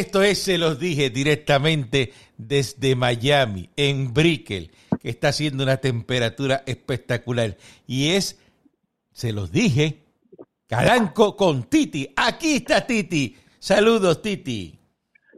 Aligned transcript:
Esto 0.00 0.22
es, 0.22 0.42
se 0.42 0.56
los 0.56 0.78
dije 0.80 1.10
directamente 1.10 2.12
desde 2.38 2.96
Miami, 2.96 3.68
en 3.76 4.14
Brickell, 4.14 4.70
que 4.98 5.10
está 5.10 5.28
haciendo 5.28 5.62
una 5.62 5.76
temperatura 5.76 6.62
espectacular. 6.66 7.56
Y 7.86 8.10
es, 8.12 8.40
se 9.12 9.32
los 9.34 9.52
dije, 9.52 9.98
Calanco 10.66 11.36
con 11.36 11.64
Titi. 11.64 12.08
Aquí 12.16 12.54
está 12.56 12.86
Titi. 12.86 13.36
Saludos, 13.58 14.22
Titi. 14.22 14.74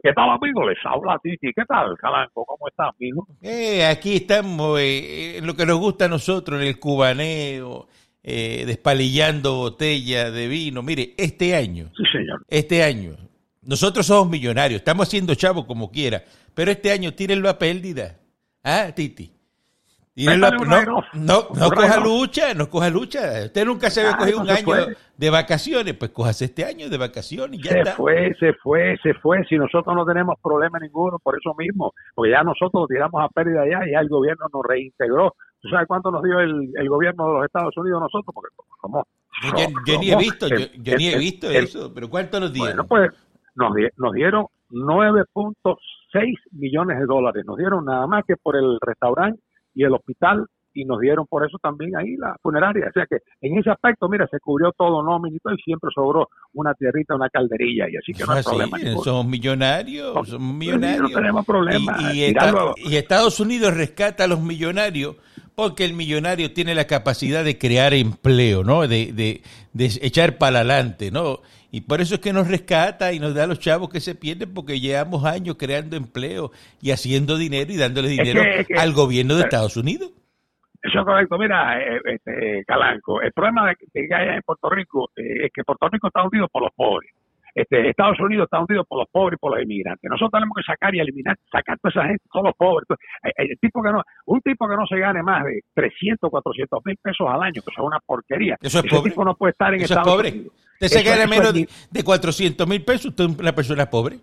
¿Qué 0.01 0.13
tal, 0.13 0.29
amigo? 0.29 0.67
Les 0.69 0.77
habla 0.85 1.19
Titi. 1.21 1.51
¿Qué 1.53 1.63
tal, 1.67 1.97
Calanco? 1.97 2.45
¿Cómo 2.45 2.67
está, 2.69 2.89
amigo? 2.89 3.27
Eh, 3.41 3.85
aquí 3.85 4.15
estamos 4.15 4.79
eh, 4.79 5.39
en 5.39 5.45
lo 5.45 5.55
que 5.55 5.65
nos 5.65 5.77
gusta 5.77 6.05
a 6.05 6.09
nosotros, 6.09 6.61
en 6.61 6.67
el 6.67 6.79
cubaneo, 6.79 7.87
eh, 8.23 8.63
despalillando 8.65 9.55
botella 9.55 10.31
de 10.31 10.47
vino. 10.47 10.81
Mire, 10.83 11.13
este 11.17 11.53
año, 11.53 11.91
Sí, 11.97 12.03
señor. 12.13 12.45
este 12.47 12.81
año, 12.83 13.17
nosotros 13.65 14.05
somos 14.05 14.29
millonarios, 14.29 14.79
estamos 14.79 15.07
haciendo 15.07 15.35
chavo 15.35 15.65
como 15.67 15.91
quiera, 15.91 16.23
pero 16.53 16.71
este 16.71 16.91
año 16.91 17.13
tírenlo 17.13 17.49
a 17.49 17.57
pérdida. 17.57 18.17
¿Ah, 18.63 18.91
Titi? 18.95 19.31
Tírenlo 20.15 20.45
a- 20.47 20.51
no, 21.13 21.47
no, 21.53 21.71
coja 21.71 21.99
lucha, 21.99 22.53
no 22.53 22.69
coja 22.69 22.89
lucha. 22.89 23.45
Usted 23.45 23.65
nunca 23.65 23.89
se 23.89 24.01
había 24.01 24.13
Ah, 24.13 24.17
cogido 24.17 24.37
no 24.37 24.43
un 24.43 24.49
año 24.51 24.63
puede. 24.65 24.97
de 25.17 25.29
vacaciones, 25.31 25.95
pues 25.95 26.11
cójase 26.11 26.45
este 26.45 26.63
año 26.65 26.87
de 26.87 26.97
vacaciones 26.97 27.59
y 27.59 27.63
ya 27.63 27.71
Se 27.71 27.79
está. 27.79 27.91
fue, 27.93 28.31
se 28.39 28.53
fue, 28.61 28.95
se 29.01 29.15
fue. 29.15 29.43
Si 29.49 29.55
nosotros 29.57 29.95
no 29.95 30.05
tenemos 30.05 30.35
problema 30.41 30.77
ninguno, 30.79 31.17
por 31.17 31.35
eso 31.35 31.55
mismo, 31.57 31.93
porque 32.13 32.31
ya 32.31 32.43
nosotros 32.43 32.83
lo 32.83 32.87
tiramos 32.87 33.23
a 33.23 33.27
pérdida 33.29 33.63
ya 33.67 33.87
y 33.87 33.91
ya 33.93 33.99
el 34.01 34.09
gobierno 34.09 34.45
nos 34.53 34.61
reintegró. 34.63 35.35
¿Tú 35.59 35.69
sabes 35.69 35.87
cuánto 35.87 36.11
nos 36.11 36.21
dio 36.21 36.39
el, 36.39 36.71
el 36.77 36.89
gobierno 36.89 37.25
de 37.27 37.33
los 37.33 37.45
Estados 37.45 37.75
Unidos 37.77 37.97
a 38.01 38.03
nosotros? 38.03 38.31
Porque 38.35 38.53
somos. 38.81 39.03
Yo, 39.41 39.49
yo- 39.57 39.93
yo 39.93 39.99
ni 39.99 40.11
he 40.11 40.15
visto, 40.17 40.47
yo, 40.47 40.57
yo 40.77 40.95
ni 40.95 41.07
he 41.07 41.17
visto 41.17 41.49
el- 41.49 41.63
eso, 41.63 41.91
pero 41.91 42.07
¿cuánto 42.07 42.39
nos 42.39 42.53
dieron? 42.53 42.85
Bueno, 42.85 42.87
pues 42.87 43.09
nos, 43.55 43.73
nos 43.97 44.13
dieron 44.13 44.45
9.6 44.69 46.35
millones 46.51 46.99
de 46.99 47.05
dólares. 47.05 47.43
Nos 47.45 47.57
dieron 47.57 47.85
nada 47.85 48.07
más 48.07 48.23
que 48.25 48.35
por 48.37 48.55
el 48.55 48.77
restaurante 48.81 49.41
y 49.73 49.83
el 49.83 49.93
hospital 49.93 50.47
y 50.73 50.85
nos 50.85 50.99
dieron 50.99 51.25
por 51.27 51.45
eso 51.45 51.57
también 51.61 51.95
ahí 51.95 52.15
la 52.17 52.35
funeraria. 52.41 52.87
O 52.89 52.91
sea 52.91 53.05
que 53.09 53.17
en 53.41 53.57
ese 53.57 53.69
aspecto, 53.69 54.07
mira, 54.09 54.27
se 54.31 54.39
cubrió 54.39 54.71
todo 54.77 55.03
nóminito 55.03 55.51
y 55.51 55.57
siempre 55.61 55.89
sobró 55.93 56.29
una 56.53 56.73
tierrita, 56.73 57.15
una 57.15 57.29
calderilla 57.29 57.85
y 57.89 57.97
así 57.97 58.13
que 58.13 58.23
no 58.25 58.33
hay 58.33 58.39
Ah, 58.39 58.43
problema. 58.43 58.77
somos 59.03 59.25
millonarios, 59.25 60.13
No, 60.31 60.39
millonarios. 60.39 61.11
tenemos 61.13 61.45
problema. 61.45 61.97
Y, 62.13 62.23
y 62.23 62.95
Estados 62.95 63.39
Unidos 63.39 63.73
rescata 63.75 64.23
a 64.23 64.27
los 64.27 64.41
millonarios 64.41 65.15
porque 65.55 65.85
el 65.85 65.93
millonario 65.93 66.51
tiene 66.51 66.73
la 66.73 66.87
capacidad 66.87 67.43
de 67.43 67.57
crear 67.57 67.93
empleo, 67.93 68.63
¿no? 68.63 68.87
De, 68.87 69.13
de, 69.13 69.41
de 69.73 69.85
echar 70.01 70.37
para 70.37 70.59
adelante, 70.59 71.11
¿no? 71.11 71.41
Y 71.71 71.81
por 71.81 72.01
eso 72.01 72.15
es 72.15 72.21
que 72.21 72.33
nos 72.33 72.47
rescata 72.47 73.13
y 73.13 73.19
nos 73.19 73.33
da 73.33 73.43
a 73.43 73.47
los 73.47 73.59
chavos 73.59 73.89
que 73.89 73.99
se 73.99 74.13
pierden 74.15 74.53
porque 74.53 74.79
llevamos 74.79 75.25
años 75.25 75.55
creando 75.57 75.95
empleo 75.95 76.51
y 76.81 76.91
haciendo 76.91 77.37
dinero 77.37 77.71
y 77.71 77.77
dándole 77.77 78.09
Es 78.11 78.17
dinero 78.17 78.41
que- 78.43 78.59
es 78.61 78.67
que- 78.67 78.73
al 78.75 78.93
gobierno 78.93 79.35
de 79.35 79.41
pero- 79.43 79.47
Estados 79.49 79.77
Unidos. 79.77 80.11
Eso 80.83 80.99
es 80.99 81.05
correcto. 81.05 81.37
Mira, 81.37 81.79
eh, 81.81 81.99
este, 82.05 82.63
Calanco, 82.67 83.21
el 83.21 83.31
problema 83.31 83.67
de 83.69 83.75
que 83.77 83.85
que 84.07 84.13
hay 84.15 84.35
en 84.35 84.41
Puerto 84.41 84.69
Rico 84.69 85.09
eh, 85.15 85.45
es 85.45 85.51
que 85.53 85.63
Puerto 85.63 85.87
Rico 85.89 86.07
está 86.07 86.23
hundido 86.23 86.47
por 86.49 86.61
los 86.63 86.71
pobres. 86.75 87.09
Este, 87.55 87.87
Estados 87.87 88.19
Unidos 88.19 88.45
está 88.45 88.59
hundido 88.59 88.83
por 88.83 88.97
los 88.99 89.07
pobres 89.11 89.37
y 89.37 89.39
por 89.39 89.53
los 89.53 89.63
inmigrantes. 89.63 90.09
Nosotros 90.09 90.31
tenemos 90.31 90.55
que 90.57 90.63
sacar 90.63 90.93
y 90.95 90.99
eliminar, 90.99 91.37
sacar 91.51 91.77
toda 91.79 91.91
esa 91.91 92.03
gente, 92.07 92.23
todos 92.31 92.47
los 92.47 92.55
pobres. 92.57 92.85
Eh, 93.23 93.31
El 93.37 93.59
tipo 93.59 93.81
que 93.83 93.91
no, 93.91 94.01
un 94.25 94.41
tipo 94.41 94.67
que 94.67 94.75
no 94.75 94.85
se 94.87 94.97
gane 94.99 95.21
más 95.23 95.45
de 95.45 95.61
300, 95.75 96.29
400 96.29 96.79
mil 96.83 96.97
pesos 96.97 97.27
al 97.29 97.41
año, 97.43 97.53
que 97.61 97.71
eso 97.71 97.81
es 97.81 97.87
una 97.87 97.99
porquería. 98.05 98.57
Eso 98.59 98.79
es 98.79 98.85
Ese 98.85 98.95
pobre. 98.95 99.09
tipo 99.11 99.23
no 99.23 99.35
puede 99.35 99.51
estar 99.51 99.69
en 99.73 99.81
Eso 99.81 99.85
es 99.85 99.91
Estados 99.91 100.13
pobre. 100.13 100.29
Unidos. 100.31 100.53
Usted 100.73 100.87
se 100.87 101.03
gana 101.03 101.27
menos 101.27 101.55
es 101.55 101.89
de 101.91 102.03
400 102.03 102.67
mil 102.67 102.83
pesos, 102.83 103.05
usted 103.11 103.23
es 103.25 103.39
una 103.39 103.53
persona 103.53 103.85
pobre. 103.85 104.17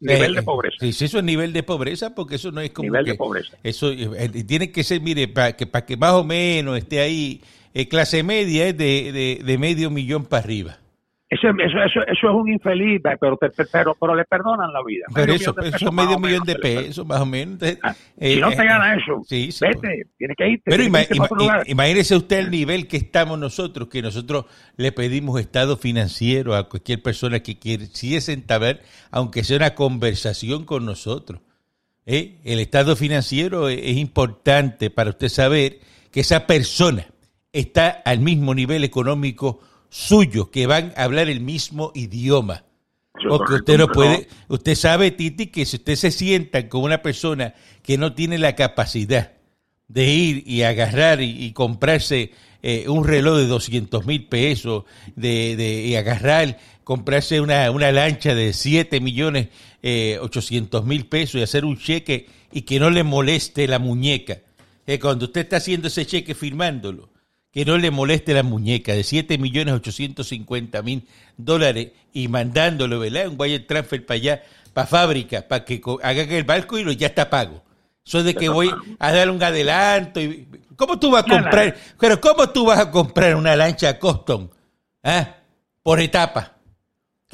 Nivel 0.00 0.34
de 0.34 0.40
Eh, 0.40 0.42
pobreza. 0.42 0.76
Sí, 0.92 1.04
eso 1.04 1.18
es 1.18 1.24
nivel 1.24 1.52
de 1.52 1.62
pobreza, 1.62 2.14
porque 2.14 2.34
eso 2.34 2.52
no 2.52 2.60
es 2.60 2.70
como 2.70 2.84
Nivel 2.90 3.04
que- 3.06 3.10
de 3.12 3.16
pobreza. 3.16 3.56
Eso 3.62 3.90
eh, 3.90 4.28
tiene 4.46 4.70
que 4.70 4.84
ser, 4.84 5.00
mire, 5.00 5.26
para 5.28 5.56
que, 5.56 5.66
para 5.66 5.86
que 5.86 5.96
más 5.96 6.12
o 6.12 6.24
menos 6.24 6.76
esté 6.76 7.00
ahí, 7.00 7.40
eh, 7.72 7.88
clase 7.88 8.22
media 8.22 8.68
es 8.68 8.76
de, 8.76 9.10
de, 9.12 9.40
de 9.44 9.58
medio 9.58 9.90
millón 9.90 10.24
para 10.26 10.42
arriba. 10.44 10.78
Eso, 11.36 11.48
eso, 11.58 11.78
eso, 11.82 12.00
eso 12.06 12.28
es 12.28 12.34
un 12.34 12.52
infeliz, 12.52 13.00
pero, 13.20 13.38
pero, 13.70 13.96
pero 13.98 14.14
le 14.14 14.24
perdonan 14.24 14.72
la 14.72 14.82
vida. 14.84 15.06
Pero 15.14 15.32
eso, 15.34 15.54
eso 15.60 15.92
más 15.92 16.06
medio 16.06 16.18
millón 16.18 16.44
de 16.44 16.56
pesos, 16.56 17.06
más 17.06 17.20
o 17.20 17.26
menos. 17.26 17.54
Entonces, 17.54 17.78
Ah, 17.82 17.94
eh, 18.18 18.34
si 18.34 18.40
no 18.40 18.48
te 18.50 18.62
eh, 18.62 18.66
gana 18.66 18.94
eso, 18.94 19.22
sí, 19.26 19.52
sí, 19.52 19.64
pues. 19.64 19.80
vete, 19.80 20.02
tienes 20.18 20.36
que 20.36 20.48
irte. 20.48 20.62
Pero 20.70 20.82
ima- 20.82 21.06
que 21.06 21.14
ima- 21.14 21.62
imagínese 21.66 22.16
usted 22.16 22.38
el 22.38 22.50
nivel 22.50 22.88
que 22.88 22.96
estamos 22.96 23.38
nosotros, 23.38 23.88
que 23.88 24.02
nosotros 24.02 24.46
le 24.76 24.92
pedimos 24.92 25.38
estado 25.40 25.76
financiero 25.76 26.54
a 26.54 26.68
cualquier 26.68 27.02
persona 27.02 27.40
que 27.40 27.58
quisiese 27.58 28.32
entablar, 28.32 28.80
aunque 29.10 29.44
sea 29.44 29.56
una 29.58 29.74
conversación 29.74 30.64
con 30.64 30.84
nosotros. 30.84 31.40
¿eh? 32.06 32.38
El 32.44 32.60
estado 32.60 32.96
financiero 32.96 33.68
es, 33.68 33.78
es 33.82 33.96
importante 33.96 34.90
para 34.90 35.10
usted 35.10 35.28
saber 35.28 35.78
que 36.10 36.20
esa 36.20 36.46
persona 36.46 37.06
está 37.52 37.88
al 38.04 38.20
mismo 38.20 38.54
nivel 38.54 38.84
económico 38.84 39.60
suyo, 39.96 40.50
que 40.50 40.66
van 40.66 40.92
a 40.96 41.04
hablar 41.04 41.28
el 41.28 41.40
mismo 41.40 41.90
idioma. 41.94 42.64
Porque 43.28 43.54
usted 43.54 43.78
no 43.78 43.88
puede, 43.88 44.28
usted 44.48 44.74
sabe, 44.74 45.10
Titi, 45.10 45.46
que 45.46 45.64
si 45.64 45.76
usted 45.76 45.96
se 45.96 46.10
sienta 46.10 46.68
con 46.68 46.82
una 46.82 47.00
persona 47.00 47.54
que 47.82 47.96
no 47.96 48.12
tiene 48.12 48.36
la 48.36 48.54
capacidad 48.54 49.32
de 49.88 50.06
ir 50.12 50.42
y 50.46 50.62
agarrar 50.62 51.22
y, 51.22 51.44
y 51.46 51.52
comprarse 51.52 52.32
eh, 52.62 52.84
un 52.88 53.04
reloj 53.06 53.38
de 53.38 53.46
200 53.46 54.04
mil 54.04 54.26
pesos, 54.26 54.84
de, 55.14 55.56
de- 55.56 55.82
y 55.86 55.94
agarrar, 55.96 56.58
comprarse 56.84 57.40
una, 57.40 57.70
una 57.70 57.90
lancha 57.90 58.34
de 58.34 58.52
7 58.52 59.00
millones 59.00 59.48
eh, 59.82 60.18
800 60.20 60.84
mil 60.84 61.06
pesos 61.06 61.36
y 61.40 61.42
hacer 61.42 61.64
un 61.64 61.78
cheque 61.78 62.26
y 62.52 62.62
que 62.62 62.78
no 62.78 62.90
le 62.90 63.02
moleste 63.02 63.66
la 63.66 63.78
muñeca. 63.78 64.38
Eh, 64.86 64.98
cuando 64.98 65.24
usted 65.24 65.40
está 65.42 65.56
haciendo 65.56 65.88
ese 65.88 66.04
cheque 66.04 66.34
firmándolo, 66.34 67.08
que 67.56 67.64
no 67.64 67.78
le 67.78 67.90
moleste 67.90 68.34
la 68.34 68.42
muñeca 68.42 68.92
de 68.92 69.02
7 69.02 69.38
millones 69.38 69.72
850 69.76 70.82
mil 70.82 71.08
dólares 71.38 71.92
y 72.12 72.28
mandándolo, 72.28 73.00
¿verdad? 73.00 73.28
Un 73.28 73.36
wire 73.38 73.60
transfer 73.60 74.04
para 74.04 74.16
allá, 74.16 74.42
para 74.74 74.86
fábrica, 74.86 75.48
para 75.48 75.64
que 75.64 75.80
hagan 76.02 76.30
el 76.32 76.44
barco 76.44 76.76
y 76.76 76.84
lo 76.84 76.92
ya 76.92 77.06
está 77.06 77.30
pago. 77.30 77.62
Eso 78.04 78.22
de 78.22 78.34
que 78.34 78.50
voy 78.50 78.70
a 78.98 79.10
dar 79.10 79.30
un 79.30 79.42
adelanto. 79.42 80.20
Y, 80.20 80.46
¿Cómo 80.76 80.98
tú 80.98 81.10
vas 81.10 81.24
a 81.24 81.28
comprar? 81.30 81.74
Pero 81.98 82.20
¿cómo 82.20 82.46
tú 82.50 82.66
vas 82.66 82.78
a 82.78 82.90
comprar 82.90 83.34
una 83.34 83.56
lancha 83.56 83.98
custom? 83.98 84.50
¿Ah? 85.02 85.36
Por 85.82 85.98
etapa. 86.00 86.55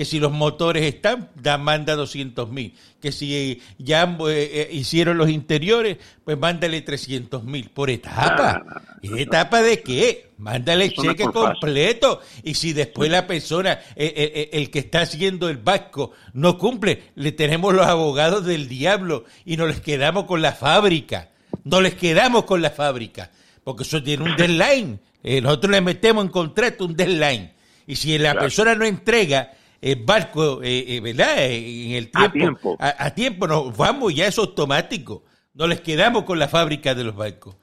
Que 0.02 0.06
si 0.06 0.18
los 0.18 0.32
motores 0.32 0.82
están, 0.82 1.28
da, 1.36 1.58
manda 1.58 1.94
200 1.94 2.50
mil. 2.50 2.74
Que 3.00 3.12
si 3.12 3.36
eh, 3.36 3.60
ya 3.78 4.02
eh, 4.28 4.50
eh, 4.52 4.68
hicieron 4.72 5.16
los 5.16 5.30
interiores, 5.30 5.98
pues 6.24 6.36
mándale 6.36 6.82
300 6.82 7.44
mil 7.44 7.70
por 7.70 7.88
etapa. 7.88 8.64
No, 9.00 9.16
¿Y 9.16 9.22
etapa 9.22 9.62
de 9.62 9.80
qué? 9.80 10.30
Mándale 10.38 10.86
el 10.86 10.90
es 10.90 10.96
cheque 11.00 11.22
completo. 11.22 12.20
Y 12.42 12.54
si 12.54 12.72
después 12.72 13.12
la 13.12 13.28
persona, 13.28 13.74
eh, 13.94 14.12
eh, 14.16 14.32
eh, 14.34 14.50
el 14.54 14.72
que 14.72 14.80
está 14.80 15.02
haciendo 15.02 15.48
el 15.48 15.58
vasco, 15.58 16.10
no 16.32 16.58
cumple, 16.58 17.04
le 17.14 17.30
tenemos 17.30 17.72
los 17.72 17.86
abogados 17.86 18.44
del 18.44 18.66
diablo 18.69 19.24
y 19.44 19.56
nos 19.56 19.69
les 19.69 19.80
quedamos 19.80 20.24
con 20.24 20.42
la 20.42 20.50
fábrica. 20.50 21.28
No 21.62 21.80
les 21.80 21.94
quedamos 21.94 22.42
con 22.42 22.60
la 22.60 22.70
fábrica. 22.70 23.30
Porque 23.62 23.84
eso 23.84 24.02
tiene 24.02 24.24
un 24.24 24.34
deadline. 24.34 24.98
Nosotros 25.22 25.70
le 25.70 25.80
metemos 25.80 26.24
en 26.24 26.30
contrato 26.32 26.86
un 26.86 26.96
deadline. 26.96 27.52
Y 27.86 27.94
si 27.94 28.19
la 28.19 28.32
Claro. 28.32 28.40
persona 28.40 28.74
no 28.74 28.84
entrega 28.84 29.52
el 29.82 30.04
barco, 30.04 30.62
eh, 30.62 30.97
eh, 30.97 31.00
¿verdad? 31.00 31.37
Eh, 31.38 31.91
En 31.91 31.97
el 31.97 32.10
A 32.15 32.31
tiempo. 32.31 32.32
tiempo. 32.32 32.76
A, 32.81 33.06
a 33.06 33.15
tiempo, 33.15 33.47
nos 33.47 33.76
vamos, 33.76 34.15
ya 34.15 34.26
es 34.28 34.38
automático. 34.38 35.25
No 35.54 35.66
les 35.66 35.81
quedamos 35.82 36.22
con 36.25 36.38
la 36.38 36.48
fábrica 36.48 36.94
de 36.94 37.04
los 37.04 37.15
barcos. 37.15 37.56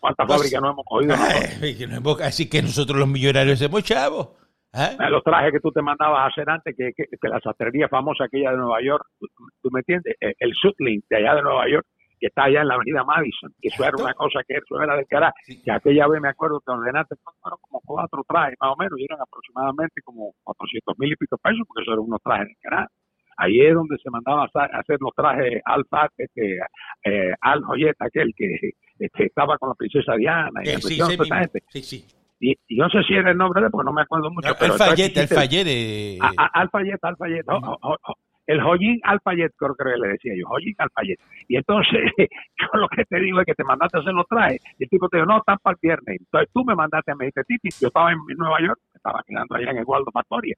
¿Cuántas 0.00 0.28
fábricas 0.28 0.60
no 0.62 0.70
hemos 0.70 0.84
cogido? 0.84 1.16
nosotros? 1.16 1.58
Ay, 1.62 1.76
que 1.76 1.86
no 1.86 1.96
hemos- 1.96 2.20
así 2.20 2.48
que 2.48 2.62
nosotros 2.62 2.98
los 2.98 3.08
millonarios 3.08 3.58
somos 3.58 3.82
chavos. 3.82 4.28
¿ah? 4.72 4.92
Eh, 4.92 5.10
Los 5.10 5.22
trajes 5.24 5.52
que 5.52 5.60
tú 5.60 5.70
te 5.72 5.80
mandabas 5.82 6.20
a 6.20 6.26
hacer 6.26 6.48
antes, 6.50 6.74
que, 6.76 6.92
que, 6.96 7.04
que 7.20 7.28
la 7.28 7.40
sastrería 7.40 7.88
famosa 7.88 8.24
aquella 8.24 8.50
de 8.52 8.56
Nueva 8.58 8.82
York, 8.82 9.04
¿tú, 9.18 9.26
tú 9.62 9.70
me 9.72 9.80
entiendes? 9.80 10.14
Eh, 10.20 10.34
El 10.38 10.52
Sutlink 10.54 11.04
de 11.08 11.16
allá 11.16 11.34
de 11.36 11.42
Nueva 11.42 11.68
York, 11.68 11.86
que 12.24 12.28
está 12.28 12.44
allá 12.44 12.62
en 12.62 12.68
la 12.68 12.76
avenida 12.76 13.04
Madison, 13.04 13.52
que 13.60 13.68
eso 13.68 13.84
era 13.84 13.92
una 14.02 14.14
cosa 14.14 14.40
que 14.48 14.54
eso 14.54 14.80
era 14.80 14.96
del 14.96 15.06
carajo. 15.06 15.34
Que 15.46 15.70
aquella 15.70 16.08
vez 16.08 16.22
me 16.22 16.30
acuerdo 16.30 16.58
que 16.64 16.72
ordenaste 16.72 17.16
fueron 17.20 17.58
como 17.60 17.82
cuatro 17.84 18.24
trajes 18.26 18.56
más 18.58 18.72
o 18.72 18.76
menos, 18.76 18.98
y 18.98 19.04
eran 19.04 19.20
aproximadamente 19.20 20.00
como 20.02 20.32
400 20.42 20.98
mil 20.98 21.12
y 21.12 21.16
pico 21.16 21.36
pesos, 21.36 21.60
porque 21.68 21.82
eso 21.82 21.92
eran 21.92 22.04
unos 22.06 22.22
trajes 22.22 22.46
del 22.48 22.56
carajo. 22.62 22.88
Ahí 23.36 23.60
es 23.60 23.74
donde 23.74 23.98
se 24.02 24.08
mandaba 24.08 24.44
a 24.44 24.78
hacer 24.78 24.96
los 25.00 25.12
trajes 25.14 25.60
Alfa, 25.66 26.08
este, 26.16 26.56
eh, 27.04 27.34
Al 27.42 27.62
Joyet, 27.62 27.96
aquel 27.98 28.32
que 28.34 28.72
este, 28.98 29.26
estaba 29.26 29.58
con 29.58 29.68
la 29.68 29.74
princesa 29.74 30.16
Diana 30.16 30.62
y 30.64 30.68
Eh, 30.70 30.78
sí, 30.80 30.94
sí, 30.94 31.16
toda 31.18 31.40
gente. 31.40 31.62
sí, 31.68 31.82
sí. 31.82 32.04
Y, 32.40 32.52
y 32.68 32.76
no 32.76 32.88
sé 32.88 33.02
si 33.06 33.14
era 33.14 33.32
el 33.32 33.36
nombre 33.36 33.60
de 33.60 33.66
él, 33.66 33.70
porque 33.70 33.84
no 33.84 33.92
me 33.92 34.02
acuerdo 34.02 34.30
mucho. 34.30 34.48
No, 34.48 34.54
pero 34.58 34.72
Alfayet, 34.72 35.16
Alfayet. 35.18 36.18
Alfayet, 36.54 37.04
Alfayet, 37.04 37.44
el 38.46 38.60
Joyin 38.60 39.00
Alfayet, 39.02 39.52
creo 39.56 39.74
que 39.74 39.84
le 39.84 40.08
decía 40.08 40.34
yo, 40.36 40.46
Joyin 40.48 40.74
Alfayet. 40.78 41.18
Y 41.48 41.56
entonces, 41.56 42.00
yo 42.60 42.68
lo 42.74 42.88
que 42.88 43.04
te 43.04 43.20
digo 43.20 43.40
es 43.40 43.46
que 43.46 43.54
te 43.54 43.64
mandaste 43.64 43.98
hacer 43.98 44.12
los 44.12 44.26
trajes, 44.26 44.60
y 44.78 44.84
el 44.84 44.90
tipo 44.90 45.08
te 45.08 45.18
dijo, 45.18 45.26
no, 45.26 45.38
están 45.38 45.58
para 45.62 45.74
el 45.74 45.78
viernes. 45.80 46.20
Entonces 46.20 46.50
tú 46.52 46.64
me 46.64 46.74
mandaste 46.74 47.12
a 47.12 47.14
me 47.14 47.26
dijiste, 47.26 47.44
Titi, 47.44 47.68
yo 47.80 47.88
estaba 47.88 48.12
en 48.12 48.18
Nueva 48.36 48.60
York, 48.60 48.80
estaba 48.94 49.22
quedando 49.26 49.54
allá 49.54 49.70
en 49.70 49.78
el 49.78 49.84
Waldo 49.86 50.10
Pastoria. 50.10 50.54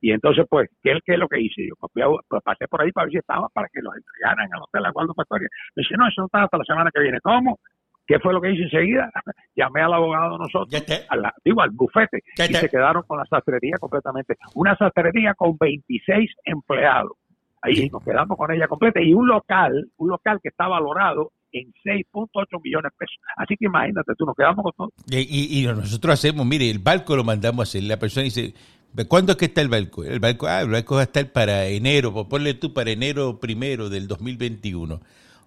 Y 0.00 0.12
entonces, 0.12 0.46
pues, 0.48 0.68
¿qué, 0.82 0.98
es 1.04 1.18
lo 1.18 1.28
que 1.28 1.40
hice? 1.40 1.68
Yo 1.68 1.74
pues, 1.92 2.42
pasé 2.42 2.66
por 2.68 2.80
ahí 2.82 2.90
para 2.90 3.04
ver 3.04 3.12
si 3.12 3.18
estaba 3.18 3.48
para 3.50 3.68
que 3.68 3.82
los 3.82 3.94
entregaran 3.94 4.48
al 4.52 4.62
hotel 4.62 4.86
a 4.86 4.90
Guardo 4.92 5.12
Pastoria. 5.14 5.48
Me 5.76 5.82
dice, 5.82 5.94
no, 5.98 6.08
eso 6.08 6.22
no 6.22 6.26
está 6.26 6.44
hasta 6.44 6.56
la 6.56 6.64
semana 6.64 6.90
que 6.92 7.02
viene. 7.02 7.20
¿Cómo? 7.20 7.58
¿Qué 8.10 8.18
fue 8.18 8.32
lo 8.32 8.40
que 8.40 8.50
hice 8.50 8.64
enseguida? 8.64 9.08
Llamé 9.54 9.82
al 9.82 9.94
abogado 9.94 10.32
de 10.32 10.38
nosotros, 10.38 10.84
digo, 11.44 11.62
al 11.62 11.70
bufete, 11.70 12.24
y 12.36 12.54
se 12.54 12.68
quedaron 12.68 13.04
con 13.06 13.18
la 13.18 13.24
sastrería 13.24 13.76
completamente. 13.78 14.34
Una 14.56 14.76
sastrería 14.76 15.32
con 15.34 15.56
26 15.56 16.28
empleados. 16.44 17.12
Ahí 17.62 17.88
nos 17.88 18.02
quedamos 18.02 18.36
con 18.36 18.50
ella 18.50 18.66
completa. 18.66 19.00
Y 19.00 19.14
un 19.14 19.28
local, 19.28 19.92
un 19.98 20.08
local 20.08 20.40
que 20.42 20.48
está 20.48 20.66
valorado 20.66 21.30
en 21.52 21.72
6.8 21.84 22.60
millones 22.60 22.90
de 22.90 22.96
pesos. 22.98 23.16
Así 23.36 23.54
que 23.56 23.66
imagínate, 23.66 24.12
tú 24.18 24.26
nos 24.26 24.34
quedamos 24.34 24.64
con 24.64 24.72
todo. 24.76 24.92
Y, 25.08 25.64
nosotros 25.66 26.14
hacemos, 26.14 26.44
mire, 26.44 26.68
el 26.68 26.80
barco 26.80 27.14
lo 27.14 27.22
mandamos 27.22 27.60
a 27.60 27.62
hacer. 27.62 27.84
La 27.84 28.00
persona 28.00 28.24
dice, 28.24 28.54
¿cuándo 29.06 29.32
es 29.32 29.38
que 29.38 29.44
está 29.44 29.60
el 29.60 29.68
barco? 29.68 30.02
El 30.02 30.18
barco, 30.18 30.48
ah, 30.48 30.62
el 30.62 30.70
barco 30.70 30.96
va 30.96 31.02
a 31.02 31.04
estar 31.04 31.30
para 31.30 31.66
enero, 31.66 32.12
pues 32.12 32.26
ponle 32.26 32.54
tú 32.54 32.74
para 32.74 32.90
enero 32.90 33.38
primero 33.38 33.88
del 33.88 34.08
2021. 34.08 35.00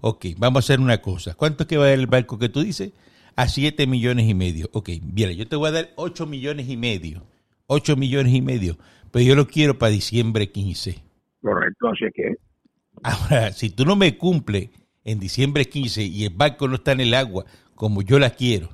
Ok, 0.05 0.25
vamos 0.37 0.57
a 0.57 0.65
hacer 0.65 0.81
una 0.81 1.01
cosa. 1.01 1.33
¿Cuánto 1.33 1.63
es 1.63 1.67
que 1.69 1.77
va 1.77 1.85
a 1.85 1.87
dar 1.87 1.97
el 1.97 2.07
barco 2.07 2.37
que 2.37 2.49
tú 2.49 2.61
dices? 2.61 2.91
A 3.37 3.47
7 3.47 3.87
millones 3.87 4.27
y 4.27 4.33
medio. 4.33 4.69
Ok, 4.73 4.89
bien, 5.01 5.31
yo 5.31 5.47
te 5.47 5.55
voy 5.55 5.69
a 5.69 5.71
dar 5.71 5.91
8 5.95 6.25
millones 6.25 6.67
y 6.67 6.75
medio. 6.75 7.25
8 7.67 7.95
millones 7.95 8.33
y 8.33 8.41
medio. 8.41 8.77
Pero 9.11 9.23
yo 9.23 9.35
lo 9.35 9.47
quiero 9.47 9.79
para 9.79 9.93
diciembre 9.93 10.51
15. 10.51 11.01
Correcto, 11.41 11.87
así 11.87 12.05
que... 12.13 12.35
Ahora, 13.01 13.53
si 13.53 13.69
tú 13.69 13.85
no 13.85 13.95
me 13.95 14.17
cumples 14.17 14.71
en 15.05 15.21
diciembre 15.21 15.69
15 15.69 16.03
y 16.03 16.25
el 16.25 16.33
barco 16.33 16.67
no 16.67 16.75
está 16.75 16.91
en 16.91 16.99
el 16.99 17.13
agua 17.13 17.45
como 17.73 18.01
yo 18.01 18.19
la 18.19 18.31
quiero, 18.31 18.71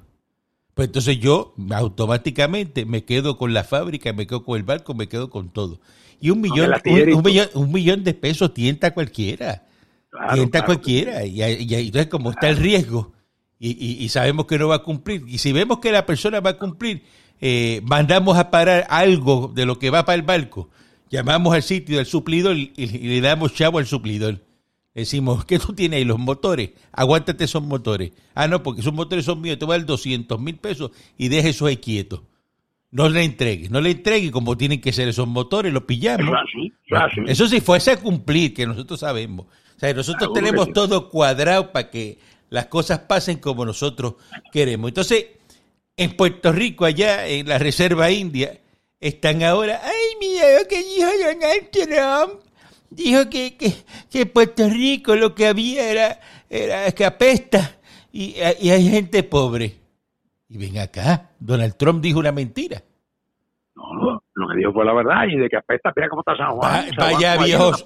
pues 0.74 0.88
entonces 0.88 1.20
yo 1.20 1.54
automáticamente 1.70 2.86
me 2.86 3.06
quedo 3.06 3.38
con 3.38 3.54
la 3.54 3.64
fábrica, 3.64 4.14
me 4.14 4.26
quedo 4.26 4.44
con 4.44 4.58
el 4.58 4.64
barco, 4.64 4.96
me 4.96 5.08
quedo 5.08 5.30
con 5.30 5.52
todo. 5.52 5.80
Y 6.20 6.32
un 6.32 6.42
millón, 6.42 6.72
un, 6.86 7.24
millón, 7.24 7.48
un 7.54 7.72
millón 7.72 8.04
de 8.04 8.16
pesos 8.16 8.52
tienta 8.52 8.96
cualquiera. 8.96 9.69
Tienta 10.34 10.66
cualquiera. 10.66 11.26
Y, 11.26 11.42
entonces 11.42 12.08
como 12.08 12.32
está 12.32 12.50
el 12.50 12.58
riesgo 12.58 13.14
y, 13.60 14.08
sabemos 14.10 14.46
que 14.46 14.58
no 14.58 14.68
va 14.70 14.76
a 14.76 14.84
cumplir, 14.84 15.24
y 15.28 15.38
si 15.38 15.52
vemos 15.52 15.80
que 15.80 15.92
la 15.92 16.06
persona 16.06 16.40
va 16.40 16.52
a 16.52 16.58
cumplir, 16.58 17.04
eh, 17.42 17.82
mandamos 17.84 18.38
a 18.38 18.52
parar 18.52 18.86
algo 18.90 19.52
de 19.54 19.66
lo 19.66 19.80
que 19.80 19.90
va 19.90 20.06
para 20.06 20.16
el 20.16 20.22
barco, 20.22 20.70
llamamos 21.10 21.54
al 21.54 21.64
sitio 21.64 21.98
del 21.98 22.06
suplidor 22.06 22.56
y, 22.56 22.72
y 22.76 22.88
le 22.88 23.22
damos 23.22 23.54
chavo 23.54 23.80
al 23.80 23.86
suplidor. 23.86 24.42
Decimos, 24.96 25.46
¿qué 25.46 25.60
tú 25.60 25.74
tienes 25.74 25.98
ahí? 25.98 26.06
Los 26.06 26.20
motores. 26.20 26.72
Aguántate 26.92 27.46
esos 27.46 27.64
motores. 27.64 28.12
Ah, 28.34 28.48
no, 28.48 28.64
porque 28.64 28.82
esos 28.82 28.94
motores 28.94 29.24
son 29.24 29.40
míos. 29.40 29.58
Te 29.58 29.66
voy 29.66 29.76
a 29.76 29.78
dar 29.78 29.86
200 29.86 30.40
mil 30.40 30.56
pesos 30.56 30.92
y 31.18 31.30
deje 31.30 31.50
eso 31.50 31.68
ahí 31.68 31.78
quieto. 31.78 32.26
No 32.92 33.08
le 33.08 33.24
entregues, 33.24 33.70
no 33.70 33.82
le 33.82 33.92
entregues 33.92 34.32
como 34.32 34.58
tienen 34.58 34.82
que 34.82 34.92
ser 34.92 35.08
esos 35.08 35.28
motores, 35.28 35.72
los 35.72 35.84
pillamos. 35.84 36.36
Eso 37.28 37.48
si 37.48 37.62
fuese 37.62 37.92
a 37.92 37.98
cumplir, 37.98 38.54
que 38.54 38.66
nosotros 38.66 39.00
sabemos. 39.00 39.46
O 39.80 39.82
sea, 39.82 39.94
nosotros 39.94 40.34
tenemos 40.34 40.74
todo 40.74 41.10
cuadrado 41.10 41.72
para 41.72 41.90
que 41.90 42.20
las 42.50 42.66
cosas 42.66 43.00
pasen 43.00 43.38
como 43.38 43.64
nosotros 43.64 44.16
queremos. 44.52 44.90
Entonces, 44.90 45.26
en 45.96 46.18
Puerto 46.18 46.52
Rico, 46.52 46.84
allá 46.84 47.26
en 47.26 47.48
la 47.48 47.60
Reserva 47.60 48.12
India, 48.12 48.60
están 49.00 49.42
ahora, 49.42 49.80
ay, 49.82 50.18
mira 50.20 50.60
lo 50.60 50.68
que 50.68 50.84
dijo 50.84 51.08
Donald 51.24 51.70
Trump 51.72 52.42
dijo 52.90 53.30
que, 53.30 53.56
que, 53.56 53.74
que 54.10 54.26
Puerto 54.26 54.68
Rico 54.68 55.16
lo 55.16 55.34
que 55.34 55.48
había 55.48 55.90
era, 55.90 56.20
era 56.50 56.92
que 56.92 57.06
apesta 57.06 57.78
y, 58.12 58.36
y 58.60 58.70
hay 58.72 58.90
gente 58.90 59.24
pobre. 59.24 59.78
Y 60.50 60.58
ven 60.58 60.78
acá, 60.80 61.32
Donald 61.40 61.78
Trump 61.78 62.02
dijo 62.02 62.20
una 62.20 62.34
mentira. 62.34 62.84
No, 63.76 63.94
lo 63.94 64.19
que 64.50 64.58
dijo 64.58 64.74
fue 64.74 64.86
la 64.86 64.94
verdad 64.94 65.26
y 65.28 65.38
de 65.38 65.50
que 65.50 65.58
apesta, 65.58 65.92
mira 65.96 66.10
cómo 66.10 66.22
está 66.22 66.36
San 66.36 66.56
Juan. 66.56 66.86
vaya 66.98 67.38
viejos. 67.44 67.84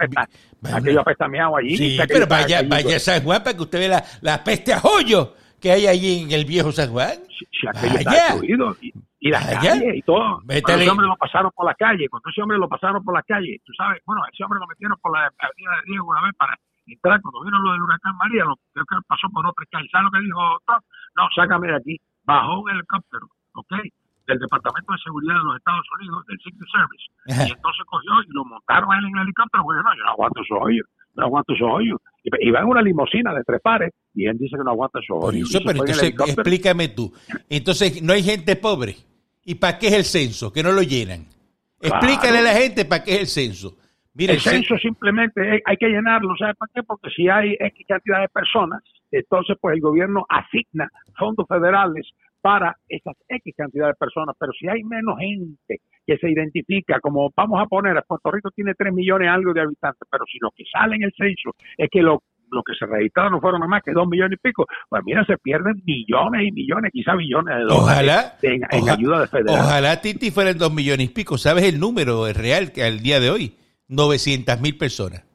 Aquello 0.73 1.01
apesta 1.01 1.27
miau 1.27 1.55
allí. 1.55 1.77
Sí, 1.77 1.97
pero 2.07 2.27
vaya, 2.27 2.61
vaya 2.67 2.99
San 2.99 3.23
Juan 3.23 3.43
para 3.43 3.55
que 3.55 3.63
usted 3.63 3.79
vea 3.79 3.89
la, 3.89 4.03
la 4.21 4.43
peste 4.43 4.73
a 4.73 4.79
joyo 4.79 5.33
que 5.59 5.71
hay 5.71 5.87
allí 5.87 6.23
en 6.23 6.31
el 6.31 6.45
viejo 6.45 6.71
San 6.71 6.91
Juan. 6.91 7.15
Si, 7.29 7.67
aquello 7.67 7.97
está 7.97 8.11
destruido 8.11 8.75
y 9.23 9.29
las 9.29 9.47
calles 9.47 9.95
y 9.95 10.01
todo. 10.01 10.43
Cuando 10.43 10.83
ese 10.83 10.89
hombre 10.91 11.07
lo 11.07 11.15
pasaron 11.15 11.51
por 11.55 11.65
la 11.65 11.73
calle, 11.75 12.09
cuando 12.09 12.29
ese 12.29 12.41
hombre 12.41 12.57
lo 12.57 12.67
pasaron 12.67 13.01
por 13.01 13.15
la 13.15 13.23
calle, 13.23 13.55
tú 13.63 13.71
sabes, 13.71 14.03
bueno, 14.05 14.21
ese 14.27 14.43
hombre 14.43 14.59
lo 14.59 14.67
metieron 14.67 14.97
por 14.99 15.15
la 15.15 15.31
avenida 15.39 15.71
de 15.79 15.83
Diego 15.87 16.11
una 16.11 16.21
vez 16.23 16.35
para 16.35 16.59
entrar, 16.85 17.21
cuando 17.21 17.41
vino 17.45 17.57
lo 17.59 17.71
del 17.71 17.81
huracán 17.81 18.17
María, 18.17 18.43
lo, 18.43 18.59
creo 18.73 18.83
que 18.83 18.95
pasó 19.07 19.29
por 19.31 19.47
otra 19.47 19.63
calle. 19.71 19.87
¿Sabes 19.89 20.03
lo 20.03 20.11
que 20.11 20.25
dijo 20.25 20.41
No, 21.15 21.23
sácame 21.33 21.67
de 21.67 21.77
aquí. 21.77 21.95
Bajó 22.25 22.59
un 22.59 22.69
helicóptero, 22.69 23.27
¿ok? 23.55 23.71
Del 24.27 24.39
Departamento 24.39 24.93
de 24.93 24.99
Seguridad 25.03 25.35
de 25.35 25.43
los 25.43 25.57
Estados 25.57 25.85
Unidos, 25.99 26.25
del 26.27 26.39
Secret 26.39 26.69
Service. 26.71 27.05
Y 27.49 27.51
entonces 27.51 27.83
cogió 27.85 28.11
y 28.23 28.31
lo 28.31 28.45
montaron 28.45 28.89
en 28.93 29.17
el 29.17 29.23
helicóptero, 29.23 29.63
porque 29.63 29.83
no, 29.83 29.95
yo 29.95 30.03
no 30.03 30.11
aguanto 30.11 30.41
esos 30.41 30.57
hoyos, 30.61 30.87
no 31.15 31.23
aguanto 31.25 31.53
esos 31.53 31.67
hoyos. 31.69 31.99
Y, 32.23 32.51
va 32.51 32.59
en 32.59 32.67
una 32.67 32.81
limusina 32.81 33.33
de 33.33 33.43
tres 33.43 33.59
pares 33.61 33.91
y 34.13 34.25
él 34.27 34.37
dice 34.37 34.55
que 34.57 34.63
no 34.63 34.71
aguanta 34.71 34.99
esos 34.99 35.17
hoyos. 35.19 35.49
pero 35.65 35.79
entonces 35.83 36.15
explícame 36.15 36.87
tú. 36.89 37.11
Entonces, 37.49 38.01
¿no 38.01 38.13
hay 38.13 38.23
gente 38.23 38.55
pobre? 38.55 38.95
¿Y 39.43 39.55
para 39.55 39.77
qué 39.77 39.87
es 39.87 39.93
el 39.93 40.05
censo? 40.05 40.53
Que 40.53 40.63
no 40.63 40.71
lo 40.71 40.81
llenan. 40.81 41.25
Explícale 41.81 42.37
a 42.37 42.41
la 42.41 42.53
gente 42.53 42.85
para 42.85 43.03
qué 43.03 43.15
es 43.15 43.19
el 43.19 43.27
censo. 43.27 43.77
Mire, 44.15 44.33
el, 44.33 44.39
censo 44.39 44.77
simplemente 44.77 45.61
hay 45.65 45.77
que 45.77 45.87
llenarlo, 45.87 46.35
¿sabe 46.37 46.53
para 46.53 46.71
qué? 46.73 46.83
Porque 46.83 47.09
si 47.09 47.27
hay 47.27 47.57
X 47.59 47.85
cantidad 47.87 48.21
de 48.21 48.29
personas, 48.29 48.81
entonces 49.11 49.57
pues 49.59 49.75
el 49.75 49.81
gobierno 49.81 50.25
asigna 50.29 50.87
fondos 51.17 51.47
federales 51.47 52.07
para 52.43 52.75
esas 52.89 53.15
X 53.29 53.55
cantidad 53.55 53.87
de 53.87 53.93
personas, 53.93 54.35
pero 54.37 54.51
si 54.51 54.67
hay 54.67 54.83
menos 54.83 55.17
gente 55.17 55.79
que 56.05 56.17
se 56.17 56.29
identifica, 56.29 56.99
como 56.99 57.31
vamos 57.33 57.61
a 57.61 57.67
poner, 57.67 58.03
Puerto 58.05 58.31
Rico 58.31 58.51
tiene 58.51 58.73
3 58.77 58.93
millones 58.93 59.29
algo 59.29 59.53
de 59.53 59.61
habitantes, 59.61 60.05
pero 60.11 60.25
si 60.29 60.39
lo 60.41 60.51
que 60.51 60.65
sale 60.69 60.97
en 60.97 61.03
el 61.03 61.13
censo 61.17 61.51
es 61.77 61.89
que 61.89 62.01
lo 62.01 62.21
lo 62.51 62.61
que 62.61 62.75
se 62.77 62.85
registraron 62.85 63.31
no 63.31 63.41
fueron 63.41 63.67
más 63.67 63.81
que 63.81 63.93
dos 63.93 64.07
millones 64.07 64.37
y 64.37 64.47
pico, 64.47 64.67
pues 64.87 65.01
mira, 65.03 65.25
se 65.25 65.37
pierden 65.37 65.81
millones 65.87 66.47
y 66.47 66.51
millones, 66.51 66.91
quizá 66.93 67.15
billones 67.15 67.55
de 67.55 67.63
dólares 67.63 68.33
en, 68.43 68.89
ayuda 68.89 69.21
de 69.21 69.27
federal. 69.27 69.59
Ojalá 69.59 70.01
Titi 70.01 70.29
fueran 70.29 70.59
dos 70.59 70.71
millones 70.71 71.07
y 71.07 71.09
pico. 71.09 71.39
¿Sabes 71.39 71.63
el 71.63 71.79
número 71.79 72.31
real 72.31 72.71
que 72.71 72.83
al 72.83 72.99
día 72.99 73.19
de 73.19 73.31
hoy? 73.31 73.55
900 73.87 74.61
mil 74.61 74.77
personas. 74.77 75.25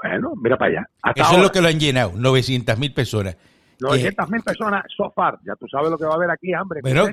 Bueno, 0.00 0.34
mira 0.40 0.56
para 0.56 0.70
allá. 0.70 0.86
Eso 1.16 1.36
es 1.36 1.42
lo 1.42 1.50
que 1.50 1.60
lo 1.60 1.66
han 1.66 1.80
llenado, 1.80 2.12
900 2.16 2.78
mil 2.78 2.94
personas. 2.94 3.36
900 3.82 4.30
mil 4.30 4.42
personas 4.42 4.84
so 4.96 5.10
far. 5.10 5.38
Ya 5.46 5.54
tú 5.56 5.66
sabes 5.68 5.90
lo 5.90 5.98
que 5.98 6.04
va 6.04 6.12
a 6.12 6.16
haber 6.16 6.30
aquí, 6.30 6.52
hambre. 6.54 6.80
Pero, 6.82 7.08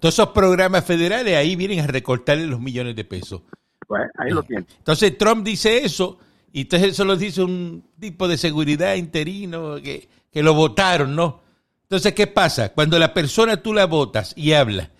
todos 0.00 0.14
esos 0.14 0.28
programas 0.28 0.84
federales 0.84 1.36
ahí 1.36 1.56
vienen 1.56 1.80
a 1.80 1.86
recortarle 1.86 2.46
los 2.46 2.60
millones 2.60 2.96
de 2.96 3.04
pesos. 3.04 3.42
Pues 3.86 4.02
ahí 4.18 4.30
lo 4.30 4.42
tienen. 4.42 4.66
Entonces 4.78 5.16
Trump 5.18 5.44
dice 5.44 5.84
eso 5.84 6.18
y 6.52 6.62
entonces 6.62 6.90
eso 6.90 7.04
lo 7.04 7.16
dice 7.16 7.42
un 7.42 7.82
tipo 7.98 8.28
de 8.28 8.36
seguridad 8.36 8.94
interino 8.94 9.76
que, 9.76 10.08
lo 10.34 10.54
votaron, 10.54 11.16
¿no? 11.16 11.40
Entonces, 11.84 12.14
¿qué 12.14 12.26
pasa? 12.26 12.72
Cuando 12.72 12.98
la 12.98 13.12
persona 13.12 13.58
tú 13.58 13.72
la 13.74 13.86
votas 13.86 14.32
y 14.36 14.52
habla, 14.52 14.90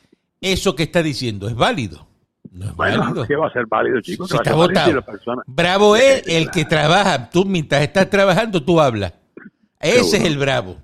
eso 0.41 0.75
que 0.75 0.85
está 0.85 1.03
diciendo 1.03 1.49
es 1.49 1.55
válido. 1.55 2.07
No 2.51 2.67
es 2.67 2.77
válido. 2.77 3.27
¿Qué 3.27 3.37
va 3.37 3.47
a 3.47 3.53
ser 3.53 3.67
válido, 3.67 4.01
chicos? 4.01 4.29
Si 4.29 4.37
está 4.37 4.55
votado. 4.55 5.03
Bravo 5.47 5.97
es 5.97 6.27
el 6.27 6.51
que 6.51 6.65
trabaja. 6.65 7.31
Tú 7.31 7.45
mientras 7.45 7.83
estás 7.83 8.11
trabajando, 8.11 8.63
tú 8.63 8.81
hablas. 8.81 9.15
Ese 9.81 10.19
es 10.19 10.25
el 10.25 10.39
bravo. 10.39 10.77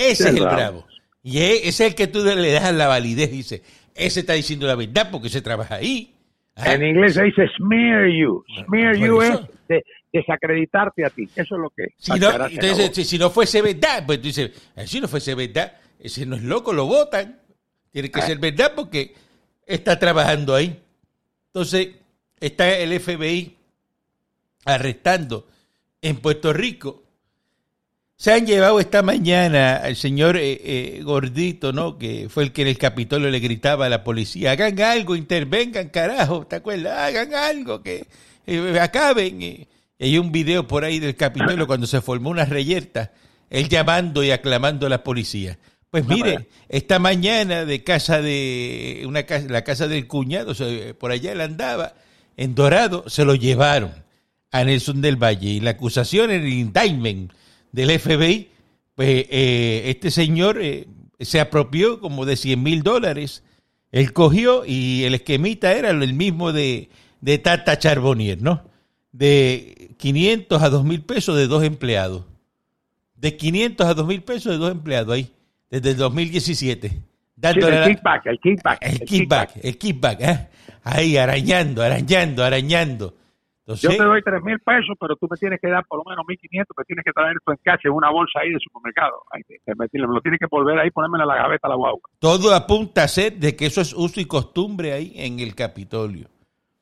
Ese 0.00 0.30
es 0.30 0.36
el 0.36 0.40
bravo. 0.40 0.86
Y 1.22 1.38
ese 1.38 1.68
es 1.68 1.80
el 1.80 1.94
que 1.94 2.06
tú 2.06 2.24
le 2.24 2.52
das 2.52 2.74
la 2.74 2.86
validez. 2.86 3.30
Dice, 3.30 3.62
ese 3.94 4.20
está 4.20 4.32
diciendo 4.32 4.66
la 4.66 4.74
verdad 4.74 5.10
porque 5.10 5.28
se 5.28 5.42
trabaja 5.42 5.76
ahí. 5.76 6.14
En 6.56 6.84
inglés 6.84 7.14
se 7.14 7.24
dice 7.24 7.46
smear 7.56 8.08
you. 8.08 8.44
Smear 8.66 8.96
you 8.96 9.20
es 9.22 9.40
desacreditarte 10.12 11.04
a 11.04 11.10
ti. 11.10 11.24
Eso 11.36 11.54
es 11.54 11.60
lo 11.60 11.70
que... 11.70 11.94
Si 11.96 12.18
no, 12.18 12.46
entonces, 12.46 13.06
si, 13.06 13.18
no 13.18 13.30
fuese 13.30 13.62
verdad, 13.62 14.04
pues 14.06 14.20
tú 14.20 14.26
dices, 14.28 14.50
eh, 14.76 14.86
si 14.86 15.00
no 15.00 15.08
fuese 15.08 15.34
verdad, 15.34 15.72
ese 15.98 16.26
no 16.26 16.36
es 16.36 16.42
loco, 16.42 16.72
lo 16.72 16.86
votan. 16.86 17.38
Tiene 17.90 18.10
que 18.10 18.20
ah. 18.20 18.26
ser 18.26 18.38
verdad 18.38 18.72
porque 18.74 19.14
está 19.66 19.98
trabajando 19.98 20.54
ahí. 20.54 20.80
Entonces, 21.46 21.90
está 22.40 22.76
el 22.76 22.98
FBI 22.98 23.56
arrestando 24.64 25.46
en 26.02 26.16
Puerto 26.16 26.52
Rico. 26.52 27.04
Se 28.20 28.34
han 28.34 28.44
llevado 28.44 28.80
esta 28.80 29.00
mañana 29.00 29.76
al 29.76 29.96
señor 29.96 30.36
eh, 30.36 30.60
eh, 30.62 31.00
Gordito, 31.02 31.72
¿no? 31.72 31.96
Que 31.96 32.28
fue 32.28 32.42
el 32.42 32.52
que 32.52 32.60
en 32.60 32.68
el 32.68 32.76
Capitolio 32.76 33.30
le 33.30 33.38
gritaba 33.38 33.86
a 33.86 33.88
la 33.88 34.04
policía, 34.04 34.50
hagan 34.50 34.78
algo, 34.78 35.16
intervengan, 35.16 35.88
carajo, 35.88 36.46
¿te 36.46 36.56
acuerdas? 36.56 36.98
Hagan 36.98 37.34
algo, 37.34 37.82
que 37.82 38.04
acaben. 38.78 39.66
Hay 39.98 40.18
un 40.18 40.32
video 40.32 40.66
por 40.66 40.84
ahí 40.84 40.98
del 40.98 41.16
Capitolio 41.16 41.66
cuando 41.66 41.86
se 41.86 42.02
formó 42.02 42.28
una 42.28 42.44
reyerta, 42.44 43.10
él 43.48 43.70
llamando 43.70 44.22
y 44.22 44.32
aclamando 44.32 44.84
a 44.84 44.90
la 44.90 45.02
policía. 45.02 45.58
Pues 45.90 46.06
mire, 46.06 46.46
esta 46.68 46.98
mañana 46.98 47.64
de 47.64 47.82
casa 47.84 48.20
de 48.20 49.02
una 49.06 49.22
casa, 49.22 49.46
la 49.48 49.64
casa 49.64 49.88
del 49.88 50.06
cuñado, 50.06 50.52
por 50.98 51.10
allá 51.10 51.32
él 51.32 51.40
andaba, 51.40 51.94
en 52.36 52.54
Dorado, 52.54 53.04
se 53.08 53.24
lo 53.24 53.34
llevaron 53.34 53.94
a 54.50 54.62
Nelson 54.62 55.00
del 55.00 55.16
Valle. 55.16 55.48
Y 55.48 55.60
la 55.60 55.70
acusación, 55.70 56.30
el 56.30 56.46
indictment 56.46 57.32
del 57.72 57.98
FBI, 57.98 58.50
pues 58.94 59.26
eh, 59.30 59.82
este 59.86 60.10
señor 60.10 60.58
eh, 60.60 60.86
se 61.18 61.40
apropió 61.40 62.00
como 62.00 62.26
de 62.26 62.36
100 62.36 62.62
mil 62.62 62.82
dólares. 62.82 63.44
Él 63.92 64.12
cogió 64.12 64.64
y 64.64 65.04
el 65.04 65.14
esquemita 65.14 65.72
era 65.72 65.90
el 65.90 66.14
mismo 66.14 66.52
de 66.52 66.90
de 67.20 67.38
Tata 67.38 67.78
Charbonnier, 67.78 68.40
¿no? 68.42 68.62
De 69.12 69.94
500 69.98 70.62
a 70.62 70.70
2 70.70 70.84
mil 70.84 71.02
pesos 71.02 71.36
de 71.36 71.46
dos 71.46 71.64
empleados. 71.64 72.24
De 73.16 73.36
500 73.36 73.86
a 73.86 73.94
2 73.94 74.06
mil 74.06 74.22
pesos 74.22 74.52
de 74.52 74.58
dos 74.58 74.70
empleados 74.72 75.14
ahí, 75.14 75.30
desde 75.70 75.90
el 75.90 75.96
2017. 75.96 76.88
Sí, 76.88 76.96
el 77.42 77.84
kickback, 77.84 78.26
el 78.26 78.38
kickback. 78.38 78.78
El 78.82 79.00
kickback, 79.00 79.50
el 79.62 79.78
kickback, 79.78 80.20
¿eh? 80.20 80.48
Ahí 80.82 81.16
arañando, 81.16 81.82
arañando, 81.82 82.44
arañando. 82.44 83.14
Yo 83.76 83.90
te 83.90 84.02
doy 84.02 84.22
tres 84.22 84.42
mil 84.42 84.58
pesos, 84.60 84.96
pero 84.98 85.16
tú 85.16 85.26
me 85.30 85.36
tienes 85.36 85.60
que 85.60 85.68
dar 85.68 85.84
por 85.86 85.98
lo 85.98 86.04
menos 86.10 86.24
1.500, 86.26 86.64
me 86.76 86.84
tienes 86.84 87.04
que 87.04 87.12
traer 87.12 87.36
esto 87.36 87.52
en 87.52 87.58
cache 87.62 87.88
en 87.88 87.94
una 87.94 88.10
bolsa 88.10 88.40
ahí 88.40 88.50
de 88.50 88.58
supermercado. 88.60 89.22
Ahí, 89.30 89.42
me, 89.76 89.86
lo 89.92 90.20
tienes 90.20 90.40
que 90.40 90.46
volver 90.50 90.78
ahí 90.78 90.88
y 90.88 90.90
ponerme 90.90 91.18
en 91.20 91.26
la 91.26 91.36
gaveta 91.36 91.68
la 91.68 91.76
guagua. 91.76 92.00
Todo 92.18 92.54
apunta 92.54 93.04
a 93.04 93.08
ser 93.08 93.34
de 93.34 93.54
que 93.56 93.66
eso 93.66 93.80
es 93.80 93.92
uso 93.94 94.20
y 94.20 94.24
costumbre 94.24 94.92
ahí 94.92 95.12
en 95.16 95.40
el 95.40 95.54
Capitolio. 95.54 96.28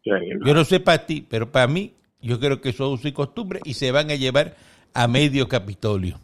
yo 0.05 0.55
no 0.55 0.65
sé 0.65 0.81
para 0.81 1.05
ti, 1.05 1.27
pero 1.29 1.51
para 1.51 1.67
mí, 1.67 1.95
yo 2.21 2.39
creo 2.39 2.61
que 2.61 2.71
eso 2.71 2.87
es 2.87 3.01
uso 3.01 3.09
y 3.09 3.13
costumbre 3.13 3.61
y 3.65 3.75
se 3.75 3.93
van 3.93 4.11
a 4.11 4.15
llevar 4.15 4.55
a 4.95 5.09
medio 5.09 5.49
Capitolio. 5.49 6.19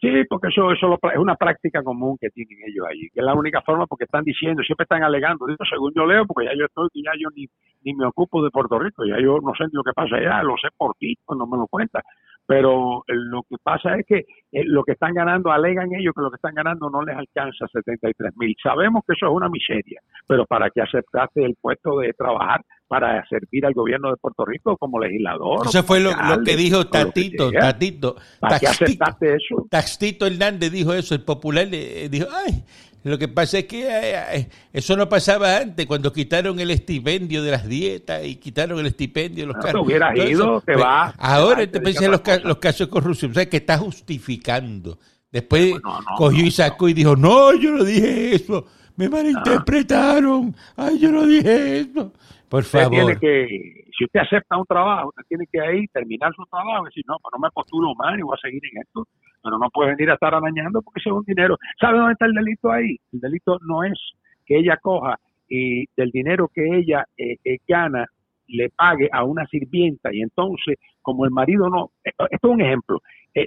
Sí, 0.00 0.08
porque 0.30 0.48
eso, 0.48 0.72
eso 0.72 0.98
es 1.12 1.18
una 1.18 1.34
práctica 1.34 1.82
común 1.82 2.16
que 2.18 2.30
tienen 2.30 2.56
ellos 2.66 2.86
allí, 2.88 3.10
que 3.10 3.20
es 3.20 3.24
la 3.24 3.34
única 3.34 3.60
forma 3.60 3.86
porque 3.86 4.04
están 4.04 4.24
diciendo, 4.24 4.62
siempre 4.62 4.84
están 4.84 5.02
alegando, 5.02 5.44
según 5.68 5.92
yo 5.94 6.06
leo, 6.06 6.24
porque 6.24 6.46
ya 6.46 6.56
yo 6.58 6.64
estoy, 6.64 6.88
ya 6.94 7.12
yo 7.18 7.28
ni, 7.36 7.46
ni 7.84 7.94
me 7.94 8.06
ocupo 8.06 8.42
de 8.42 8.50
Puerto 8.50 8.78
Rico, 8.78 9.04
ya 9.04 9.20
yo 9.20 9.40
no 9.42 9.52
sé 9.54 9.64
lo 9.72 9.82
que 9.82 9.92
pasa 9.92 10.16
allá, 10.16 10.42
lo 10.42 10.56
sé 10.56 10.68
por 10.74 10.94
ti, 10.94 11.16
cuando 11.26 11.46
me 11.46 11.58
lo 11.58 11.66
cuentas, 11.66 12.02
pero 12.46 13.04
lo 13.06 13.42
que 13.42 13.56
pasa 13.62 13.94
es 13.96 14.06
que 14.06 14.24
eh, 14.52 14.64
lo 14.64 14.84
que 14.84 14.92
están 14.92 15.12
ganando, 15.12 15.52
alegan 15.52 15.94
ellos 15.94 16.14
que 16.16 16.22
lo 16.22 16.30
que 16.30 16.36
están 16.36 16.54
ganando 16.54 16.88
no 16.88 17.02
les 17.02 17.16
alcanza 17.16 17.66
73 17.70 18.36
mil. 18.38 18.56
Sabemos 18.62 19.04
que 19.06 19.12
eso 19.12 19.26
es 19.26 19.32
una 19.32 19.50
miseria, 19.50 20.00
pero 20.26 20.46
¿para 20.46 20.70
qué 20.70 20.80
aceptaste 20.80 21.44
el 21.44 21.56
puesto 21.60 21.98
de 21.98 22.14
trabajar 22.14 22.62
para 22.90 23.24
servir 23.28 23.64
al 23.64 23.72
gobierno 23.72 24.10
de 24.10 24.16
Puerto 24.16 24.44
Rico 24.44 24.76
como 24.76 24.98
legislador. 24.98 25.64
Eso 25.64 25.84
fue 25.84 26.00
lo, 26.00 26.10
que 26.44 26.56
dijo 26.56 26.88
Tatito, 26.88 27.52
Tatito. 27.52 28.16
¿Para 28.40 28.58
qué 28.58 28.66
aceptaste 28.66 29.36
eso? 29.36 29.68
Taxito 29.70 30.26
Hernández 30.26 30.72
dijo 30.72 30.92
eso, 30.92 31.14
el 31.14 31.22
popular 31.22 31.68
le 31.68 32.08
dijo, 32.08 32.26
ay, 32.34 32.64
lo 33.04 33.16
que 33.16 33.28
pasa 33.28 33.60
es 33.60 33.66
que 33.66 34.48
eso 34.72 34.96
no 34.96 35.08
pasaba 35.08 35.58
antes, 35.58 35.86
cuando 35.86 36.12
quitaron 36.12 36.58
el 36.58 36.72
estipendio 36.72 37.44
de 37.44 37.52
las 37.52 37.68
dietas 37.68 38.26
y 38.26 38.34
quitaron 38.34 38.80
el 38.80 38.86
estipendio 38.86 39.46
de 39.46 39.52
los 39.52 39.64
cargos. 39.64 39.86
hubieras 39.86 40.18
ido, 40.18 40.60
te 40.60 40.72
pues, 40.72 40.84
va. 40.84 41.14
Ahora 41.16 41.64
te, 41.70 41.80
pensé 41.80 42.06
en 42.06 42.10
los, 42.10 42.22
los, 42.42 42.56
casos 42.56 42.88
de 42.88 42.90
corrupción, 42.90 43.30
o 43.30 43.34
sea, 43.34 43.48
que 43.48 43.58
está 43.58 43.78
justificando. 43.78 44.98
Después 45.30 45.74
cogió 46.16 46.44
y 46.44 46.50
sacó 46.50 46.88
y 46.88 46.92
dijo, 46.92 47.14
no, 47.14 47.54
yo 47.54 47.70
no 47.70 47.84
dije 47.84 48.34
eso, 48.34 48.66
me 49.00 49.08
malinterpretaron, 49.08 50.54
ay, 50.76 50.98
yo 50.98 51.10
no 51.10 51.26
dije 51.26 51.80
eso. 51.80 52.12
Por 52.50 52.64
favor. 52.64 52.90
Tiene 52.90 53.16
que, 53.18 53.84
si 53.96 54.04
usted 54.04 54.20
acepta 54.20 54.58
un 54.58 54.66
trabajo, 54.66 55.08
usted 55.08 55.22
tiene 55.26 55.46
que 55.50 55.58
ahí 55.58 55.86
terminar 55.86 56.34
su 56.34 56.44
trabajo 56.50 56.84
y 56.84 56.90
decir, 56.90 57.04
no, 57.08 57.16
pues 57.22 57.32
no 57.32 57.38
me 57.38 57.50
postulo 57.50 57.94
más 57.94 58.18
y 58.18 58.22
voy 58.22 58.36
a 58.36 58.46
seguir 58.46 58.60
en 58.70 58.82
esto. 58.82 59.06
Pero 59.42 59.56
no 59.56 59.70
puede 59.70 59.92
venir 59.92 60.10
a 60.10 60.14
estar 60.14 60.34
arañando 60.34 60.82
porque 60.82 61.00
es 61.00 61.06
un 61.06 61.24
dinero. 61.24 61.56
¿Sabe 61.80 61.96
dónde 61.96 62.12
está 62.12 62.26
el 62.26 62.34
delito 62.34 62.70
ahí? 62.70 62.98
El 63.10 63.20
delito 63.20 63.58
no 63.66 63.84
es 63.84 63.98
que 64.44 64.58
ella 64.58 64.76
coja 64.82 65.18
y 65.48 65.86
del 65.96 66.10
dinero 66.10 66.50
que 66.54 66.62
ella 66.76 67.06
eh, 67.16 67.36
eh, 67.42 67.56
gana 67.66 68.04
le 68.48 68.68
pague 68.68 69.08
a 69.10 69.24
una 69.24 69.46
sirvienta 69.46 70.12
y 70.12 70.20
entonces 70.20 70.76
como 71.00 71.24
el 71.24 71.30
marido 71.30 71.70
no, 71.70 71.92
eh, 72.04 72.10
esto 72.30 72.48
es 72.48 72.54
un 72.54 72.60
ejemplo, 72.60 72.98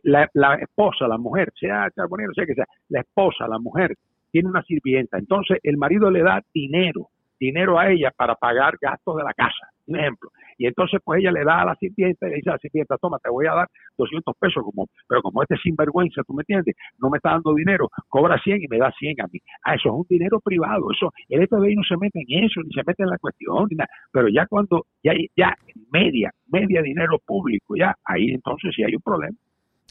la, 0.03 0.27
la, 0.33 0.55
esposa, 0.55 1.07
la 1.07 1.17
mujer, 1.17 1.51
sea 1.59 1.91
carbonero, 1.95 2.33
sea 2.33 2.45
que 2.45 2.55
sea, 2.55 2.65
la 2.89 3.01
esposa, 3.01 3.47
la 3.47 3.59
mujer 3.59 3.95
tiene 4.33 4.49
una 4.49 4.63
sirvienta, 4.63 5.17
entonces 5.19 5.59
el 5.63 5.77
marido 5.77 6.11
le 6.11 6.23
da 6.23 6.41
dinero 6.53 7.09
dinero 7.43 7.77
a 7.77 7.91
ella 7.91 8.11
para 8.15 8.35
pagar 8.35 8.77
gastos 8.81 9.17
de 9.17 9.23
la 9.23 9.33
casa, 9.33 9.67
un 9.87 9.97
ejemplo. 9.97 10.29
Y 10.57 10.65
entonces 10.67 11.01
pues 11.03 11.19
ella 11.19 11.31
le 11.31 11.43
da 11.43 11.61
a 11.61 11.65
la 11.65 11.75
sirvienta 11.75 12.27
y 12.27 12.29
le 12.29 12.35
dice 12.37 12.49
a 12.49 12.53
la 12.53 12.59
sirvienta, 12.59 12.97
toma, 12.97 13.17
te 13.19 13.29
voy 13.29 13.47
a 13.47 13.53
dar 13.53 13.67
200 13.97 14.35
pesos, 14.39 14.63
como, 14.63 14.87
pero 15.07 15.21
como 15.21 15.41
este 15.41 15.57
sinvergüenza, 15.57 16.21
tú 16.23 16.33
me 16.33 16.41
entiendes, 16.43 16.75
no 16.99 17.09
me 17.09 17.17
está 17.17 17.31
dando 17.31 17.53
dinero, 17.53 17.89
cobra 18.07 18.39
100 18.41 18.63
y 18.63 18.67
me 18.69 18.77
da 18.77 18.91
100 18.97 19.21
a 19.21 19.27
mí. 19.31 19.39
Ah, 19.63 19.75
eso 19.75 19.89
es 19.89 19.95
un 19.95 20.05
dinero 20.09 20.39
privado, 20.39 20.87
eso, 20.91 21.11
el 21.27 21.45
FBI 21.47 21.75
no 21.75 21.83
se 21.83 21.97
mete 21.97 22.23
en 22.25 22.45
eso, 22.45 22.61
ni 22.63 22.71
se 22.71 22.83
mete 22.85 23.03
en 23.03 23.09
la 23.09 23.17
cuestión, 23.17 23.67
ni 23.69 23.75
nada. 23.75 23.89
Pero 24.11 24.29
ya 24.29 24.45
cuando, 24.45 24.85
ya, 25.03 25.13
ya 25.35 25.53
media, 25.91 26.31
media 26.47 26.81
dinero 26.81 27.19
público, 27.25 27.75
ya, 27.75 27.93
ahí 28.05 28.29
entonces 28.31 28.73
sí 28.75 28.83
hay 28.83 28.95
un 28.95 29.01
problema. 29.01 29.35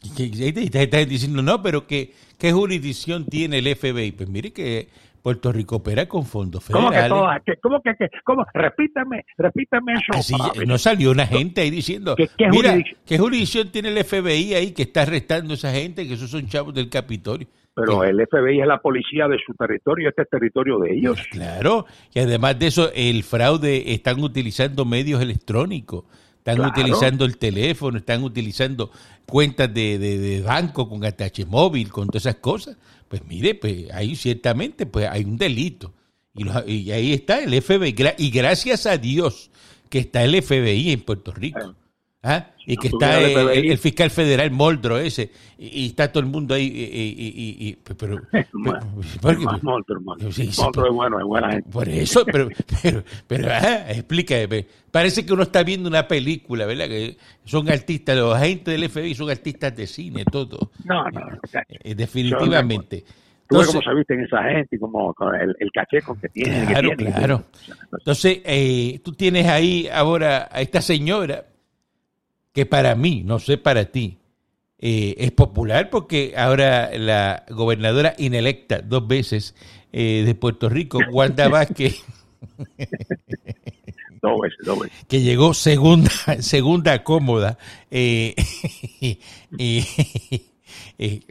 Estás 0.03 1.09
diciendo, 1.09 1.41
no, 1.41 1.61
pero 1.61 1.87
¿qué, 1.87 2.13
¿qué 2.37 2.51
jurisdicción 2.51 3.25
tiene 3.25 3.59
el 3.59 3.75
FBI? 3.75 4.11
Pues 4.11 4.29
mire 4.29 4.51
que 4.51 4.87
Puerto 5.23 5.53
Rico 5.53 5.77
opera 5.77 6.05
con 6.05 6.25
fondos 6.25 6.63
federales. 6.63 7.09
¿Cómo 7.09 7.27
que 7.45 7.57
¿Cómo 7.61 7.81
que, 7.81 8.09
cómo? 8.25 8.45
Repítame, 8.53 9.25
repítame 9.37 9.93
eso. 9.93 10.37
no 10.67 10.77
salió 10.77 11.11
una 11.11 11.25
gente 11.25 11.61
ahí 11.61 11.69
diciendo, 11.69 12.15
¿Qué, 12.15 12.29
mira, 12.49 12.77
¿qué 13.05 13.17
jurisdicción 13.17 13.71
tiene 13.71 13.89
el 13.89 14.03
FBI 14.03 14.53
ahí 14.53 14.73
que 14.73 14.83
está 14.83 15.03
arrestando 15.03 15.53
a 15.53 15.55
esa 15.55 15.71
gente, 15.71 16.05
que 16.05 16.15
esos 16.15 16.29
son 16.29 16.45
chavos 16.47 16.73
del 16.73 16.89
Capitolio? 16.89 17.47
Pero 17.75 18.03
el 18.03 18.17
FBI 18.27 18.61
es 18.61 18.67
la 18.67 18.79
policía 18.79 19.27
de 19.27 19.37
su 19.43 19.53
territorio, 19.53 20.09
este 20.09 20.23
es 20.23 20.29
territorio 20.29 20.77
de 20.77 20.93
ellos. 20.93 21.19
Claro, 21.31 21.85
y 22.13 22.19
además 22.19 22.59
de 22.59 22.67
eso, 22.67 22.91
el 22.93 23.23
fraude, 23.23 23.93
están 23.93 24.21
utilizando 24.21 24.85
medios 24.85 25.21
electrónicos 25.21 26.03
están 26.45 26.59
utilizando 26.65 27.23
el 27.23 27.37
teléfono, 27.37 27.97
están 27.97 28.21
utilizando 28.21 28.91
cuentas 29.25 29.73
de, 29.73 29.97
de, 29.97 30.41
banco 30.41 30.89
con 30.89 31.05
ATH 31.05 31.45
móvil, 31.47 31.89
con 31.89 32.07
todas 32.07 32.25
esas 32.25 32.35
cosas. 32.35 32.75
Pues 33.07 33.23
mire, 33.25 33.55
pues 33.55 33.89
ahí 33.93 34.15
ciertamente 34.17 34.85
pues 34.85 35.07
hay 35.09 35.23
un 35.23 35.37
delito. 35.37 35.93
Y, 36.35 36.45
y 36.69 36.91
ahí 36.91 37.13
está 37.13 37.39
el 37.39 37.61
FBI. 37.61 37.95
Y 38.17 38.29
gracias 38.29 38.85
a 38.85 38.97
Dios 38.97 39.51
que 39.89 39.99
está 39.99 40.23
el 40.23 40.41
FBI 40.41 40.91
en 40.91 41.01
Puerto 41.01 41.31
Rico. 41.31 41.75
¿Ah? 42.23 42.47
y 42.65 42.77
que 42.77 42.87
está 42.87 43.19
el, 43.19 43.77
fiscal 43.77 44.09
federal 44.09 44.49
Moldro 44.51 44.97
ese, 44.97 45.29
y, 45.57 45.87
está 45.87 46.11
todo 46.11 46.23
el 46.23 46.29
mundo 46.29 46.55
ahí. 46.55 46.65
Y, 46.65 47.67
y, 47.67 47.77
pero, 47.97 48.21
Moldro, 49.61 50.01
es 50.17 50.57
bueno, 50.93 51.19
es 51.19 51.25
buena 51.25 51.51
gente. 51.51 51.69
Por 51.69 51.89
eso, 51.89 52.25
pero, 52.25 52.47
pero, 52.81 53.03
pero 53.27 53.47
explícame. 53.89 54.65
Parece 54.91 55.25
que 55.25 55.33
uno 55.33 55.43
está 55.43 55.63
viendo 55.63 55.89
una 55.89 56.07
película, 56.07 56.65
¿verdad? 56.65 56.87
Que 56.87 57.17
son 57.43 57.69
artistas, 57.69 58.15
los 58.15 58.33
agentes 58.35 58.79
del 58.79 58.89
FBI 58.89 59.15
son 59.15 59.29
artistas 59.29 59.75
de 59.75 59.87
cine, 59.87 60.23
todo. 60.31 60.71
No, 60.85 61.03
no, 61.09 61.21
eh, 61.83 61.95
definitivamente. 61.95 63.03
Tú 63.49 63.57
ves 63.57 63.67
cómo 63.67 63.81
se 63.81 63.93
visten 63.93 64.21
esa 64.21 64.41
gente 64.43 64.77
y 64.77 64.79
como 64.79 65.13
el, 65.39 65.55
el 65.59 65.71
caché 65.71 66.01
con 66.01 66.17
que 66.19 66.29
tienen. 66.29 66.65
Claro, 66.67 66.89
claro. 66.95 67.43
Entonces, 67.91 68.41
eh, 68.45 69.01
tú 69.03 69.11
tienes 69.11 69.47
ahí 69.47 69.89
ahora 69.91 70.47
a 70.49 70.61
esta 70.61 70.81
señora 70.81 71.43
que 72.53 72.65
para 72.65 72.95
mí, 72.95 73.23
no 73.25 73.39
sé 73.39 73.57
para 73.57 73.85
ti, 73.85 74.19
eh, 74.77 75.15
es 75.17 75.31
popular 75.31 75.89
porque 75.89 76.33
ahora 76.37 76.91
la 76.97 77.45
gobernadora 77.49 78.13
inelecta 78.17 78.81
dos 78.81 79.07
veces 79.07 79.55
eh, 79.91 80.23
de 80.25 80.35
Puerto 80.35 80.69
Rico, 80.69 80.99
Wanda 81.11 81.49
Vázquez, 81.49 82.03
que 85.07 85.21
llegó 85.21 85.53
segunda, 85.53 86.11
segunda 86.41 87.03
cómoda, 87.03 87.57
eh, 87.89 88.35
y, 89.57 89.83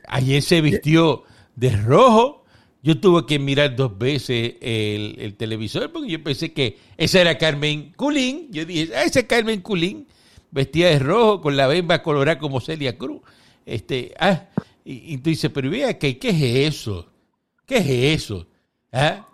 ayer 0.08 0.42
se 0.42 0.60
vistió 0.60 1.22
de 1.54 1.70
rojo. 1.70 2.40
Yo 2.84 2.98
tuve 2.98 3.26
que 3.26 3.38
mirar 3.38 3.76
dos 3.76 3.96
veces 3.96 4.54
el, 4.60 5.14
el, 5.20 5.34
televisor 5.34 5.92
porque 5.92 6.10
yo 6.10 6.20
pensé 6.20 6.52
que 6.52 6.78
esa 6.96 7.20
era 7.20 7.38
Carmen 7.38 7.92
Culín. 7.92 8.48
Yo 8.50 8.64
dije, 8.64 8.92
ah, 8.96 9.04
esa 9.04 9.20
es 9.20 9.26
Carmen 9.26 9.60
Culín 9.60 10.08
vestida 10.52 10.90
de 10.90 11.00
rojo, 11.00 11.40
con 11.40 11.56
la 11.56 11.66
bemba 11.66 12.02
colorada 12.02 12.38
como 12.38 12.60
Celia 12.60 12.96
Cruz. 12.96 13.22
Este, 13.66 14.14
ah, 14.20 14.44
y, 14.84 15.16
tú 15.18 15.30
dices, 15.30 15.50
pero 15.52 15.70
vea, 15.70 15.98
¿qué, 15.98 16.18
¿qué 16.18 16.28
es 16.30 16.74
eso? 16.74 17.08
¿Qué 17.66 17.78
es 17.78 18.20
eso? 18.22 18.46
¿Ah? 18.92 19.28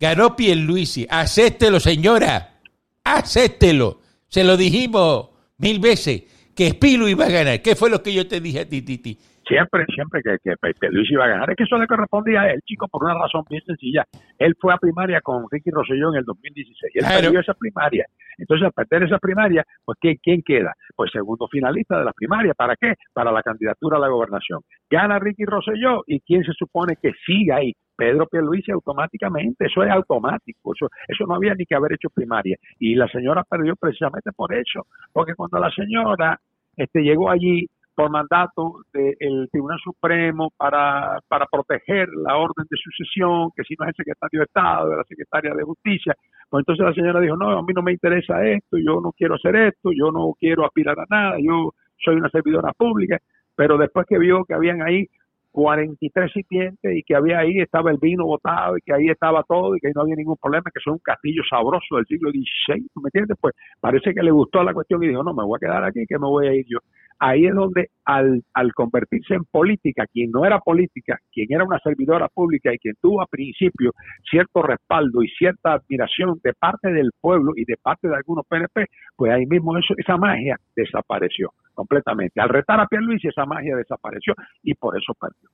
Ganó 0.00 0.34
Pierluisi. 0.34 1.06
Acéptelo, 1.08 1.78
señora. 1.78 2.60
Acéptelo. 3.04 4.00
Se 4.28 4.42
lo 4.42 4.56
dijimos 4.56 5.28
mil 5.58 5.78
veces 5.78 6.22
que 6.54 6.68
Espilo 6.68 7.08
iba 7.08 7.26
a 7.26 7.30
ganar. 7.30 7.62
¿Qué 7.62 7.76
fue 7.76 7.90
lo 7.90 8.02
que 8.02 8.12
yo 8.12 8.26
te 8.26 8.40
dije 8.40 8.60
a 8.60 8.68
ti, 8.68 8.82
Titi? 8.82 9.18
Siempre, 9.46 9.84
siempre 9.94 10.22
que, 10.22 10.36
que, 10.42 10.88
Luis 10.90 11.10
iba 11.10 11.24
a 11.24 11.28
ganar. 11.28 11.50
Es 11.50 11.56
que 11.56 11.64
eso 11.64 11.76
le 11.76 11.86
correspondía 11.86 12.42
a 12.42 12.50
él, 12.50 12.60
chico, 12.64 12.88
por 12.88 13.04
una 13.04 13.14
razón 13.14 13.44
bien 13.48 13.62
sencilla. 13.64 14.04
Él 14.38 14.54
fue 14.60 14.72
a 14.74 14.78
primaria 14.78 15.20
con 15.20 15.46
Ricky 15.50 15.70
Rosselló 15.70 16.10
en 16.12 16.18
el 16.18 16.24
2016. 16.24 16.92
Él 16.94 17.04
perdió 17.06 17.40
esa 17.40 17.54
primaria. 17.54 18.06
Entonces, 18.38 18.66
al 18.66 18.72
perder 18.72 19.04
esa 19.04 19.18
primaria, 19.18 19.64
pues 19.84 19.98
¿quién, 20.00 20.42
queda? 20.42 20.74
Pues 20.94 21.10
segundo 21.12 21.48
finalista 21.48 21.98
de 21.98 22.04
la 22.04 22.12
primaria. 22.12 22.54
¿Para 22.54 22.76
qué? 22.76 22.94
Para 23.12 23.30
la 23.32 23.42
candidatura 23.42 23.98
a 23.98 24.00
la 24.00 24.08
gobernación. 24.08 24.60
Gana 24.90 25.18
Ricky 25.18 25.44
Rosselló 25.44 26.02
y 26.06 26.20
¿quién 26.20 26.44
se 26.44 26.52
supone 26.52 26.96
que 27.00 27.12
siga 27.26 27.56
ahí? 27.56 27.72
Pedro 27.94 28.26
Pierluisi 28.26 28.72
automáticamente, 28.72 29.66
eso 29.66 29.84
es 29.84 29.90
automático, 29.90 30.72
eso, 30.74 30.88
eso 31.06 31.24
no 31.26 31.34
había 31.34 31.54
ni 31.54 31.66
que 31.66 31.74
haber 31.74 31.92
hecho 31.92 32.08
primaria. 32.08 32.56
Y 32.78 32.94
la 32.94 33.06
señora 33.08 33.44
perdió 33.44 33.76
precisamente 33.76 34.32
por 34.32 34.52
eso, 34.54 34.86
porque 35.12 35.34
cuando 35.34 35.58
la 35.58 35.70
señora 35.70 36.40
este, 36.76 37.02
llegó 37.02 37.30
allí 37.30 37.68
por 38.02 38.10
mandato 38.10 38.78
del 38.92 39.48
Tribunal 39.52 39.78
Supremo 39.78 40.50
para, 40.56 41.20
para 41.28 41.46
proteger 41.46 42.08
la 42.08 42.36
orden 42.36 42.66
de 42.68 42.76
sucesión, 42.76 43.50
que 43.54 43.62
si 43.62 43.76
no 43.78 43.84
es 43.84 43.90
el 43.90 43.94
secretario 43.94 44.40
de 44.40 44.44
Estado, 44.44 44.90
de 44.90 44.96
la 44.96 45.04
secretaria 45.04 45.54
de 45.54 45.62
Justicia. 45.62 46.12
Pues 46.50 46.62
entonces 46.62 46.84
la 46.84 46.94
señora 46.94 47.20
dijo, 47.20 47.36
no, 47.36 47.56
a 47.56 47.62
mí 47.62 47.72
no 47.72 47.80
me 47.80 47.92
interesa 47.92 48.44
esto, 48.44 48.76
yo 48.76 49.00
no 49.00 49.12
quiero 49.12 49.36
hacer 49.36 49.54
esto, 49.54 49.90
yo 49.96 50.10
no 50.10 50.32
quiero 50.36 50.66
aspirar 50.66 50.98
a 50.98 51.04
nada, 51.08 51.36
yo 51.38 51.74
soy 52.04 52.16
una 52.16 52.28
servidora 52.30 52.72
pública, 52.72 53.18
pero 53.54 53.78
después 53.78 54.04
que 54.08 54.18
vio 54.18 54.44
que 54.44 54.54
habían 54.54 54.82
ahí 54.82 55.06
43 55.52 56.32
sitientes 56.32 56.96
y 56.96 57.04
que 57.04 57.14
había 57.14 57.38
ahí 57.38 57.60
estaba 57.60 57.92
el 57.92 57.98
vino 57.98 58.24
botado 58.24 58.78
y 58.78 58.80
que 58.80 58.94
ahí 58.94 59.10
estaba 59.10 59.44
todo 59.44 59.76
y 59.76 59.78
que 59.78 59.88
ahí 59.88 59.92
no 59.94 60.02
había 60.02 60.16
ningún 60.16 60.38
problema, 60.42 60.70
que 60.74 60.80
son 60.82 60.94
un 60.94 60.98
castillo 60.98 61.42
sabroso 61.48 61.96
del 61.96 62.06
siglo 62.06 62.30
XVI, 62.30 62.80
¿me 62.96 63.06
entiendes? 63.06 63.38
Pues 63.40 63.54
parece 63.78 64.12
que 64.12 64.22
le 64.22 64.32
gustó 64.32 64.64
la 64.64 64.74
cuestión 64.74 65.04
y 65.04 65.08
dijo, 65.08 65.22
no, 65.22 65.32
me 65.32 65.44
voy 65.44 65.56
a 65.56 65.64
quedar 65.64 65.84
aquí, 65.84 66.04
que 66.08 66.18
me 66.18 66.26
voy 66.26 66.48
a 66.48 66.54
ir 66.54 66.64
yo 66.66 66.78
ahí 67.22 67.46
es 67.46 67.54
donde 67.54 67.90
al, 68.04 68.42
convertirse 68.74 69.34
en 69.34 69.44
política, 69.44 70.06
quien 70.12 70.32
no 70.32 70.44
era 70.44 70.58
política, 70.58 71.18
quien 71.32 71.46
era 71.50 71.64
una 71.64 71.78
servidora 71.78 72.28
pública 72.28 72.74
y 72.74 72.78
quien 72.78 72.94
tuvo 73.00 73.22
a 73.22 73.26
principio 73.26 73.92
cierto 74.28 74.60
respaldo 74.60 75.22
y 75.22 75.28
cierta 75.28 75.74
admiración 75.74 76.40
de 76.42 76.52
parte 76.52 76.90
del 76.92 77.10
pueblo 77.20 77.52
y 77.54 77.64
de 77.64 77.76
parte 77.80 78.08
de 78.08 78.16
algunos 78.16 78.44
PNP, 78.48 78.86
pues 79.14 79.32
ahí 79.32 79.46
mismo 79.46 79.78
eso, 79.78 79.94
esa 79.96 80.16
magia 80.16 80.56
desapareció 80.74 81.52
completamente. 81.74 82.40
Al 82.40 82.48
retar 82.48 82.80
a 82.80 82.86
Pierluisi 82.86 83.28
esa 83.28 83.46
magia 83.46 83.76
desapareció 83.76 84.34
y 84.64 84.74
por 84.74 84.98
eso 84.98 85.14
perdió. 85.14 85.48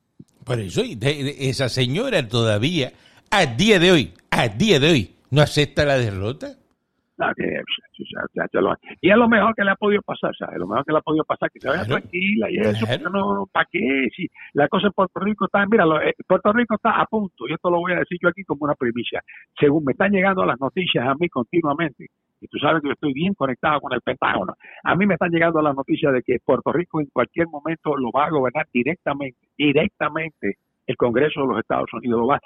Por 0.44 0.58
eso 0.58 0.82
esa 0.82 1.68
señora 1.68 2.26
todavía, 2.26 2.92
a 3.30 3.44
día 3.44 3.78
de 3.78 3.92
hoy, 3.92 4.14
a 4.30 4.48
día 4.48 4.80
de 4.80 4.90
hoy, 4.90 5.10
no 5.30 5.42
acepta 5.42 5.84
la 5.84 5.98
derrota 5.98 6.54
y 9.00 9.10
es 9.10 9.16
lo 9.16 9.28
mejor 9.28 9.54
que 9.54 9.64
le 9.64 9.70
ha 9.70 9.76
podido 9.76 10.02
pasar, 10.02 10.34
¿sabes? 10.36 10.58
Lo 10.58 10.66
mejor 10.66 10.84
que 10.84 10.92
le 10.92 10.98
ha 10.98 11.02
podido 11.02 11.24
pasar, 11.24 11.50
que 11.50 11.60
se 11.60 11.68
vaya 11.68 11.84
tranquila 11.84 12.50
y 12.50 12.58
eso, 12.58 12.86
no, 13.10 13.46
¿para 13.52 13.66
qué? 13.70 14.08
Si 14.14 14.28
la 14.54 14.68
cosa 14.68 14.86
en 14.86 14.92
Puerto 14.92 15.20
Rico 15.20 15.46
está, 15.46 15.66
mira, 15.66 15.84
eh, 16.04 16.14
Puerto 16.26 16.52
Rico 16.52 16.76
está 16.76 17.00
a 17.00 17.06
punto, 17.06 17.48
y 17.48 17.52
esto 17.52 17.70
lo 17.70 17.78
voy 17.78 17.92
a 17.92 17.98
decir 17.98 18.18
yo 18.22 18.28
aquí 18.28 18.44
como 18.44 18.64
una 18.64 18.74
primicia, 18.74 19.22
según 19.58 19.84
me 19.84 19.92
están 19.92 20.12
llegando 20.12 20.44
las 20.44 20.60
noticias 20.60 21.06
a 21.06 21.14
mí 21.14 21.28
continuamente, 21.28 22.06
y 22.40 22.46
tú 22.46 22.58
sabes 22.58 22.82
que 22.82 22.88
yo 22.88 22.92
estoy 22.92 23.12
bien 23.12 23.34
conectado 23.34 23.80
con 23.80 23.92
el 23.92 24.00
Pentágono, 24.00 24.54
a 24.84 24.94
mí 24.94 25.06
me 25.06 25.14
están 25.14 25.30
llegando 25.30 25.60
las 25.60 25.74
noticias 25.74 26.12
de 26.12 26.22
que 26.22 26.38
Puerto 26.44 26.72
Rico 26.72 27.00
en 27.00 27.06
cualquier 27.12 27.48
momento 27.48 27.96
lo 27.96 28.10
va 28.10 28.26
a 28.26 28.30
gobernar 28.30 28.66
directamente, 28.72 29.38
directamente 29.56 30.56
el 30.88 30.96
Congreso 30.96 31.42
de 31.42 31.46
los 31.48 31.58
Estados 31.60 31.92
Unidos 31.92 32.28
va. 32.28 32.40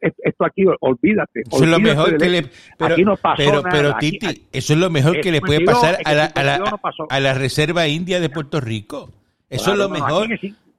Esto 0.00 0.44
aquí, 0.44 0.64
olvídate. 0.80 1.42
Eso 1.50 1.64
es 1.64 1.70
lo 1.70 1.78
mejor 1.78 2.18
que 2.18 2.28
le. 2.28 2.42
Pero, 2.76 2.92
aquí 2.92 3.04
no 3.04 3.16
pasó 3.16 3.36
pero, 3.36 3.62
nada. 3.62 3.70
pero 3.70 3.94
Titi, 3.98 4.46
eso 4.52 4.72
es 4.72 4.78
lo 4.78 4.90
mejor 4.90 5.20
que 5.20 5.30
le 5.30 5.40
puede 5.40 5.64
pasar 5.64 5.98
a 6.04 6.12
la, 6.12 6.24
a, 6.24 6.42
la, 6.42 6.80
a 7.08 7.20
la 7.20 7.34
Reserva 7.34 7.86
India 7.86 8.20
de 8.20 8.28
Puerto 8.28 8.60
Rico. 8.60 9.10
Eso 9.48 9.72
es 9.72 9.78
lo 9.78 9.88
mejor. 9.88 10.28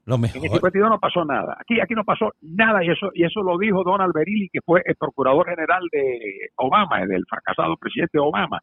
lo 0.06 0.18
mejor. 0.18 0.38
En 0.38 0.44
el 0.44 0.52
52 0.52 0.90
no 0.90 1.00
pasó 1.00 1.24
nada. 1.24 1.58
Aquí, 1.58 1.80
aquí 1.80 1.94
no 1.94 2.04
pasó 2.04 2.34
nada 2.42 2.84
y 2.84 2.90
eso, 2.90 3.10
y 3.14 3.24
eso 3.24 3.42
lo 3.42 3.58
dijo 3.58 3.84
Donald 3.84 4.14
Berilli, 4.14 4.50
que 4.50 4.60
fue 4.62 4.82
el 4.86 4.96
procurador 4.96 5.48
general 5.48 5.84
de 5.94 6.20
Obama, 6.58 7.06
del 7.06 7.24
fracasado 7.30 7.78
presidente 7.78 8.20
Obama 8.20 8.62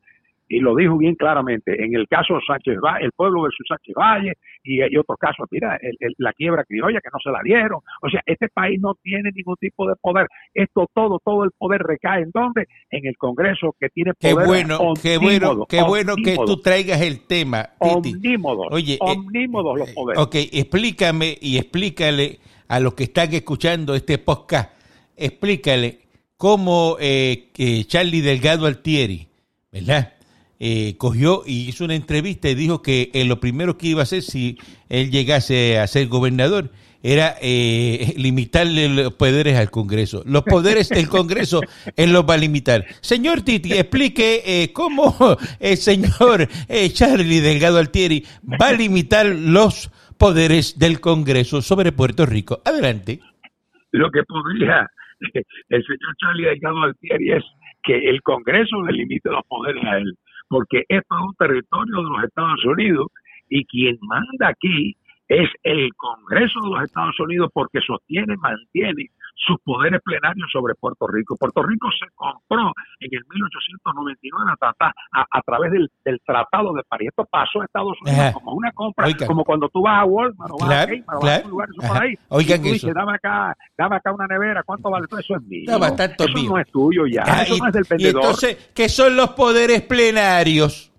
y 0.52 0.60
lo 0.60 0.76
dijo 0.76 0.98
bien 0.98 1.14
claramente. 1.14 1.82
En 1.82 1.94
el 1.94 2.06
caso 2.06 2.38
Sánchez 2.46 2.78
Valle, 2.78 3.06
el 3.06 3.12
pueblo 3.12 3.42
versus 3.42 3.66
Sánchez 3.66 3.94
Valle 3.96 4.34
y, 4.62 4.82
y 4.82 4.96
otros 4.98 5.18
casos, 5.18 5.48
mira, 5.50 5.78
la 6.18 6.32
quiebra 6.34 6.62
criolla 6.64 7.00
que 7.00 7.08
no 7.10 7.18
se 7.24 7.30
la 7.30 7.40
dieron. 7.42 7.80
O 8.02 8.10
sea, 8.10 8.20
este 8.26 8.48
país 8.48 8.78
no 8.78 8.94
tiene 9.02 9.30
ningún 9.34 9.56
tipo 9.56 9.88
de 9.88 9.94
poder. 9.96 10.26
Esto 10.52 10.86
todo, 10.92 11.20
todo 11.24 11.44
el 11.44 11.52
poder 11.56 11.80
recae 11.80 12.22
en 12.22 12.30
dónde? 12.34 12.66
En 12.90 13.06
el 13.06 13.16
Congreso 13.16 13.74
que 13.80 13.88
tiene 13.88 14.12
poder. 14.12 14.36
Qué 14.36 14.44
bueno, 14.46 14.78
qué 15.02 15.16
bueno, 15.16 15.64
qué 15.66 15.82
bueno 15.82 16.16
que 16.16 16.36
tú 16.36 16.60
traigas 16.60 17.00
el 17.00 17.26
tema. 17.26 17.70
Titi. 17.80 18.14
Omnímodos, 18.14 18.66
Oye, 18.72 18.94
eh, 18.94 18.98
omnímodos 19.00 19.78
los 19.78 19.90
poderes. 19.92 20.22
Ok, 20.22 20.34
explícame 20.52 21.34
y 21.40 21.56
explícale 21.56 22.40
a 22.68 22.78
los 22.78 22.92
que 22.92 23.04
están 23.04 23.32
escuchando 23.32 23.94
este 23.94 24.18
podcast, 24.18 24.70
explícale 25.16 26.00
cómo 26.36 26.98
eh, 27.00 27.48
que 27.54 27.84
Charlie 27.84 28.20
Delgado 28.20 28.66
Altieri, 28.66 29.28
¿verdad? 29.70 30.12
Eh, 30.64 30.94
cogió 30.96 31.42
y 31.44 31.68
hizo 31.68 31.84
una 31.84 31.96
entrevista 31.96 32.48
y 32.48 32.54
dijo 32.54 32.82
que 32.82 33.10
eh, 33.14 33.24
lo 33.24 33.40
primero 33.40 33.76
que 33.76 33.88
iba 33.88 33.98
a 33.98 34.04
hacer 34.04 34.22
si 34.22 34.58
él 34.88 35.10
llegase 35.10 35.80
a 35.80 35.88
ser 35.88 36.06
gobernador 36.06 36.70
era 37.02 37.34
eh, 37.42 38.14
limitarle 38.16 38.88
los 38.88 39.12
poderes 39.14 39.58
al 39.58 39.72
Congreso. 39.72 40.22
Los 40.24 40.44
poderes 40.44 40.88
del 40.90 41.08
Congreso 41.08 41.62
él 41.96 42.12
los 42.12 42.22
va 42.22 42.34
a 42.34 42.36
limitar. 42.36 42.84
Señor 43.00 43.42
Titi, 43.42 43.72
explique 43.72 44.70
cómo 44.72 45.16
el 45.58 45.76
señor 45.78 46.46
Charlie 46.92 47.40
Delgado 47.40 47.78
Altieri 47.78 48.22
va 48.48 48.68
a 48.68 48.72
limitar 48.72 49.26
los 49.26 49.90
poderes 50.16 50.78
del 50.78 51.00
Congreso 51.00 51.60
sobre 51.60 51.90
Puerto 51.90 52.24
Rico. 52.24 52.62
Adelante. 52.64 53.18
Lo 53.90 54.12
que 54.12 54.22
podría 54.22 54.88
el 55.34 55.84
señor 55.84 56.16
Charlie 56.18 56.44
Delgado 56.44 56.84
Altieri 56.84 57.32
es 57.32 57.44
que 57.82 57.98
el 57.98 58.22
Congreso 58.22 58.80
le 58.82 58.92
limite 58.92 59.28
los 59.28 59.44
poderes 59.48 59.82
a 59.82 59.96
él 59.96 60.16
porque 60.52 60.84
esto 60.86 61.14
es 61.16 61.22
un 61.22 61.34
territorio 61.36 61.96
de 61.96 62.02
los 62.02 62.24
Estados 62.24 62.62
Unidos 62.66 63.06
y 63.48 63.64
quien 63.64 63.96
manda 64.02 64.48
aquí 64.48 64.94
es 65.32 65.48
el 65.62 65.88
Congreso 65.96 66.60
de 66.60 66.70
los 66.70 66.84
Estados 66.84 67.18
Unidos 67.20 67.50
porque 67.54 67.80
sostiene, 67.80 68.36
mantiene 68.36 69.08
sus 69.34 69.56
poderes 69.64 70.00
plenarios 70.04 70.46
sobre 70.52 70.74
Puerto 70.74 71.06
Rico. 71.06 71.36
Puerto 71.36 71.62
Rico 71.62 71.88
se 71.98 72.06
compró 72.14 72.72
en 73.00 73.08
el 73.12 73.24
1899 73.28 74.52
a, 74.60 75.26
a, 75.30 75.42
través 75.42 75.72
del, 75.72 75.88
Tratado 76.26 76.74
de 76.74 76.82
París. 76.84 77.08
Esto 77.08 77.26
pasó 77.30 77.62
a 77.62 77.64
Estados 77.64 77.96
Unidos 78.04 78.34
como 78.34 78.52
una 78.52 78.70
compra, 78.72 79.08
como 79.26 79.44
cuando 79.44 79.68
tú 79.70 79.82
vas 79.82 80.02
a 80.02 80.04
Walmart 80.04 80.52
o 80.52 80.58
vas 80.58 80.70
a 80.70 80.86
Kmart, 80.86 81.22
vas 81.22 81.40
a 81.40 81.44
un 81.44 81.50
lugar, 81.50 81.68
eso 81.70 81.88
por 81.88 82.02
ahí. 82.02 82.14
Oigan 82.28 82.60
y 82.60 82.62
tú 82.62 82.72
dices, 82.74 82.94
dame 82.94 83.14
acá, 83.14 83.56
dame 83.76 83.96
acá 83.96 84.12
una 84.12 84.26
nevera, 84.26 84.62
¿cuánto 84.64 84.90
vale? 84.90 85.06
Todo 85.06 85.20
eso 85.20 85.36
es 85.36 85.42
mío. 85.42 85.64
eso 85.66 86.48
no 86.48 86.58
es 86.58 86.70
tuyo 86.70 87.06
ya, 87.06 87.22
eso 87.22 87.56
no 87.56 87.66
es 87.66 87.72
del 87.72 87.84
vendedor. 87.88 88.22
Y 88.22 88.24
entonces, 88.24 88.70
¿qué 88.74 88.88
son 88.88 89.16
los 89.16 89.30
poderes 89.30 89.82
plenarios? 89.82 90.91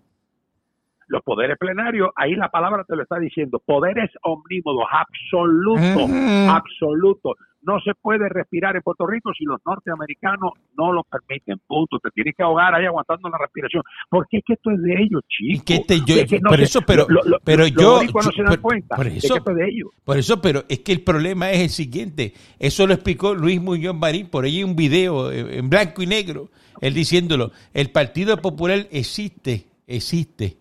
Los 1.14 1.22
poderes 1.24 1.58
plenarios, 1.60 2.10
ahí 2.16 2.36
la 2.36 2.50
palabra 2.50 2.84
te 2.84 2.96
lo 2.96 3.04
está 3.04 3.20
diciendo, 3.20 3.62
poderes 3.64 4.10
omnímodos, 4.24 4.86
absolutos, 4.92 6.10
absolutos 6.50 7.38
no 7.66 7.80
se 7.80 7.94
puede 7.96 8.28
respirar 8.30 8.76
en 8.76 8.82
Puerto 8.82 9.08
Rico 9.08 9.32
si 9.38 9.46
los 9.46 9.60
norteamericanos 9.66 10.52
no 10.78 10.92
lo 10.92 11.04
permiten. 11.04 11.60
Punto. 11.66 11.98
Te 12.00 12.10
tienes 12.12 12.36
que 12.36 12.44
ahogar 12.44 12.76
ahí 12.76 12.86
aguantando 12.86 13.30
la 13.30 13.38
respiración. 13.38 13.84
Porque 14.10 14.38
es 14.38 14.44
que 14.46 14.54
esto 14.54 14.72
es 14.72 14.82
de 14.82 14.94
ellos, 15.02 15.22
chicos. 15.30 16.42
por 16.44 16.60
eso, 16.60 16.82
pero, 16.86 17.08
pero 17.44 17.68
yo. 17.68 18.02
no 18.04 18.22
se 18.32 18.44
dan 18.44 18.62
cuenta 18.62 18.96
por 18.96 19.08
eso, 19.08 19.36
de, 19.36 19.54
de 19.54 19.70
ellos. 19.70 19.90
Por 20.04 20.18
eso, 20.18 20.42
pero 20.42 20.64
es 20.68 20.80
que 20.80 20.92
el 20.92 21.04
problema 21.04 21.52
es 21.52 21.62
el 21.62 21.70
siguiente. 21.70 22.34
Eso 22.60 22.86
lo 22.86 22.94
explicó 22.94 23.34
Luis 23.34 23.62
Muñoz 23.62 23.96
Marín. 23.96 24.30
Por 24.30 24.44
ahí 24.44 24.58
hay 24.58 24.64
un 24.64 24.76
video 24.76 25.32
en 25.32 25.70
blanco 25.70 26.04
y 26.04 26.08
negro. 26.08 26.50
Él 26.82 26.94
diciéndolo. 26.94 27.52
El 27.74 27.92
Partido 27.92 28.38
Popular 28.38 28.88
existe, 28.92 29.68
existe. 29.88 30.58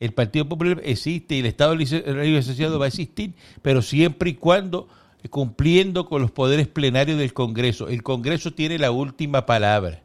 El 0.00 0.12
Partido 0.12 0.48
Popular 0.48 0.80
existe 0.82 1.36
y 1.36 1.40
el 1.40 1.46
Estado 1.46 1.76
Libre 1.76 2.38
Asociado 2.38 2.78
va 2.78 2.86
a 2.86 2.88
existir, 2.88 3.34
pero 3.62 3.82
siempre 3.82 4.30
y 4.30 4.34
cuando 4.34 4.88
cumpliendo 5.28 6.06
con 6.06 6.22
los 6.22 6.30
poderes 6.30 6.66
plenarios 6.68 7.18
del 7.18 7.34
Congreso. 7.34 7.88
El 7.88 8.02
Congreso 8.02 8.52
tiene 8.52 8.78
la 8.78 8.90
última 8.90 9.44
palabra. 9.44 10.02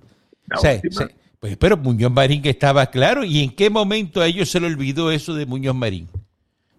pues, 1.40 1.58
pero 1.58 1.78
Muñoz 1.78 2.12
Marín 2.12 2.42
que 2.42 2.50
estaba 2.50 2.88
claro. 2.88 3.24
¿Y 3.24 3.42
en 3.42 3.52
qué 3.52 3.70
momento 3.70 4.22
a 4.22 4.28
ellos 4.28 4.50
se 4.50 4.60
le 4.60 4.68
olvidó 4.68 5.12
eso 5.12 5.34
de 5.34 5.46
Muñoz 5.46 5.76
Marín? 5.76 6.10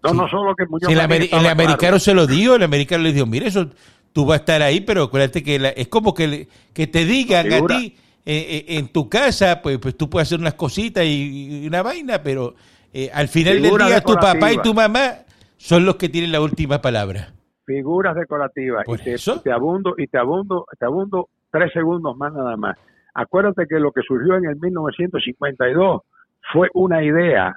No, 0.03 0.13
no 0.13 0.29
solo 0.29 0.55
que 0.55 0.65
Muñoz 0.67 0.91
el, 0.91 0.97
Marín 1.07 1.29
el 1.31 1.47
americano 1.47 1.97
se 1.97 2.13
lo 2.13 2.27
dijo, 2.27 2.55
el 2.55 2.63
americano 2.63 3.03
le 3.03 3.13
dijo, 3.13 3.25
mire, 3.25 3.47
eso 3.47 3.67
tú 4.13 4.25
vas 4.25 4.37
a 4.37 4.41
estar 4.41 4.61
ahí, 4.61 4.81
pero 4.81 5.03
acuérdate 5.03 5.41
que 5.41 5.73
es 5.75 5.87
como 5.87 6.13
que, 6.13 6.47
que 6.73 6.85
te 6.85 7.05
digan 7.05 7.51
a 7.51 7.65
ti 7.65 7.95
eh, 8.25 8.65
eh, 8.67 8.77
en 8.77 8.89
tu 8.89 9.09
casa, 9.09 9.61
pues, 9.61 9.79
pues 9.79 9.97
tú 9.97 10.09
puedes 10.09 10.27
hacer 10.27 10.39
unas 10.39 10.55
cositas 10.55 11.05
y, 11.05 11.65
una 11.65 11.81
vaina, 11.81 12.21
pero 12.21 12.55
eh, 13.05 13.09
al 13.13 13.27
final 13.27 13.61
del 13.61 13.77
día 13.77 14.01
tu 14.01 14.15
papá 14.15 14.51
y 14.51 14.57
tu 14.57 14.73
mamá 14.73 15.19
son 15.57 15.85
los 15.85 15.95
que 15.95 16.09
tienen 16.09 16.31
la 16.31 16.41
última 16.41 16.81
palabra 16.81 17.29
figuras 17.67 18.15
decorativas. 18.15 18.85
y 18.87 18.97
te, 18.97 19.15
te, 19.43 19.51
abundo, 19.51 19.93
y 19.97 20.07
te 20.07 20.17
abundo, 20.17 20.65
te 20.79 20.85
abundo 20.85 21.27
tres 21.51 21.71
segundos 21.73 22.15
más 22.17 22.33
nada 22.33 22.55
más. 22.55 22.77
Acuérdate 23.13 23.67
que 23.67 23.79
lo 23.79 23.91
que 23.91 24.01
surgió 24.01 24.35
en 24.35 24.45
el 24.45 24.55
1952 24.55 26.01
fue 26.53 26.69
una 26.73 27.03
idea 27.03 27.53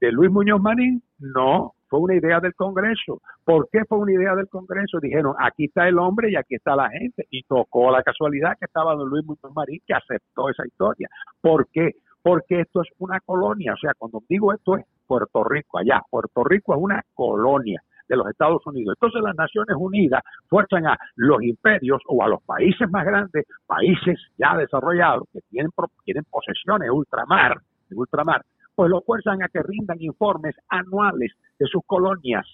de 0.00 0.10
Luis 0.10 0.30
Muñoz 0.30 0.60
Marín, 0.60 1.02
no, 1.18 1.74
fue 1.88 2.00
una 2.00 2.16
idea 2.16 2.40
del 2.40 2.54
Congreso. 2.54 3.22
¿Por 3.44 3.68
qué 3.70 3.84
fue 3.88 3.98
una 3.98 4.12
idea 4.12 4.34
del 4.34 4.48
Congreso? 4.48 4.98
Dijeron, 5.00 5.34
aquí 5.38 5.66
está 5.66 5.86
el 5.86 5.98
hombre 5.98 6.30
y 6.30 6.36
aquí 6.36 6.56
está 6.56 6.74
la 6.74 6.90
gente. 6.90 7.26
Y 7.30 7.44
tocó 7.44 7.92
la 7.92 8.02
casualidad 8.02 8.56
que 8.58 8.64
estaba 8.64 8.94
don 8.94 9.08
Luis 9.08 9.24
Muñoz 9.24 9.54
Marín 9.54 9.80
que 9.86 9.94
aceptó 9.94 10.48
esa 10.48 10.66
historia. 10.66 11.08
¿Por 11.40 11.68
qué? 11.68 11.92
Porque 12.24 12.62
esto 12.62 12.80
es 12.80 12.88
una 12.98 13.20
colonia. 13.20 13.74
O 13.74 13.76
sea, 13.76 13.92
cuando 13.98 14.22
digo 14.26 14.54
esto 14.54 14.78
es 14.78 14.86
Puerto 15.06 15.44
Rico, 15.44 15.76
allá. 15.76 16.00
Puerto 16.08 16.42
Rico 16.42 16.74
es 16.74 16.80
una 16.80 17.02
colonia 17.12 17.82
de 18.08 18.16
los 18.16 18.26
Estados 18.28 18.66
Unidos. 18.66 18.96
Entonces 18.96 19.22
las 19.22 19.36
Naciones 19.36 19.76
Unidas 19.78 20.22
fuerzan 20.48 20.86
a 20.86 20.96
los 21.16 21.42
imperios 21.42 22.00
o 22.08 22.24
a 22.24 22.28
los 22.28 22.42
países 22.42 22.90
más 22.90 23.04
grandes, 23.04 23.46
países 23.66 24.18
ya 24.38 24.56
desarrollados 24.56 25.28
que 25.32 25.40
tienen, 25.50 25.70
tienen 26.04 26.24
posesiones 26.30 26.90
ultramar, 26.90 27.60
de 27.90 27.96
ultramar, 27.96 28.42
pues 28.74 28.90
lo 28.90 29.02
fuerzan 29.02 29.42
a 29.42 29.48
que 29.48 29.62
rindan 29.62 30.00
informes 30.00 30.56
anuales 30.68 31.32
de 31.58 31.66
sus 31.66 31.82
colonias 31.86 32.46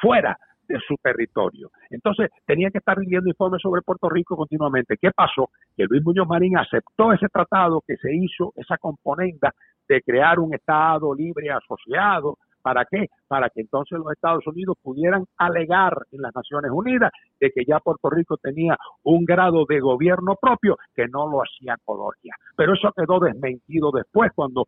fuera 0.00 0.38
de 0.68 0.78
su 0.86 0.96
territorio. 1.02 1.70
Entonces, 1.90 2.30
tenía 2.46 2.70
que 2.70 2.78
estar 2.78 2.96
rindiendo 2.96 3.28
informes 3.28 3.62
sobre 3.62 3.82
Puerto 3.82 4.08
Rico 4.08 4.36
continuamente. 4.36 4.96
¿Qué 5.00 5.10
pasó? 5.10 5.50
Que 5.76 5.84
Luis 5.84 6.04
Muñoz 6.04 6.28
Marín 6.28 6.56
aceptó 6.58 7.12
ese 7.12 7.28
tratado 7.28 7.82
que 7.86 7.96
se 7.96 8.14
hizo, 8.14 8.52
esa 8.56 8.76
componenda 8.78 9.54
de 9.88 10.02
crear 10.02 10.38
un 10.38 10.54
Estado 10.54 11.14
libre 11.14 11.50
asociado. 11.50 12.36
¿Para 12.60 12.84
qué? 12.84 13.06
Para 13.26 13.48
que 13.48 13.62
entonces 13.62 13.98
los 13.98 14.12
Estados 14.12 14.46
Unidos 14.46 14.76
pudieran 14.82 15.24
alegar 15.38 15.96
en 16.10 16.20
las 16.20 16.34
Naciones 16.34 16.70
Unidas 16.70 17.12
de 17.40 17.50
que 17.50 17.64
ya 17.64 17.78
Puerto 17.78 18.10
Rico 18.10 18.36
tenía 18.36 18.76
un 19.04 19.24
grado 19.24 19.64
de 19.66 19.80
gobierno 19.80 20.36
propio 20.40 20.76
que 20.94 21.06
no 21.06 21.28
lo 21.30 21.40
hacía 21.40 21.76
colonia. 21.84 22.34
Pero 22.56 22.74
eso 22.74 22.92
quedó 22.94 23.20
desmentido 23.20 23.90
después 23.92 24.32
cuando 24.34 24.66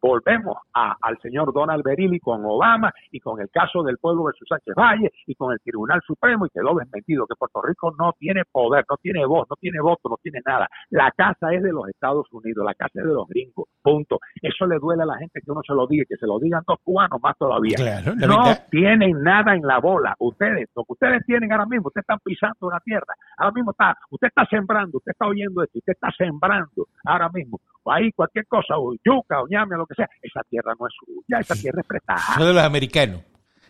volvemos 0.00 0.56
a, 0.74 0.96
al 1.00 1.18
señor 1.20 1.52
Donald 1.52 1.82
Berilli 1.82 2.18
con 2.20 2.44
Obama 2.44 2.92
y 3.10 3.20
con 3.20 3.40
el 3.40 3.50
caso 3.50 3.82
del 3.82 3.98
pueblo 3.98 4.24
versus 4.24 4.48
Sánchez 4.48 4.74
Valle 4.74 5.10
y 5.26 5.34
con 5.34 5.52
el 5.52 5.60
Tribunal 5.60 6.00
Supremo 6.06 6.46
y 6.46 6.50
quedó 6.50 6.74
desmentido 6.74 7.26
que 7.26 7.34
Puerto 7.36 7.62
Rico 7.62 7.94
no 7.98 8.12
tiene 8.18 8.42
poder, 8.50 8.84
no 8.88 8.96
tiene 8.96 9.24
voz, 9.26 9.46
no 9.48 9.56
tiene 9.56 9.80
voto, 9.80 10.08
no 10.08 10.16
tiene 10.22 10.40
nada. 10.44 10.68
La 10.90 11.10
casa 11.12 11.52
es 11.52 11.62
de 11.62 11.72
los 11.72 11.88
Estados 11.88 12.26
Unidos, 12.32 12.64
la 12.64 12.74
casa 12.74 13.00
es 13.00 13.04
de 13.04 13.12
los 13.12 13.28
gringos, 13.28 13.66
punto. 13.82 14.18
Eso 14.42 14.66
le 14.66 14.78
duele 14.78 15.02
a 15.02 15.06
la 15.06 15.18
gente 15.18 15.40
que 15.44 15.50
uno 15.50 15.62
se 15.66 15.74
lo 15.74 15.86
diga, 15.86 16.04
que 16.08 16.16
se 16.16 16.26
lo 16.26 16.38
digan 16.38 16.62
dos 16.66 16.78
cubanos 16.82 17.20
más 17.22 17.36
todavía. 17.38 17.76
no 18.16 18.44
tienen 18.70 19.22
nada 19.22 19.54
en 19.54 19.62
la 19.62 19.78
bola. 19.78 20.14
Ustedes, 20.18 20.68
lo 20.74 20.84
que 20.84 20.92
ustedes 20.92 21.24
tienen 21.26 21.52
ahora 21.52 21.66
mismo, 21.66 21.88
ustedes 21.88 22.04
están 22.04 22.18
pisando 22.24 22.70
la 22.70 22.80
tierra. 22.80 23.14
Ahora 23.36 23.52
mismo 23.52 23.70
está, 23.72 23.96
usted 24.10 24.28
está 24.28 24.46
sembrando, 24.46 24.98
usted 24.98 25.12
está 25.12 25.26
oyendo 25.26 25.62
esto, 25.62 25.78
usted 25.78 25.92
está 25.92 26.10
sembrando 26.16 26.86
ahora 27.04 27.28
mismo. 27.30 27.60
Ahí 27.86 28.12
cualquier 28.12 28.46
cosa, 28.46 28.78
o 28.78 28.94
yuca, 29.04 29.42
o 29.42 29.48
ñame, 29.48 29.76
lo 29.76 29.86
que 29.90 29.94
sea, 29.96 30.08
esa 30.22 30.42
tierra 30.48 30.74
no 30.78 30.86
es 30.86 30.94
suya, 30.98 31.40
esa 31.40 31.54
tierra 31.54 31.80
es 31.80 31.86
prestada. 31.86 32.20
Son 32.36 32.46
de 32.46 32.54
los 32.54 32.62
americanos. 32.62 33.22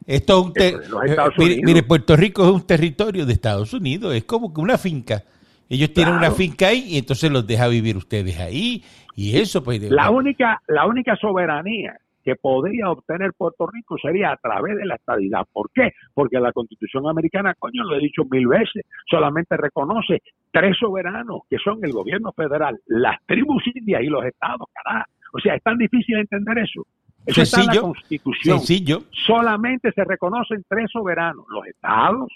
Esto 0.07 0.53
es 0.55 0.83
un 0.93 1.43
eh, 1.47 1.61
mire, 1.63 1.83
Puerto 1.83 2.17
Rico 2.17 2.45
es 2.45 2.51
un 2.51 2.67
territorio 2.67 3.27
de 3.27 3.33
Estados 3.33 3.73
Unidos, 3.75 4.15
es 4.15 4.25
como 4.25 4.53
que 4.53 4.61
una 4.61 4.79
finca. 4.79 5.23
Ellos 5.69 5.93
tienen 5.93 6.15
una 6.15 6.31
finca 6.33 6.69
ahí 6.69 6.85
y 6.89 6.99
entonces 6.99 7.31
los 7.31 7.47
deja 7.47 7.69
vivir 7.69 7.97
ustedes 7.97 8.41
ahí 8.41 8.83
y 9.15 9.39
eso 9.39 9.63
pues 9.63 9.81
la 9.83 10.11
única 10.11 10.61
la 10.67 10.87
única 10.87 11.15
soberanía 11.15 11.97
que 12.25 12.35
podría 12.37 12.91
obtener 12.91 13.33
Puerto 13.37 13.67
Rico 13.67 13.97
sería 14.03 14.33
a 14.33 14.37
través 14.37 14.77
de 14.77 14.85
la 14.85 14.97
estadidad. 14.97 15.47
¿Por 15.53 15.71
qué? 15.73 15.93
Porque 16.13 16.39
la 16.39 16.53
Constitución 16.53 17.09
americana, 17.09 17.55
coño, 17.59 17.85
lo 17.85 17.97
he 17.97 18.01
dicho 18.01 18.25
mil 18.31 18.47
veces, 18.47 18.85
solamente 19.09 19.57
reconoce 19.57 20.23
tres 20.51 20.77
soberanos, 20.79 21.43
que 21.49 21.57
son 21.59 21.79
el 21.83 21.93
gobierno 21.93 22.33
federal, 22.33 22.79
las 22.87 23.17
tribus 23.27 23.63
indias 23.75 24.03
y 24.03 24.07
los 24.07 24.25
estados, 24.25 24.69
carajo. 24.73 25.11
O 25.33 25.39
sea, 25.39 25.55
es 25.55 25.63
tan 25.63 25.79
difícil 25.79 26.17
entender 26.17 26.59
eso. 26.59 26.87
Eso 27.27 27.43
está 27.43 27.61
en 27.61 27.67
la 27.67 27.81
Constitución. 27.81 28.59
Sencillo. 28.59 29.03
Solamente 29.11 29.93
se 29.93 30.05
reconocen 30.05 30.65
tres 30.69 30.91
soberanos, 30.91 31.45
los 31.51 31.67
estados, 31.67 32.29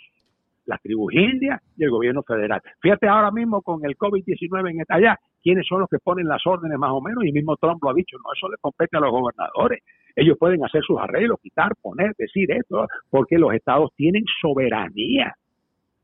las 0.67 0.81
tribus 0.83 1.13
indias 1.15 1.61
y 1.77 1.85
el 1.85 1.91
gobierno 1.91 2.23
federal. 2.23 2.61
Fíjate 2.81 3.09
ahora 3.09 3.31
mismo 3.31 3.63
con 3.63 3.85
el 3.85 3.97
COVID-19 3.97 4.71
en 4.71 4.81
esta 4.81 4.97
allá, 4.97 5.19
quiénes 5.43 5.67
son 5.67 5.81
los 5.81 5.89
que 5.89 5.99
ponen 5.99 6.27
las 6.27 6.47
órdenes 6.47 6.79
más 6.79 6.91
o 6.91 7.01
menos, 7.01 7.25
y 7.25 7.33
mismo 7.33 7.57
Trump 7.57 7.83
lo 7.83 7.91
ha 7.91 7.95
dicho, 7.95 8.17
no, 8.19 8.33
eso 8.35 8.49
le 8.49 8.57
compete 8.61 8.97
a 8.97 9.01
los 9.01 9.11
gobernadores. 9.11 9.83
Ellos 10.17 10.37
pueden 10.39 10.65
hacer 10.65 10.83
sus 10.83 10.99
arreglos, 10.99 11.41
quitar, 11.43 11.73
poner, 11.81 12.15
decir 12.17 12.51
esto, 12.53 12.87
porque 13.11 13.39
los 13.39 13.53
estados 13.53 13.91
tienen 13.97 14.25
soberanía, 14.41 15.35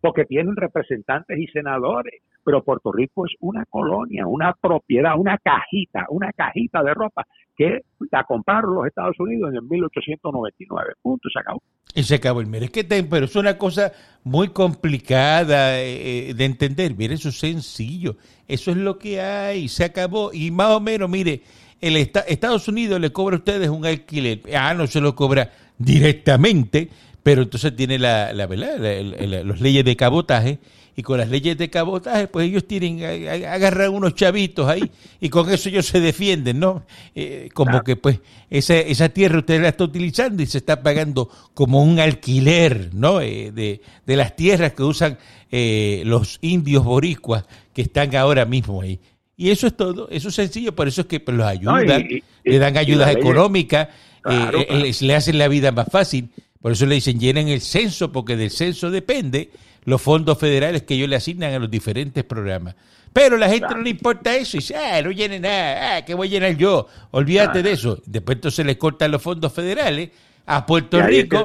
porque 0.00 0.24
tienen 0.24 0.57
representantes 0.57 1.38
y 1.38 1.46
senadores, 1.48 2.22
pero 2.44 2.62
Puerto 2.62 2.92
Rico 2.92 3.26
es 3.26 3.33
una 3.40 3.64
colonia, 3.66 4.26
una 4.26 4.55
propiedad, 4.55 5.12
una 5.18 5.38
cajita, 5.38 6.07
una 6.11 6.33
cajita 6.33 6.83
de 6.83 6.94
ropa 6.94 7.26
que 7.57 7.81
la 8.11 8.24
compraron 8.24 8.74
los 8.74 8.87
Estados 8.87 9.18
Unidos 9.18 9.50
en 9.50 9.57
el 9.57 9.62
1899. 9.62 10.94
Punto, 11.03 11.29
se 11.31 11.38
acabó. 11.40 11.62
Y 11.94 12.03
se 12.05 12.14
acabó 12.14 12.40
el 12.40 12.46
mire, 12.46 12.66
es 12.66 12.70
que 12.70 12.85
pero 12.85 13.26
es 13.26 13.37
una 13.37 13.59
cosa 13.59 13.92
muy 14.24 14.48
complicada 14.48 15.79
eh, 15.81 16.31
eh, 16.31 16.35
de 16.35 16.44
entender. 16.44 16.96
Mire, 16.96 17.14
eso 17.14 17.29
es 17.29 17.38
sencillo. 17.38 18.16
Eso 18.48 18.70
es 18.70 18.76
lo 18.79 18.98
que 18.98 19.20
hay, 19.20 19.68
se 19.68 19.85
acabó. 19.85 20.33
Y 20.33 20.50
más 20.50 20.70
o 20.70 20.81
menos, 20.81 21.11
mire, 21.11 21.42
el 21.81 21.96
Estados 21.96 22.68
Unidos 22.68 23.00
le 23.00 23.12
cobra 23.12 23.37
a 23.37 23.38
ustedes 23.40 23.68
un 23.68 23.85
alquiler. 23.85 24.40
Ah, 24.57 24.72
no 24.74 24.87
se 24.87 25.00
lo 25.00 25.14
cobra 25.14 25.50
directamente, 25.79 26.88
pero 27.22 27.42
entonces 27.42 27.74
tiene 27.76 27.98
la, 27.98 28.33
la 28.33 28.46
¿verdad? 28.46 28.79
las 28.79 29.61
leyes 29.61 29.85
de 29.85 29.96
cabotaje 29.96 30.59
y 31.00 31.02
con 31.02 31.16
las 31.16 31.30
leyes 31.30 31.56
de 31.56 31.70
cabotaje, 31.70 32.28
pues 32.28 32.46
ellos 32.46 32.66
tienen, 32.66 33.02
agarran 33.46 33.94
unos 33.94 34.14
chavitos 34.14 34.68
ahí 34.68 34.90
y 35.18 35.30
con 35.30 35.50
eso 35.50 35.70
ellos 35.70 35.86
se 35.86 35.98
defienden, 35.98 36.60
¿no? 36.60 36.82
Eh, 37.14 37.48
como 37.54 37.82
que 37.82 37.96
pues 37.96 38.20
esa, 38.50 38.76
esa 38.76 39.08
tierra 39.08 39.38
usted 39.38 39.62
la 39.62 39.68
está 39.68 39.84
utilizando 39.84 40.42
y 40.42 40.46
se 40.46 40.58
está 40.58 40.82
pagando 40.82 41.30
como 41.54 41.82
un 41.82 42.00
alquiler, 42.00 42.90
¿no? 42.92 43.22
Eh, 43.22 43.50
de, 43.50 43.80
de, 44.04 44.16
las 44.16 44.36
tierras 44.36 44.74
que 44.74 44.82
usan 44.82 45.16
eh, 45.50 46.02
los 46.04 46.38
indios 46.42 46.84
boricuas 46.84 47.46
que 47.72 47.80
están 47.80 48.14
ahora 48.14 48.44
mismo 48.44 48.82
ahí. 48.82 49.00
Y 49.38 49.48
eso 49.48 49.68
es 49.68 49.76
todo, 49.78 50.06
eso 50.10 50.28
es 50.28 50.34
sencillo, 50.34 50.74
por 50.74 50.86
eso 50.86 51.00
es 51.00 51.06
que 51.06 51.18
pues, 51.18 51.34
los 51.34 51.46
ayudan, 51.46 52.06
le 52.44 52.58
dan 52.58 52.76
ayudas 52.76 53.16
económicas, 53.16 53.88
le 54.22 55.14
hacen 55.14 55.38
la 55.38 55.48
vida 55.48 55.72
más 55.72 55.86
fácil. 55.90 56.28
Por 56.60 56.72
eso 56.72 56.86
le 56.86 56.96
dicen 56.96 57.18
llenen 57.18 57.48
el 57.48 57.60
censo, 57.60 58.12
porque 58.12 58.36
del 58.36 58.50
censo 58.50 58.90
depende 58.90 59.50
los 59.84 60.02
fondos 60.02 60.38
federales 60.38 60.82
que 60.82 60.94
ellos 60.94 61.08
le 61.08 61.16
asignan 61.16 61.54
a 61.54 61.58
los 61.58 61.70
diferentes 61.70 62.22
programas. 62.24 62.76
Pero 63.12 63.36
la 63.36 63.48
gente 63.48 63.74
no 63.74 63.82
le 63.82 63.90
importa 63.90 64.36
eso 64.36 64.56
y 64.56 64.60
dice, 64.60 64.76
ah, 64.76 65.02
no 65.02 65.10
llene 65.10 65.40
nada, 65.40 65.96
ah, 65.96 66.04
¿qué 66.04 66.14
voy 66.14 66.28
a 66.28 66.30
llenar 66.30 66.56
yo? 66.56 66.86
Olvídate 67.10 67.62
de 67.62 67.72
eso. 67.72 68.00
Después 68.06 68.36
entonces 68.36 68.64
le 68.64 68.78
cortan 68.78 69.10
los 69.10 69.22
fondos 69.22 69.52
federales 69.52 70.10
a 70.46 70.64
Puerto 70.64 71.00
Rico. 71.02 71.42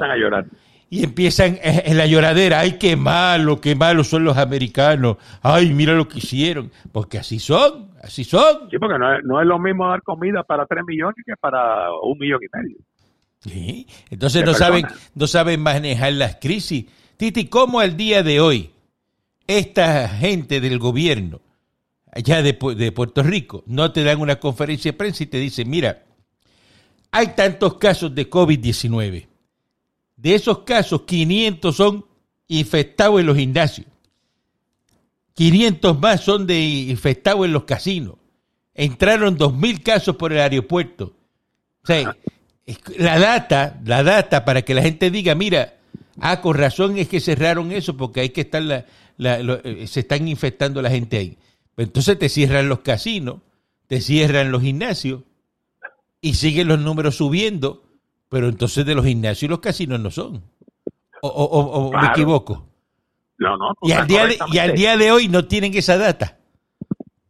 Y 0.88 1.02
empiezan 1.02 1.58
en 1.60 1.96
la 1.96 2.06
lloradera, 2.06 2.60
ay, 2.60 2.78
qué 2.78 2.94
malo, 2.94 3.60
qué 3.60 3.74
malos 3.74 4.06
son 4.06 4.22
los 4.22 4.36
americanos, 4.36 5.16
ay, 5.42 5.72
mira 5.72 5.94
lo 5.94 6.06
que 6.06 6.18
hicieron, 6.18 6.70
porque 6.92 7.18
así 7.18 7.40
son, 7.40 7.90
así 8.00 8.22
son. 8.22 8.70
Sí, 8.70 8.78
porque 8.78 8.96
no 8.96 9.16
es, 9.16 9.24
no 9.24 9.40
es 9.40 9.48
lo 9.48 9.58
mismo 9.58 9.88
dar 9.88 10.00
comida 10.02 10.44
para 10.44 10.64
tres 10.66 10.84
millones 10.86 11.16
que 11.26 11.34
para 11.40 11.90
un 12.02 12.16
millón 12.18 12.38
y 12.40 12.56
medio. 12.56 12.76
Sí. 13.40 13.86
Entonces 14.10 14.44
no 14.44 14.54
saben, 14.54 14.86
no 15.14 15.26
saben 15.26 15.60
manejar 15.60 16.12
las 16.14 16.36
crisis 16.40 16.86
Titi, 17.16 17.46
¿cómo 17.46 17.80
al 17.80 17.96
día 17.96 18.22
de 18.22 18.40
hoy 18.40 18.70
esta 19.46 20.08
gente 20.08 20.60
del 20.60 20.78
gobierno 20.78 21.40
allá 22.12 22.42
de, 22.42 22.54
Puerto 22.54 23.22
Rico 23.22 23.62
no 23.66 23.92
te 23.92 24.04
dan 24.04 24.20
una 24.20 24.40
conferencia 24.40 24.92
de 24.92 24.98
prensa 24.98 25.22
y 25.22 25.26
te 25.26 25.38
dicen, 25.38 25.68
mira, 25.68 26.04
hay 27.10 27.28
tantos 27.28 27.74
casos 27.74 28.14
de 28.14 28.28
COVID-19. 28.28 29.26
De 30.16 30.34
esos 30.34 30.60
casos, 30.60 31.02
500 31.02 31.76
son 31.76 32.06
infectados 32.48 33.20
en 33.20 33.26
los 33.26 33.36
gimnasios. 33.36 33.86
500 35.34 36.00
más 36.00 36.22
son 36.22 36.46
de 36.46 36.58
infectados 36.58 37.44
en 37.44 37.52
los 37.52 37.64
casinos. 37.64 38.16
Entraron 38.74 39.38
2.000 39.38 39.82
casos 39.82 40.16
por 40.16 40.32
el 40.32 40.40
aeropuerto. 40.40 41.14
O 41.82 41.86
sea, 41.86 42.16
la 42.98 43.18
data, 43.18 43.80
la 43.84 44.02
data 44.02 44.44
para 44.44 44.62
que 44.62 44.74
la 44.74 44.82
gente 44.82 45.10
diga, 45.10 45.34
mira, 45.34 45.76
Ah, 46.20 46.40
con 46.40 46.56
razón 46.56 46.96
es 46.98 47.08
que 47.08 47.20
cerraron 47.20 47.72
eso 47.72 47.96
porque 47.96 48.20
hay 48.20 48.30
que 48.30 48.42
estar 48.42 48.62
la, 48.62 48.84
eh, 49.18 49.86
se 49.86 50.00
están 50.00 50.26
infectando 50.28 50.80
la 50.80 50.90
gente 50.90 51.18
ahí. 51.18 51.38
Pues 51.74 51.88
entonces 51.88 52.18
te 52.18 52.28
cierran 52.28 52.68
los 52.68 52.80
casinos, 52.80 53.40
te 53.86 54.00
cierran 54.00 54.50
los 54.50 54.62
gimnasios 54.62 55.22
y 56.20 56.34
siguen 56.34 56.68
los 56.68 56.78
números 56.78 57.16
subiendo, 57.16 57.84
pero 58.28 58.48
entonces 58.48 58.86
de 58.86 58.94
los 58.94 59.04
gimnasios 59.04 59.42
y 59.42 59.48
los 59.48 59.60
casinos 59.60 60.00
no 60.00 60.10
son. 60.10 60.42
¿O, 61.22 61.28
o, 61.28 61.92
me 61.92 62.06
equivoco? 62.08 62.66
No, 63.38 63.56
no. 63.56 63.74
Y 63.82 63.92
al, 63.92 64.06
día 64.06 64.26
de, 64.26 64.38
y 64.52 64.58
al 64.58 64.74
día 64.74 64.96
de 64.96 65.12
hoy 65.12 65.28
no 65.28 65.46
tienen 65.46 65.74
esa 65.74 65.98
data 65.98 66.38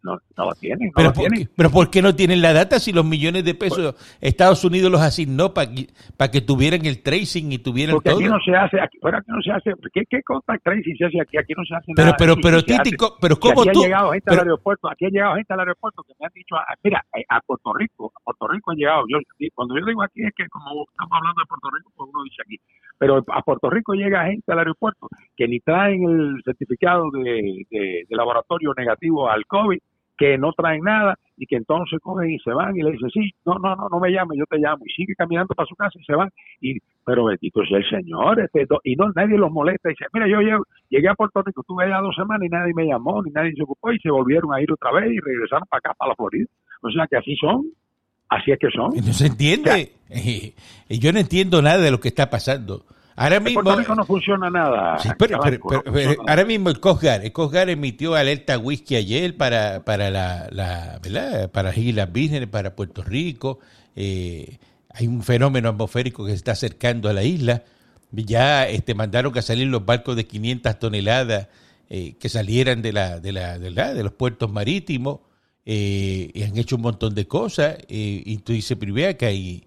no, 0.07 0.19
no 0.37 0.53
tienen. 0.55 0.93
pero, 0.95 1.13
por 1.13 1.29
Qué, 1.29 1.49
pero 1.57 1.71
¿por 1.71 1.91
qué 1.91 2.01
no 2.01 2.15
tienen 2.15 2.41
la 2.41 2.53
data 2.53 2.79
si 2.79 2.93
los 2.93 3.05
millones 3.05 3.45
de 3.45 3.55
pesos 3.55 3.95
Estados 4.21 4.65
Unidos 4.65 4.91
los 4.91 5.01
asignó 5.01 5.53
para 5.53 5.71
para 6.17 6.31
que 6.31 6.41
tuvieran 6.41 6.87
el 6.87 7.03
tracing 7.03 7.51
y 7.51 7.59
tuvieran 7.59 7.97
Porque 7.97 8.11
todo? 8.11 8.21
aquí 8.21 8.29
no 8.29 8.39
se 8.41 8.55
hace, 8.55 8.81
aquí, 8.81 8.99
aquí 9.03 9.31
no 9.31 9.43
se 9.43 9.53
hace, 9.53 9.71
¿qué, 9.93 10.03
qué 10.09 10.23
contact 10.23 10.63
tracing 10.63 10.97
se 10.97 11.07
hace 11.07 11.21
aquí? 11.21 11.37
Aquí 11.37 11.53
no 11.57 11.65
se 11.65 11.75
hace 11.75 11.93
pero, 11.95 12.07
nada. 12.07 12.17
Pero, 12.19 12.37
pero, 12.41 12.63
Títico, 12.63 13.17
pero 13.21 13.37
¿cómo 13.37 13.63
aquí 13.63 13.71
tú? 13.73 13.81
Ha 13.81 13.85
llegado 13.85 14.13
gente 14.13 14.31
al 14.31 14.39
aeropuerto, 14.39 14.89
aquí 14.89 15.07
ha 15.07 15.11
llegado 15.11 15.35
gente 15.37 15.53
al 15.53 15.61
aeropuerto 15.61 16.03
que 16.05 16.15
me 16.21 16.27
han 16.27 16.33
dicho, 16.35 16.55
ah, 16.57 16.75
mira, 16.83 17.05
eh, 17.17 17.25
a 17.29 17.41
Puerto 17.41 17.73
Rico, 17.75 18.13
a 18.15 18.21
Puerto 18.23 18.49
Rico 18.49 18.71
han 18.71 18.77
llegado, 18.77 19.05
yo, 19.09 19.19
cuando 19.55 19.79
yo 19.79 19.85
digo 19.85 20.03
aquí 20.03 20.23
es 20.23 20.33
que 20.37 20.47
como 20.49 20.87
estamos 20.89 21.13
hablando 21.13 21.41
de 21.43 21.47
Puerto 21.47 21.69
Rico, 21.75 21.91
pues 21.97 22.11
uno 22.13 22.23
dice 22.23 22.43
aquí, 22.47 22.57
pero 22.99 23.25
a 23.27 23.43
Puerto 23.43 23.71
Rico 23.71 23.95
llega 23.95 24.27
gente 24.27 24.53
al 24.53 24.59
aeropuerto 24.61 25.09
que 25.37 25.49
ni 25.49 25.61
traen 25.61 26.03
el 26.05 26.43
certificado 26.45 27.11
de, 27.11 27.67
de, 27.71 28.05
de 28.09 28.17
laboratorio 28.17 28.73
negativo 28.77 29.29
al 29.29 29.45
COVID, 29.47 29.79
que 30.17 30.39
no 30.39 30.53
traen 30.53 30.83
nada 30.83 31.19
y 31.37 31.47
que 31.47 31.57
entonces 31.57 31.99
cogen 32.01 32.31
y 32.31 32.39
se 32.39 32.51
van 32.51 32.77
y 32.77 32.83
le 32.83 32.93
dicen, 32.93 33.11
sí, 33.11 33.31
no, 33.45 33.55
no, 33.59 33.77
no, 33.77 33.89
no 33.91 34.01
me 34.01 34.11
llames, 34.11 34.39
yo 34.39 34.45
te 34.47 34.59
llamo. 34.59 34.85
Y 34.87 34.93
sigue 34.93 35.15
caminando 35.15 35.55
para 35.55 35.67
su 35.67 35.75
casa 35.75 35.99
y 35.99 36.05
se 36.05 36.15
van. 36.15 36.31
Y, 36.61 36.79
pero 37.05 37.25
bendito 37.27 37.65
sea 37.67 37.79
el 37.79 37.89
Señor, 37.89 38.41
este, 38.41 38.67
y 38.85 38.97
no 38.97 39.11
nadie 39.15 39.37
los 39.37 39.51
molesta. 39.51 39.91
Y 39.91 39.93
dice, 39.93 40.07
mira, 40.13 40.27
yo 40.29 40.39
llegué 40.89 41.09
a 41.09 41.15
Puerto 41.15 41.43
Rico, 41.43 41.61
estuve 41.61 41.85
allá 41.85 42.01
dos 42.01 42.15
semanas 42.17 42.47
y 42.47 42.49
nadie 42.49 42.73
me 42.75 42.87
llamó, 42.87 43.23
ni 43.23 43.31
nadie 43.31 43.53
se 43.55 43.63
ocupó 43.63 43.93
y 43.93 43.99
se 43.99 44.11
volvieron 44.11 44.53
a 44.55 44.61
ir 44.61 44.73
otra 44.73 44.93
vez 44.93 45.13
y 45.13 45.21
regresaron 45.21 45.67
para 45.69 45.79
acá, 45.79 45.95
para 45.99 46.11
la 46.11 46.17
Florida. 46.17 46.47
O 46.83 46.91
sea 46.91 47.07
que 47.07 47.17
así 47.17 47.37
son. 47.37 47.67
Así 48.29 48.51
es 48.51 48.59
que 48.59 48.71
son. 48.71 48.91
No 48.95 49.13
se 49.13 49.27
entiende. 49.27 49.93
y 50.89 50.99
yo 50.99 51.13
no 51.13 51.21
entiendo 51.21 51.63
nada 51.63 51.79
de 51.79 51.91
lo 51.91 52.01
que 52.01 52.09
está 52.09 52.29
pasando. 52.29 52.83
Ahora 53.17 53.41
mismo, 53.41 53.61
en 53.61 53.65
Puerto 53.65 53.81
Rico 53.81 53.95
no 53.95 54.05
funciona 54.05 54.51
nada. 54.51 54.99
Sí, 54.99 55.09
pero, 55.19 55.41
pero, 55.41 55.61
pero, 55.67 55.83
pero 55.91 56.23
ahora 56.29 56.45
mismo 56.45 56.69
el 56.69 56.79
Cosgar, 56.81 57.25
el 57.25 57.33
Cosgar 57.33 57.71
emitió 57.71 58.15
alerta 58.15 58.59
whisky 58.59 58.95
ayer 58.97 59.37
para, 59.37 59.85
para 59.85 60.11
la, 60.11 60.49
la 60.51 61.01
¿verdad? 61.03 61.51
para 61.51 61.71
las 61.71 61.79
Islas 61.79 62.13
Vírgenes, 62.13 62.49
para 62.49 62.77
Puerto 62.77 63.03
Rico. 63.03 63.59
Eh, 63.95 64.59
hay 64.91 65.07
un 65.07 65.23
fenómeno 65.23 65.71
atmosférico 65.71 66.25
que 66.25 66.33
se 66.33 66.37
está 66.37 66.53
acercando 66.53 67.09
a 67.09 67.15
la 67.15 67.23
isla. 67.23 67.65
Ya 68.13 68.69
este, 68.69 68.95
mandaron 68.95 69.33
que 69.33 69.43
salir 69.43 69.67
los 69.67 69.85
barcos 69.85 70.15
de 70.17 70.27
500 70.27 70.79
toneladas 70.79 71.49
eh, 71.89 72.17
que 72.19 72.29
salieran 72.29 72.83
de, 72.83 72.93
la, 72.93 73.21
de, 73.21 73.33
la, 73.33 73.59
de, 73.59 73.71
la, 73.71 73.95
de 73.95 74.03
los 74.03 74.13
puertos 74.13 74.51
marítimos. 74.51 75.21
Eh, 75.65 76.31
y 76.33 76.43
han 76.45 76.57
hecho 76.57 76.77
un 76.77 76.83
montón 76.83 77.15
de 77.15 77.27
cosas. 77.27 77.77
Eh, 77.89 78.23
y 78.25 78.39
tú 78.39 78.53
dices, 78.53 78.79
que 79.19 79.27
hay 79.27 79.66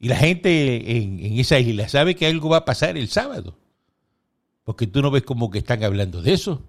y 0.00 0.08
la 0.08 0.16
gente 0.16 0.96
en, 0.96 1.18
en, 1.24 1.38
esa 1.38 1.58
isla 1.58 1.88
sabe 1.88 2.14
que 2.14 2.26
algo 2.26 2.48
va 2.48 2.58
a 2.58 2.64
pasar 2.64 2.96
el 2.96 3.08
sábado. 3.08 3.58
Porque 4.64 4.86
tú 4.86 5.02
no 5.02 5.10
ves 5.10 5.22
como 5.22 5.50
que 5.50 5.58
están 5.58 5.82
hablando 5.82 6.22
de 6.22 6.34
eso. 6.34 6.62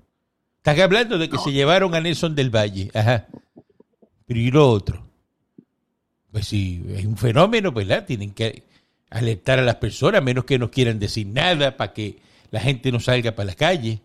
Están 0.57 0.79
hablando 0.79 1.17
de 1.17 1.29
que 1.29 1.35
no. 1.35 1.43
se 1.43 1.51
llevaron 1.51 1.93
a 1.93 2.01
Nelson 2.01 2.33
del 2.33 2.49
Valle. 2.49 2.89
Ajá. 2.93 3.27
Pero 4.25 4.39
y 4.39 4.51
lo 4.51 4.69
otro. 4.69 5.05
Pues 6.31 6.47
si 6.47 6.83
es 6.95 7.05
un 7.05 7.17
fenómeno, 7.17 7.71
¿verdad? 7.71 8.05
Tienen 8.05 8.31
que 8.31 8.63
alertar 9.09 9.59
a 9.59 9.63
las 9.63 9.75
personas, 9.75 10.23
menos 10.23 10.45
que 10.45 10.59
no 10.59 10.71
quieran 10.71 10.99
decir 10.99 11.27
nada 11.27 11.77
para 11.77 11.93
que 11.93 12.19
la 12.51 12.59
gente 12.59 12.91
no 12.91 12.99
salga 12.99 13.35
para 13.35 13.47
la 13.47 13.55
calle. 13.55 14.01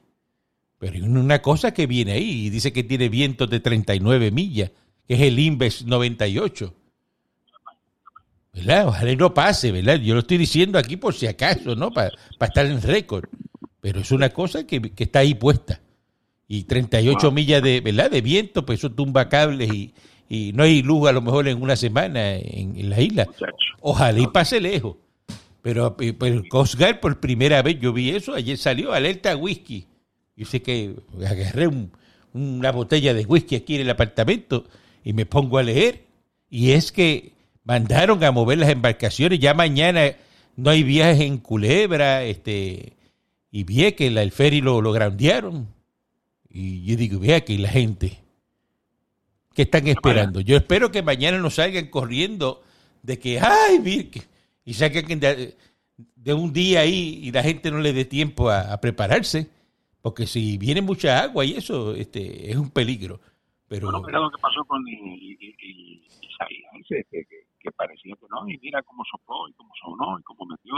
Pero 0.79 0.95
hay 0.95 1.03
una 1.03 1.41
cosa 1.41 1.73
que 1.73 1.87
viene 1.87 2.13
ahí 2.13 2.47
y 2.47 2.51
dice 2.51 2.73
que 2.73 2.85
tiene 2.85 3.09
vientos 3.09 3.49
de 3.49 3.61
39 3.61 4.31
millas, 4.31 4.71
que 5.07 5.15
es 5.15 5.21
el 5.21 5.39
Inves 5.39 5.85
98. 5.85 6.75
¿Verdad? 8.55 8.88
Ojalá 8.88 9.14
no 9.14 9.35
pase, 9.35 9.73
¿verdad? 9.73 9.97
Yo 10.01 10.14
lo 10.14 10.21
estoy 10.21 10.38
diciendo 10.38 10.79
aquí 10.79 10.97
por 10.97 11.14
si 11.14 11.27
acaso, 11.27 11.75
¿no? 11.75 11.90
Para 11.90 12.11
pa 12.38 12.47
estar 12.47 12.67
en 12.67 12.81
récord. 12.81 13.25
Pero 13.81 14.01
es 14.01 14.11
una 14.12 14.31
cosa 14.31 14.67
que, 14.67 14.81
que, 14.81 15.05
está 15.05 15.21
ahí 15.21 15.35
puesta. 15.35 15.81
Y 16.49 16.64
38 16.64 17.19
wow. 17.21 17.33
millas 17.33 17.62
de, 17.62 17.81
¿verdad? 17.81 18.11
de 18.11 18.21
viento, 18.21 18.64
pues 18.64 18.79
eso 18.79 18.90
tumba 18.90 19.29
cables 19.29 19.73
y, 19.73 19.95
y, 20.29 20.53
no 20.53 20.62
hay 20.62 20.83
luz 20.83 21.09
a 21.09 21.12
lo 21.12 21.21
mejor 21.21 21.49
en 21.49 21.61
una 21.61 21.77
semana 21.77 22.37
en, 22.37 22.79
en 22.79 22.90
la 22.90 23.01
isla. 23.01 23.27
Ojalá 23.81 24.21
y 24.21 24.27
pase 24.29 24.61
lejos. 24.61 24.97
Pero, 25.61 25.97
pero 25.97 26.27
el 26.27 26.49
Coast 26.49 26.75
Guard 26.79 27.01
por 27.01 27.21
primera 27.21 27.62
vez 27.62 27.81
yo 27.81 27.93
vi 27.93 28.11
eso, 28.11 28.35
ayer 28.35 28.59
salió 28.59 28.93
alerta 28.93 29.35
whisky. 29.37 29.87
Yo 30.37 30.45
sé 30.45 30.62
que 30.62 30.95
agarré 31.27 31.67
un, 31.67 31.90
una 32.35 32.71
botella 32.71 33.14
de 33.14 33.25
whisky 33.25 33.57
aquí 33.57 33.77
en 33.77 33.83
el 33.83 33.90
apartamento 33.90 34.64
y 35.03 35.12
me 35.12 35.25
pongo 35.25 35.59
a 35.59 35.62
leer. 35.62 36.05
Y 36.51 36.73
es 36.73 36.93
que 36.93 37.34
mandaron 37.64 38.22
a 38.22 38.31
mover 38.31 38.59
las 38.59 38.68
embarcaciones. 38.68 39.40
Ya 39.40 39.55
mañana 39.55 40.14
no 40.57 40.70
hay 40.70 40.83
viajes 40.83 41.20
en 41.20 41.38
Culebra, 41.38 42.22
este, 42.24 42.96
y 43.50 43.64
vi 43.64 43.90
que 43.92 44.07
el 44.07 44.31
ferry 44.31 44.61
lo, 44.61 44.81
lo 44.81 44.92
groundearon. 44.92 45.68
Y 46.48 46.85
yo 46.85 46.96
digo, 46.96 47.18
vea 47.18 47.44
que 47.44 47.59
la 47.59 47.68
gente, 47.68 48.20
¿qué 49.55 49.62
están 49.62 49.88
esperando? 49.88 50.40
Yo 50.40 50.57
espero 50.57 50.92
que 50.92 51.03
mañana 51.03 51.38
no 51.38 51.50
salgan 51.50 51.88
corriendo 51.88 52.62
de 53.03 53.18
que, 53.18 53.40
ay, 53.40 53.79
Virque, 53.81 54.22
y 54.64 54.74
saquen 54.74 55.18
de, 55.18 55.57
de, 56.14 56.35
un 56.35 56.53
día 56.53 56.81
ahí 56.81 57.20
y 57.24 57.33
la 57.33 57.42
gente 57.42 57.70
no 57.70 57.81
le 57.81 57.92
dé 57.92 58.05
tiempo 58.05 58.50
a, 58.50 58.72
a, 58.72 58.81
prepararse, 58.81 59.48
porque 60.00 60.27
si 60.27 60.57
viene 60.59 60.81
mucha 60.81 61.20
agua 61.22 61.44
y 61.44 61.55
eso, 61.55 61.94
este, 61.94 62.50
es 62.50 62.57
un 62.57 62.70
peligro. 62.70 63.20
Pero, 63.75 63.91
bueno, 63.91 64.07
mira 64.07 64.21
lo 64.21 64.31
que 64.31 64.39
pasó 64.41 64.65
con 64.65 64.83
Isaías, 64.87 66.73
que 67.11 67.27
que 67.65 67.73
parecía 67.73 68.15
que 68.15 68.27
no, 68.31 68.47
y 68.49 68.59
mira 68.59 68.83
cómo 68.83 69.03
sopló, 69.11 69.49
y 69.49 69.53
cómo 69.55 69.71
sonó, 69.83 70.19
y 70.19 70.23
cómo 70.23 70.45
metió 70.45 70.75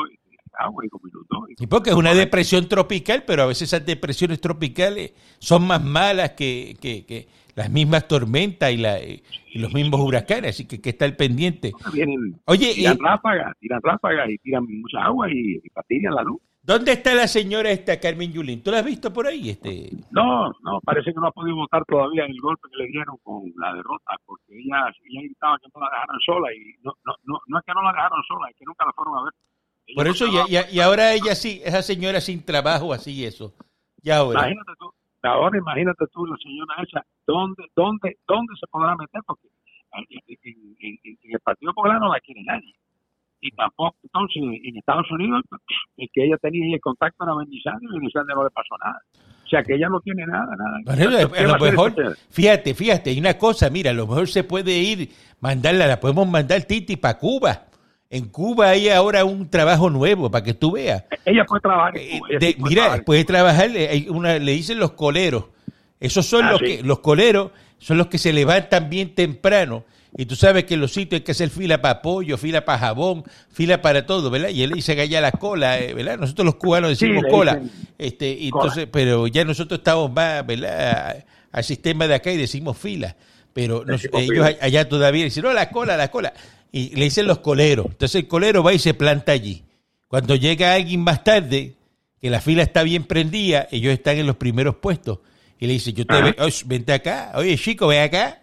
agua, 0.59 0.87
y 0.87 0.89
cómo 0.89 1.09
inundó. 1.09 1.47
Y, 1.59 1.67
porque 1.67 1.91
es 1.91 1.97
una 1.97 2.15
depresión 2.15 2.69
tropical, 2.69 3.25
pero 3.27 3.43
a 3.43 3.47
veces 3.47 3.63
esas 3.75 3.85
depresiones 3.85 4.41
tropicales 4.41 5.13
son 5.41 5.67
más 5.67 5.83
malas 5.83 6.31
que, 6.31 6.77
que, 6.81 7.05
que 7.05 7.27
las 7.57 7.71
mismas 7.71 8.07
tormentas 8.07 8.71
y, 8.73 8.77
la, 8.77 9.03
y, 9.03 9.23
los 9.55 9.75
mismos 9.75 10.01
huracanes, 10.01 10.51
así 10.51 10.69
que 10.69 10.77
hay 10.77 10.83
que 10.83 10.91
estar 10.91 11.17
pendiente. 11.17 11.73
Vienen, 11.93 12.39
Oye, 12.45 12.73
tiran 12.75 12.97
y, 12.97 13.03
ráfagas, 13.03 13.57
tiran 13.59 13.81
ráfagas 13.83 14.31
y 14.31 14.39
tiran 14.39 14.65
mucha 14.65 15.03
agua 15.03 15.29
y, 15.31 15.57
y 15.89 16.01
la 16.03 16.23
luz. 16.23 16.41
¿Dónde 16.67 16.91
está 16.99 17.15
la 17.15 17.29
señora 17.29 17.71
esta 17.71 18.01
Carmen 18.01 18.33
Yulín? 18.33 18.61
¿Tú 18.61 18.73
la 18.73 18.81
has 18.81 18.85
visto 18.85 19.13
por 19.13 19.25
ahí? 19.29 19.51
Este? 19.51 19.89
No, 20.11 20.51
no, 20.63 20.81
parece 20.85 21.15
que 21.15 21.21
no 21.21 21.29
ha 21.29 21.31
podido 21.31 21.55
votar 21.55 21.85
todavía 21.85 22.25
en 22.25 22.33
el 22.33 22.41
golpe 22.41 22.69
que 22.69 22.83
le 22.83 22.89
dieron 22.89 23.17
con 23.23 23.45
la 23.55 23.73
derrota, 23.73 24.19
porque 24.27 24.51
ella, 24.51 24.91
ella 25.05 25.21
gritaba 25.23 25.57
que 25.61 25.69
no 25.73 25.81
la 25.81 25.91
dejaron 25.91 26.21
sola 26.27 26.53
y 26.53 26.75
no, 26.83 26.93
no, 27.05 27.15
no, 27.23 27.39
no 27.47 27.59
es 27.61 27.65
que 27.65 27.73
no 27.73 27.83
la 27.83 27.93
dejaron 27.93 28.21
sola, 28.27 28.51
es 28.51 28.57
que 28.57 28.65
nunca 28.65 28.85
la 28.85 28.93
fueron 28.95 29.15
a 29.17 29.23
ver. 29.23 29.33
Ella 29.87 29.97
por 29.97 30.09
eso, 30.09 30.27
y, 30.27 30.57
y, 30.57 30.77
y, 30.77 30.81
ahora 30.81 31.13
ella 31.13 31.37
sí, 31.37 31.63
esa 31.65 31.83
señora 31.83 32.21
sin 32.21 32.45
trabajo, 32.45 32.93
así 32.93 33.25
eso. 33.25 33.55
Ya 34.03 34.17
ahora. 34.17 34.41
Imagínate 34.41 34.73
tú, 34.81 34.93
ahora 35.23 35.59
imagínate 35.59 36.05
tú, 36.13 36.27
la 36.27 36.37
señora 36.39 36.83
esa, 36.83 37.07
¿dónde, 37.29 37.63
dónde, 37.77 38.19
dónde 38.27 38.55
se 38.59 38.67
podrá 38.67 38.97
meter? 38.97 39.23
Porque 39.25 39.47
en, 39.93 40.05
en, 40.19 40.77
en, 40.81 40.99
en 41.05 41.33
el 41.33 41.41
Partido 41.45 41.73
Popular 41.75 42.01
no 42.01 42.13
la 42.13 42.19
quiere 42.19 42.43
nadie 42.43 42.75
y 43.47 43.51
tampoco 43.53 43.97
entonces 44.03 44.43
en 44.65 44.77
Estados 44.77 45.11
Unidos 45.11 45.43
el 45.97 46.09
que 46.13 46.25
ella 46.25 46.37
tenía 46.39 46.75
el 46.75 46.81
contacto 46.81 47.25
era 47.25 47.35
Bendizanio 47.35 47.89
y 47.91 47.93
Bendizanio 47.93 48.35
no 48.35 48.45
le 48.45 48.51
pasó 48.51 48.77
nada. 48.85 49.01
O 49.45 49.49
sea 49.49 49.63
que 49.63 49.75
ella 49.75 49.89
no 49.89 50.01
tiene 50.01 50.27
nada 50.27 50.47
nada. 50.57 50.81
Bueno, 50.85 51.55
a 51.55 51.59
lo 51.59 51.65
mejor, 51.65 52.17
fíjate 52.31 52.75
fíjate 52.75 53.11
hay 53.11 53.19
una 53.19 53.39
cosa 53.39 53.71
mira 53.71 53.91
a 53.93 53.95
lo 53.95 54.07
mejor 54.07 54.29
se 54.29 54.43
puede 54.43 54.77
ir 54.79 55.11
mandarla 55.41 55.87
la 55.87 56.01
podemos 56.01 56.27
mandar 56.29 56.63
Titi 56.63 56.97
para 56.97 57.19
Cuba. 57.19 57.63
En 58.09 58.29
Cuba 58.29 58.71
hay 58.71 58.89
ahora 58.89 59.25
un 59.25 59.51
trabajo 59.51 59.91
nuevo 59.91 60.31
para 60.31 60.45
que 60.45 60.55
tú 60.55 60.73
veas. 60.73 61.05
Ella 61.25 61.45
puede 61.45 61.61
trabajar 61.61 61.99
en 61.99 62.19
Cuba, 62.19 62.29
de, 62.39 62.57
mira 62.59 62.83
trabajar. 62.83 63.05
puede 63.05 63.25
trabajar 63.25 63.71
hay 63.71 64.09
una, 64.09 64.39
le 64.39 64.53
dicen 64.53 64.79
los 64.79 64.93
coleros. 64.93 65.47
Esos 65.99 66.27
son 66.27 66.45
ah, 66.45 66.53
los 66.53 66.61
sí. 66.61 66.67
que 66.67 66.83
los 66.83 67.01
coleros 67.01 67.51
son 67.79 67.99
los 67.99 68.07
que 68.07 68.19
se 68.19 68.33
levantan 68.33 68.89
bien 68.89 69.15
temprano 69.15 69.85
y 70.19 70.25
tú 70.25 70.35
sabes 70.35 70.65
que 70.65 70.75
en 70.75 70.81
los 70.81 70.93
sitios 70.93 71.21
hay 71.21 71.25
que 71.25 71.33
hacer 71.33 71.51
fila 71.51 71.83
para 71.83 72.01
pollo, 72.01 72.39
fila 72.39 72.65
para 72.65 72.79
jabón, 72.79 73.25
fila 73.51 73.83
para 73.83 74.07
todo, 74.07 74.31
¿verdad? 74.31 74.49
Y 74.49 74.63
él 74.63 74.71
dice 74.73 74.95
que 74.97 75.03
allá 75.03 75.21
la 75.21 75.33
cola, 75.33 75.79
eh, 75.79 75.93
¿verdad? 75.93 76.19
Nosotros 76.19 76.47
los 76.47 76.55
cubanos 76.55 76.91
decimos 76.91 77.23
sí, 77.27 77.31
cola. 77.31 77.61
Este, 77.99 78.31
y 78.31 78.49
cola. 78.49 78.65
entonces, 78.65 78.89
pero 78.91 79.27
ya 79.27 79.45
nosotros 79.45 79.79
estamos 79.79 80.11
más, 80.11 80.47
¿verdad? 80.47 81.23
Al 81.53 81.65
sistema 81.65 82.09
de 82.09 82.15
acá 82.15 82.33
y 82.33 82.39
decimos 82.39 82.79
fila. 82.79 83.15
Pero 83.53 83.85
nos, 83.85 84.05
ellos 84.05 84.27
fila. 84.27 84.57
allá 84.61 84.89
todavía 84.89 85.25
dicen, 85.25 85.43
no, 85.43 85.53
la 85.53 85.69
cola, 85.71 85.99
la 85.99 86.11
cola. 86.11 86.33
Y 86.73 86.95
le 86.97 87.05
dicen 87.05 87.27
los 87.27 87.41
coleros. 87.41 87.87
Entonces 87.87 88.23
el 88.23 88.29
colero 88.29 88.63
va 88.63 88.73
y 88.73 88.79
se 88.79 88.95
planta 88.95 89.33
allí. 89.33 89.65
Cuando 90.09 90.35
llega 90.35 90.73
alguien 90.73 91.01
más 91.01 91.25
tarde, 91.25 91.75
que 92.23 92.31
la 92.31 92.41
fila 92.41 92.63
está 92.63 92.83
bien 92.85 93.05
prendida, 93.05 93.69
ellos 93.71 93.93
están 93.93 94.17
en 94.17 94.27
los 94.27 94.37
primeros 94.37 94.77
puestos. 94.77 95.19
Y 95.59 95.67
le 95.67 95.75
dice, 95.75 95.93
yo 95.93 96.07
te 96.07 96.23
ve, 96.23 96.37
vente 96.65 96.93
acá, 96.95 97.33
oye 97.35 97.57
chico, 97.59 97.87
ven 97.87 98.03
acá 98.03 98.43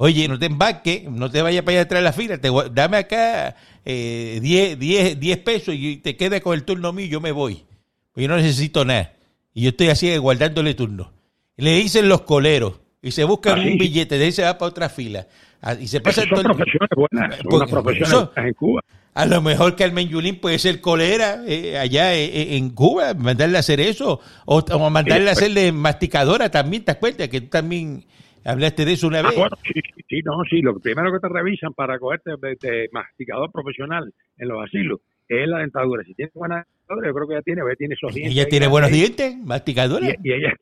Oye, 0.00 0.28
no 0.28 0.38
te 0.38 0.46
embarques, 0.46 1.10
no 1.10 1.28
te 1.28 1.42
vayas 1.42 1.64
para 1.64 1.78
allá 1.78 1.82
atrás 1.82 1.98
de 1.98 2.04
la 2.04 2.12
fila, 2.12 2.38
te, 2.38 2.50
dame 2.72 2.98
acá 2.98 3.56
10 3.84 3.84
eh, 3.84 4.76
10, 4.78 5.18
10 5.18 5.38
pesos 5.38 5.74
y 5.76 5.96
te 5.96 6.16
quedas 6.16 6.40
con 6.40 6.54
el 6.54 6.62
turno 6.62 6.92
mío 6.92 7.06
y 7.06 7.08
yo 7.08 7.20
me 7.20 7.32
voy. 7.32 7.64
Pues 8.12 8.22
yo 8.22 8.28
no 8.28 8.36
necesito 8.36 8.84
nada. 8.84 9.12
Y 9.52 9.62
yo 9.62 9.70
estoy 9.70 9.88
así 9.88 10.16
guardándole 10.16 10.74
turno. 10.74 11.10
Le 11.56 11.72
dicen 11.72 12.08
los 12.08 12.20
coleros 12.20 12.74
y 13.02 13.10
se 13.10 13.24
buscan 13.24 13.58
un 13.58 13.76
billete, 13.76 14.18
de 14.18 14.26
ahí 14.26 14.32
se 14.32 14.44
va 14.44 14.56
para 14.56 14.68
otra 14.68 14.88
fila. 14.88 15.26
Ah, 15.60 15.74
y 15.74 15.88
se 15.88 16.00
pasa 16.00 16.22
todo 16.30 16.44
profesiones 16.44 16.88
buenas, 16.94 17.36
son 17.38 17.54
unas 17.54 17.68
profesiones 17.68 18.08
eso, 18.08 18.32
en 18.36 18.54
Cuba. 18.54 18.80
A 19.14 19.26
lo 19.26 19.42
mejor 19.42 19.74
Carmen 19.74 20.08
Yulín 20.08 20.36
puede 20.36 20.60
ser 20.60 20.80
colera 20.80 21.42
eh, 21.44 21.76
allá 21.76 22.14
eh, 22.14 22.56
en 22.56 22.70
Cuba, 22.70 23.14
mandarle 23.14 23.56
a 23.56 23.60
hacer 23.60 23.80
eso, 23.80 24.20
o, 24.44 24.58
o 24.58 24.90
mandarle 24.90 25.30
a 25.30 25.32
pues. 25.32 25.38
hacerle 25.38 25.72
masticadora 25.72 26.52
también, 26.52 26.84
¿te 26.84 26.92
acuerdas? 26.92 27.28
Que 27.28 27.40
tú 27.40 27.48
también 27.48 28.04
Hablaste 28.48 28.84
de 28.86 28.92
eso 28.94 29.08
una 29.08 29.20
vez. 29.20 29.32
Ah, 29.32 29.40
bueno, 29.40 29.56
sí, 29.62 29.80
sí, 30.08 30.22
no, 30.24 30.42
sí. 30.48 30.62
Lo 30.62 30.78
primero 30.78 31.12
que 31.12 31.18
te 31.18 31.28
revisan 31.28 31.74
para 31.74 31.98
cogerte 31.98 32.30
de, 32.40 32.56
de 32.60 32.88
masticador 32.92 33.52
profesional 33.52 34.10
en 34.38 34.48
los 34.48 34.64
asilos 34.64 35.00
es 35.28 35.46
la 35.46 35.58
dentadura. 35.58 36.02
Si 36.04 36.14
tienes 36.14 36.32
buena 36.32 36.66
dentadura, 36.78 37.08
yo 37.08 37.14
creo 37.14 37.28
que 37.28 37.34
ella 37.34 37.42
tiene, 37.42 37.62
tiene 37.76 37.94
esos 37.94 38.14
dientes. 38.14 38.34
¿Ella 38.34 38.48
tiene 38.48 38.66
buenos 38.66 38.90
dientes? 38.90 39.36
¿Masticadora? 39.36 40.08
Y, 40.08 40.14
y, 40.22 40.32
ella, 40.32 40.54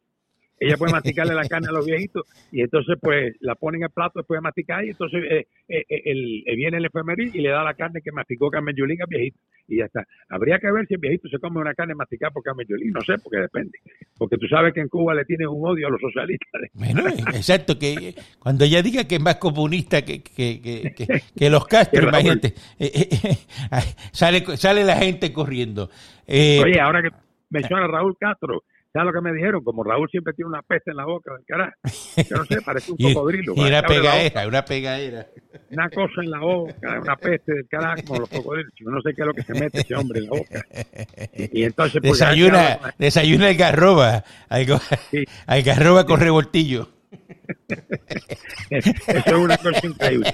ella 0.58 0.76
puede 0.76 0.92
masticarle 0.92 1.34
la 1.34 1.44
carne 1.44 1.68
a 1.68 1.72
los 1.72 1.84
viejitos 1.84 2.24
y 2.50 2.62
entonces 2.62 2.96
pues 3.00 3.34
la 3.40 3.54
ponen 3.54 3.82
en 3.82 3.84
el 3.84 3.90
plato 3.90 4.20
después 4.20 4.38
de 4.38 4.42
masticar 4.42 4.84
y 4.84 4.90
entonces 4.90 5.22
eh, 5.30 5.46
eh, 5.68 5.84
el, 5.88 6.42
el, 6.46 6.56
viene 6.56 6.78
el 6.78 6.84
enfermería 6.84 7.30
y 7.32 7.40
le 7.40 7.50
da 7.50 7.62
la 7.62 7.74
carne 7.74 8.00
que 8.02 8.12
masticó 8.12 8.50
Carmen 8.50 8.74
Yulín 8.74 9.02
al 9.02 9.08
viejito 9.08 9.38
y 9.68 9.78
ya 9.78 9.86
está. 9.86 10.06
Habría 10.28 10.58
que 10.58 10.70
ver 10.70 10.86
si 10.86 10.94
el 10.94 11.00
viejito 11.00 11.28
se 11.28 11.38
come 11.38 11.60
una 11.60 11.74
carne 11.74 11.94
masticada 11.94 12.30
por 12.30 12.42
Carmen 12.42 12.66
Yulín, 12.68 12.92
no 12.92 13.00
sé, 13.00 13.18
porque 13.18 13.38
depende. 13.38 13.78
Porque 14.16 14.36
tú 14.38 14.46
sabes 14.46 14.72
que 14.72 14.80
en 14.80 14.88
Cuba 14.88 15.14
le 15.14 15.24
tienen 15.24 15.48
un 15.48 15.66
odio 15.66 15.88
a 15.88 15.90
los 15.90 16.00
socialistas. 16.00 16.46
Bueno, 16.72 17.08
exacto, 17.08 17.78
que 17.78 18.14
cuando 18.38 18.64
ella 18.64 18.82
diga 18.82 19.04
que 19.04 19.16
es 19.16 19.20
más 19.20 19.36
comunista 19.36 20.02
que, 20.02 20.22
que, 20.22 20.60
que, 20.60 21.22
que, 21.36 21.50
los 21.50 21.66
Castro, 21.66 22.02
imagínate, 22.08 22.54
eh, 22.78 23.08
sale, 24.12 24.44
sale 24.56 24.84
la 24.84 24.96
gente 24.96 25.32
corriendo. 25.32 25.90
Oye, 26.28 26.80
ahora 26.80 27.02
que 27.02 27.08
menciona 27.50 27.84
a 27.84 27.88
Raúl 27.88 28.16
Castro, 28.18 28.62
¿Sabes 28.96 29.12
lo 29.12 29.20
que 29.20 29.28
me 29.28 29.34
dijeron? 29.36 29.62
Como 29.62 29.84
Raúl 29.84 30.08
siempre 30.08 30.32
tiene 30.32 30.48
una 30.48 30.62
peste 30.62 30.90
en 30.92 30.96
la 30.96 31.04
boca 31.04 31.34
del 31.34 31.44
carajo. 31.44 31.74
Yo 32.16 32.36
no 32.38 32.44
sé, 32.46 32.62
parece 32.62 32.92
un 32.92 32.96
cocodrilo. 33.14 33.52
y 33.54 33.60
una 33.60 33.82
pegadera, 33.82 34.48
una 34.48 34.64
pegadera. 34.64 35.26
Una 35.70 35.90
cosa 35.90 36.22
en 36.22 36.30
la 36.30 36.38
boca, 36.40 37.00
una 37.02 37.16
peste 37.16 37.52
del 37.52 37.68
carajo 37.68 38.02
como 38.06 38.20
los 38.20 38.28
cocodrilos. 38.30 38.72
Yo 38.76 38.90
no 38.90 39.02
sé 39.02 39.12
qué 39.14 39.20
es 39.20 39.26
lo 39.26 39.34
que 39.34 39.42
se 39.42 39.52
mete 39.52 39.80
ese 39.80 39.94
hombre 39.94 40.20
en 40.20 40.24
la 40.24 40.30
boca. 40.30 40.64
Y, 41.34 41.60
y 41.60 41.64
entonces... 41.64 42.00
pues, 42.00 42.18
Desayuna, 42.18 42.94
desayuna 42.98 43.48
algarroba, 43.48 44.24
algo, 44.48 44.78
Sí. 45.10 45.24
algarroba 45.46 46.06
con 46.06 46.18
revoltillo. 46.18 46.88
Eso 48.70 48.90
es 49.14 49.32
una 49.34 49.58
cosa 49.58 49.86
increíble. 49.86 50.32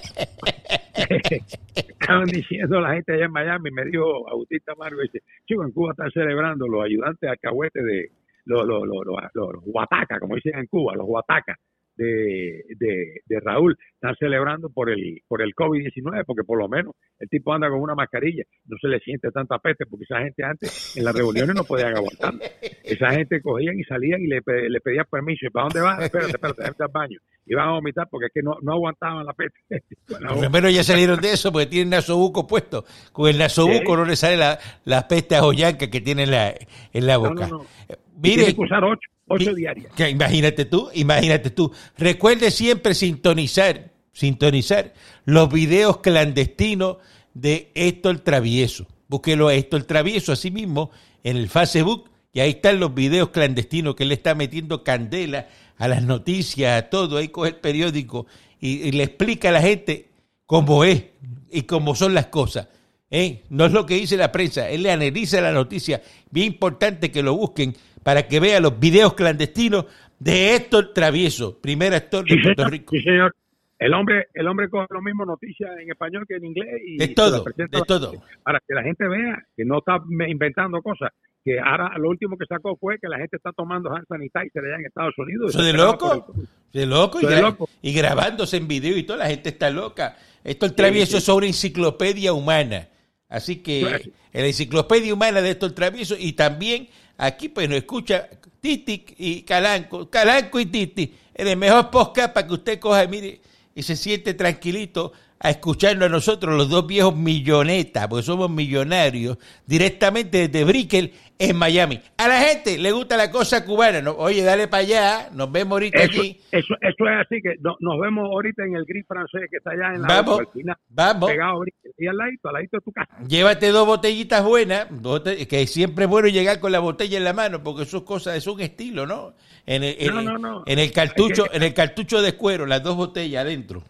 Estaban 1.75 2.27
diciendo 2.27 2.81
la 2.81 2.95
gente 2.95 3.13
allá 3.15 3.25
en 3.25 3.33
Miami, 3.33 3.71
me 3.73 3.85
dijo 3.87 4.29
Autista 4.29 4.75
Margo, 4.77 5.01
dice, 5.01 5.21
chico, 5.47 5.65
en 5.65 5.73
Cuba 5.73 5.93
están 5.93 6.11
celebrando 6.13 6.67
los 6.69 6.85
ayudantes 6.85 7.29
alcahuetes 7.29 7.85
de 7.85 8.11
los, 8.45 8.67
los, 8.67 8.87
los, 8.87 9.05
los, 9.35 9.65
guatacas, 9.65 10.19
como 10.21 10.35
dicen 10.35 10.59
en 10.59 10.67
Cuba, 10.67 10.95
los 10.95 11.07
guatacas 11.07 11.57
de, 12.03 12.65
de, 12.79 13.21
de 13.27 13.41
Raúl, 13.41 13.77
están 13.95 14.15
celebrando 14.17 14.69
por 14.71 14.91
el 14.91 15.21
por 15.29 15.43
el 15.43 15.55
COVID-19, 15.55 16.25
porque 16.27 16.45
por 16.45 16.59
lo 16.59 16.69
menos 16.69 16.95
el 17.19 17.29
tipo 17.29 17.53
anda 17.53 17.69
con 17.71 17.81
una 17.81 17.95
mascarilla, 17.95 18.45
no 18.67 18.77
se 18.81 18.89
le 18.89 18.99
siente 19.01 19.31
tanta 19.31 19.59
peste, 19.59 19.87
porque 19.87 20.05
esa 20.05 20.19
gente 20.21 20.45
antes 20.45 20.97
en 20.97 21.05
las 21.05 21.15
reuniones 21.15 21.55
no 21.55 21.65
podían 21.65 21.97
aguantar. 21.97 22.35
Esa 22.83 23.11
gente 23.11 23.41
cogían 23.41 23.79
y 23.79 23.85
salían 23.85 24.21
y 24.23 24.27
le, 24.27 24.41
le 24.69 24.81
pedían 24.81 25.07
permiso. 25.11 25.47
¿Y 25.47 25.51
para 25.51 25.65
dónde 25.67 25.81
vas? 25.81 26.03
Espérate, 26.03 26.33
espérate, 26.33 26.63
vete 26.63 26.83
al 26.83 26.91
baño. 26.93 27.19
Iban 27.47 27.69
a 27.69 27.73
vomitar 27.73 28.09
porque 28.11 28.27
es 28.27 28.33
que 28.33 28.43
no, 28.43 28.57
no 28.63 28.73
aguantaban 28.73 29.25
la 29.27 29.33
peste. 29.33 29.59
Bueno, 30.09 30.31
Los 30.31 30.39
primeros 30.41 30.75
ya 30.75 30.83
salieron 30.85 31.21
de 31.21 31.33
eso 31.33 31.51
porque 31.53 31.67
tienen 31.67 31.91
nasobuco 31.91 32.47
puesto. 32.47 32.85
Con 33.13 33.29
el 33.31 33.39
nasobuco 33.39 33.93
Sí. 33.93 33.97
no 33.97 34.05
le 34.05 34.17
sale 34.17 34.37
la, 34.37 34.59
la 34.85 35.09
peste 35.09 35.37
ajoyanca 35.37 35.89
que 35.91 36.01
tiene 36.01 36.25
en 36.25 36.31
la, 36.33 36.55
en 36.93 37.07
la 37.07 37.17
boca. 37.17 37.47
no, 37.47 37.59
no. 37.59 37.67
Y 37.89 37.95
Mire, 38.21 38.37
Tiene 38.45 38.55
que 38.55 38.61
usar 38.61 38.85
ocho, 38.85 39.09
ocho 39.33 39.51
y- 39.53 39.55
diarias. 39.57 39.93
que 39.95 40.09
imagínate 40.11 40.65
tú, 40.65 40.89
imagínate 40.95 41.51
tú. 41.51 41.73
Recuerde 41.99 42.51
siempre 42.51 42.95
sintonizar, 42.95 43.91
sintonizar 44.13 44.93
los 45.25 45.53
videos 45.53 45.99
clandestinos 45.99 46.99
de 47.35 47.71
Héctor 47.75 48.21
Travieso. 48.21 48.87
Búsquelo 49.09 49.49
a 49.49 49.55
Héctor 49.55 49.85
Travieso 49.85 50.33
así 50.33 50.51
mismo 50.51 50.91
en 51.25 51.37
el 51.37 51.49
Facebook 51.49 52.11
y 52.33 52.41
ahí 52.41 52.51
están 52.51 52.81
los 52.81 52.95
videos 52.95 53.31
clandestinos 53.31 53.95
que 53.95 54.05
él 54.05 54.13
está 54.13 54.35
metiendo 54.35 54.83
candela 54.85 55.49
a 55.79 55.89
las 55.89 56.03
noticias, 56.03 56.79
a 56.83 56.89
todo. 56.89 57.19
Ahí 57.19 57.29
coge 57.29 57.51
el 57.51 57.57
periódico 57.57 58.27
y, 58.61 58.89
y 58.89 58.93
le 58.93 59.05
explica 59.05 59.49
a 59.51 59.53
la 59.53 59.61
gente 59.61 60.09
cómo 60.47 60.85
es 60.85 61.05
y 61.51 61.63
cómo 61.63 61.95
son 61.95 62.15
las 62.15 62.27
cosas. 62.27 62.69
¿eh? 63.11 63.43
No 63.51 63.67
es 63.67 63.73
lo 63.73 63.85
que 63.85 63.97
dice 63.97 64.17
la 64.17 64.33
prensa, 64.33 64.69
él 64.71 64.83
le 64.83 64.91
analiza 64.91 65.41
la 65.43 65.53
noticia. 65.53 66.03
Bien 66.31 66.47
importante 66.49 67.11
que 67.11 67.23
lo 67.23 67.35
busquen 67.37 67.77
para 68.03 68.27
que 68.29 68.41
vean 68.41 68.63
los 68.63 68.79
videos 68.79 69.15
clandestinos 69.15 69.87
de 70.19 70.55
Héctor 70.55 70.93
Travieso, 70.95 71.61
primer 71.61 71.95
actor 71.95 72.25
de 72.25 72.35
Sí, 72.37 72.43
Puerto 72.43 72.63
señor. 72.63 72.73
Rico. 72.73 72.91
Sí, 72.97 73.03
señor. 73.03 73.35
El 73.79 73.95
hombre, 73.95 74.29
el 74.35 74.47
hombre 74.47 74.69
coge 74.71 74.87
lo 74.91 75.03
mismo 75.03 75.25
noticias 75.25 75.71
en 75.81 75.91
español 75.91 76.25
que 76.29 76.37
en 76.37 76.45
inglés 76.45 76.69
y 76.87 76.97
De 76.99 77.09
todo, 77.09 77.33
las 77.33 77.43
presenta 77.43 77.71
de 77.73 77.77
a 77.79 77.81
la 77.81 77.85
todo. 77.87 78.11
gente 78.13 78.27
para 78.45 78.61
que 78.61 78.75
la 78.75 78.83
gente 78.85 79.09
vea 79.09 79.43
que 79.57 79.65
no 79.65 79.79
está 79.79 79.97
inventando 80.29 80.81
cosas. 80.83 81.11
Que 81.45 81.59
ahora 81.59 81.99
lo 81.99 82.09
último 82.09 82.39
que 82.39 82.47
sacó 82.47 82.77
fue 82.77 82.99
que 83.01 83.09
la 83.09 83.19
gente 83.19 83.37
está 83.37 83.51
tomando 83.51 83.91
hand 83.93 84.07
sanitizer 84.09 84.65
allá 84.65 84.77
en 84.79 84.87
Estados 84.87 85.15
Unidos. 85.19 85.53
Eso 85.53 85.65
de 85.65 85.73
loco, 85.73 86.13
el- 86.37 86.49
de 86.81 86.87
loco, 86.87 87.19
y, 87.21 87.25
Eso 87.25 87.31
de 87.35 87.37
gra- 87.41 87.43
loco. 87.43 87.69
y 87.83 87.93
grabándose 87.93 88.57
en 88.59 88.69
video 88.69 88.97
y 88.97 89.03
toda 89.03 89.19
la 89.19 89.27
gente 89.27 89.49
está 89.49 89.69
loca. 89.71 90.17
Héctor 90.45 90.71
Travieso 90.71 91.13
sí. 91.13 91.17
es 91.19 91.29
una 91.29 91.47
enciclopedia 91.47 92.33
humana. 92.33 92.87
Así 93.29 93.57
que 93.65 93.81
Claro. 93.81 94.05
en 94.33 94.41
la 94.43 94.47
enciclopedia 94.47 95.13
humana 95.13 95.41
de 95.43 95.51
Héctor 95.51 95.73
Travieso 95.73 96.15
y 96.17 96.35
también 96.35 96.87
aquí 97.17 97.49
pues 97.49 97.69
nos 97.69 97.79
escucha 97.79 98.29
Titi 98.61 99.05
y 99.19 99.43
Calanco, 99.43 100.09
Calanco 100.09 100.61
y 100.61 100.67
Titi, 100.67 101.15
en 101.35 101.49
el 101.49 101.57
mejor 101.57 101.91
podcast 101.91 102.33
para 102.33 102.47
que 102.47 102.55
usted 102.55 102.79
coja, 102.79 103.07
mire, 103.07 103.41
y 103.75 103.83
se 103.83 103.97
siente 103.97 104.35
tranquilito 104.35 105.13
a 105.45 105.51
escucharnos 105.51 106.07
a 106.07 106.09
nosotros, 106.09 106.55
los 106.57 106.69
dos 106.69 106.87
viejos 106.87 107.17
millonetas, 107.17 108.07
porque 108.07 108.23
somos 108.23 108.49
millonarios, 108.49 109.39
directamente 109.67 110.47
desde 110.49 110.65
Brickell 110.65 111.13
en 111.39 111.57
Miami. 111.57 112.01
A 112.19 112.29
la 112.29 112.41
gente 112.43 112.79
le 112.79 112.93
gusta 112.93 113.17
la 113.17 113.31
cosa 113.33 113.65
cubana, 113.65 114.01
¿no? 114.01 114.13
oye, 114.13 114.43
dale 114.45 114.69
para 114.69 114.83
allá, 114.85 115.31
nos 115.33 115.51
vemos 115.51 115.73
ahorita 115.73 115.99
Eso, 116.05 116.21
allí. 116.21 116.41
eso, 116.53 116.75
eso 116.81 117.05
es 117.09 117.27
así 117.27 117.41
que 117.43 117.57
no- 117.61 117.77
nos 117.81 117.99
vemos 118.01 118.25
ahorita 118.31 118.65
en 118.65 118.77
el 118.77 118.85
gris 118.85 119.05
francés 119.09 119.43
que 119.51 119.57
está 119.57 119.73
allá 119.73 119.95
en 119.97 120.03
la 120.03 120.09
Vamos, 120.09 120.39
al 120.41 120.47
final, 120.53 120.77
vamos. 120.89 121.31
pegado 121.31 121.57
a 121.57 121.59
Brickell, 121.59 121.93
y 121.99 122.07
al 122.07 122.17
ladito, 122.17 122.49
al 122.49 122.55
ladito 122.55 122.77
de 122.77 122.81
tu 122.83 122.93
casa. 122.93 123.19
Llévate 123.27 123.69
dos 123.71 123.87
botellitas 123.87 124.45
buenas, 124.45 124.87
bote- 124.91 125.49
que 125.49 125.67
siempre 125.67 126.05
es 126.05 126.11
bueno 126.11 126.29
llegar 126.29 126.61
con 126.61 126.71
la 126.71 126.79
botella 126.79 127.19
en 127.19 127.25
la 127.25 127.33
mano, 127.33 127.65
porque 127.65 127.83
eso 127.83 127.97
es 127.99 128.03
cosa, 128.05 128.37
es 128.37 128.47
un 128.47 128.61
estilo, 128.61 129.07
¿no? 129.07 129.35
En 129.67 129.83
el, 129.83 129.97
en, 129.99 130.15
No, 130.15 130.23
no, 130.23 130.39
no. 130.39 130.63
en 130.67 130.79
el 130.79 130.93
cartucho, 130.93 131.47
en 131.53 131.65
el 131.65 131.75
cartucho 131.75 132.23
de 132.23 132.35
cuero, 132.35 132.67
las 132.67 132.83
dos 132.85 132.97
botellas 132.97 133.43
adentro. 133.45 133.83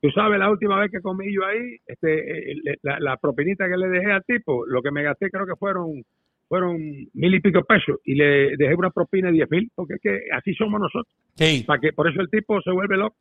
Tú 0.00 0.10
sabes, 0.10 0.38
la 0.38 0.50
última 0.50 0.78
vez 0.78 0.90
que 0.90 1.00
comí 1.00 1.34
yo 1.34 1.44
ahí, 1.44 1.76
este, 1.86 2.52
eh, 2.52 2.76
la, 2.82 3.00
la 3.00 3.16
propinita 3.16 3.68
que 3.68 3.76
le 3.76 3.88
dejé 3.88 4.12
al 4.12 4.24
tipo, 4.24 4.64
lo 4.66 4.80
que 4.80 4.92
me 4.92 5.02
gasté 5.02 5.30
creo 5.30 5.46
que 5.46 5.56
fueron 5.56 6.04
fueron 6.48 6.78
mil 7.12 7.34
y 7.34 7.40
pico 7.40 7.62
pesos 7.62 7.96
y 8.04 8.14
le 8.14 8.56
dejé 8.56 8.74
una 8.74 8.90
propina 8.90 9.28
de 9.28 9.34
diez 9.34 9.50
mil, 9.50 9.70
porque 9.74 9.94
es 9.94 10.00
que 10.00 10.20
así 10.32 10.54
somos 10.54 10.80
nosotros. 10.80 11.14
Sí. 11.34 11.62
Para 11.66 11.80
que 11.80 11.92
por 11.92 12.10
eso 12.10 12.20
el 12.20 12.30
tipo 12.30 12.60
se 12.62 12.72
vuelve 12.72 12.96
loco. 12.96 13.16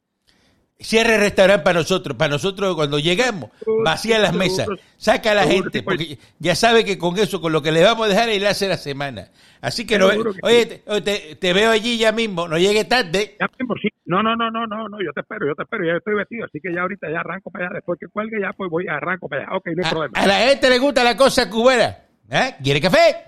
Cierre 0.80 1.16
el 1.16 1.22
restaurante 1.22 1.64
para 1.64 1.80
nosotros, 1.80 2.16
para 2.16 2.30
nosotros 2.30 2.76
cuando 2.76 3.00
llegamos, 3.00 3.50
vacía 3.84 4.20
las 4.20 4.34
mesas, 4.34 4.68
saca 4.98 5.32
a 5.32 5.34
la 5.34 5.48
gente, 5.48 5.82
porque 5.82 6.20
ya 6.38 6.56
sabe 6.56 6.86
que 6.86 7.00
con 7.00 7.18
eso, 7.18 7.42
con 7.42 7.52
lo 7.52 7.64
que 7.64 7.72
le 7.72 7.84
vamos 7.84 8.06
a 8.06 8.10
dejar, 8.10 8.30
él 8.30 8.46
hace 8.46 8.68
la 8.68 8.78
semana. 8.78 9.30
Así 9.60 9.88
que, 9.88 9.98
no, 9.98 10.08
oye, 10.44 10.84
te, 11.40 11.54
veo 11.54 11.72
allí 11.72 11.98
ya 11.98 12.12
mismo, 12.12 12.48
no 12.48 12.60
llegue 12.60 12.86
tarde. 12.86 13.36
Ya 13.40 13.48
mismo, 13.58 13.74
sí. 13.82 13.90
No, 14.06 14.22
no, 14.22 14.36
no, 14.36 14.52
no, 14.52 14.68
no, 14.68 14.88
no, 14.88 14.98
yo 15.04 15.12
te 15.14 15.22
espero, 15.22 15.48
yo 15.48 15.56
te 15.56 15.64
espero, 15.64 15.84
ya 15.84 15.98
estoy 15.98 16.14
vestido, 16.14 16.46
así 16.46 16.60
que 16.62 16.72
ya 16.72 16.82
ahorita 16.82 17.10
ya 17.12 17.22
arranco 17.22 17.50
para 17.50 17.66
allá, 17.66 17.74
después 17.78 18.00
que 18.00 18.08
cuelgue 18.08 18.40
ya 18.40 18.54
pues 18.54 18.70
voy 18.70 18.88
arranco 18.88 19.28
para 19.28 19.44
allá. 19.46 19.58
Ok, 19.58 19.66
no 19.76 19.84
hay 19.84 19.88
A, 19.88 19.90
problema. 19.90 20.20
a 20.20 20.28
la 20.28 20.40
gente 20.48 20.70
le 20.70 20.78
gusta 20.78 21.04
la 21.04 21.18
cosa 21.18 21.50
cubana. 21.50 21.98
¿Eh? 22.30 22.56
¿Quiere 22.62 22.82
café? 22.82 23.24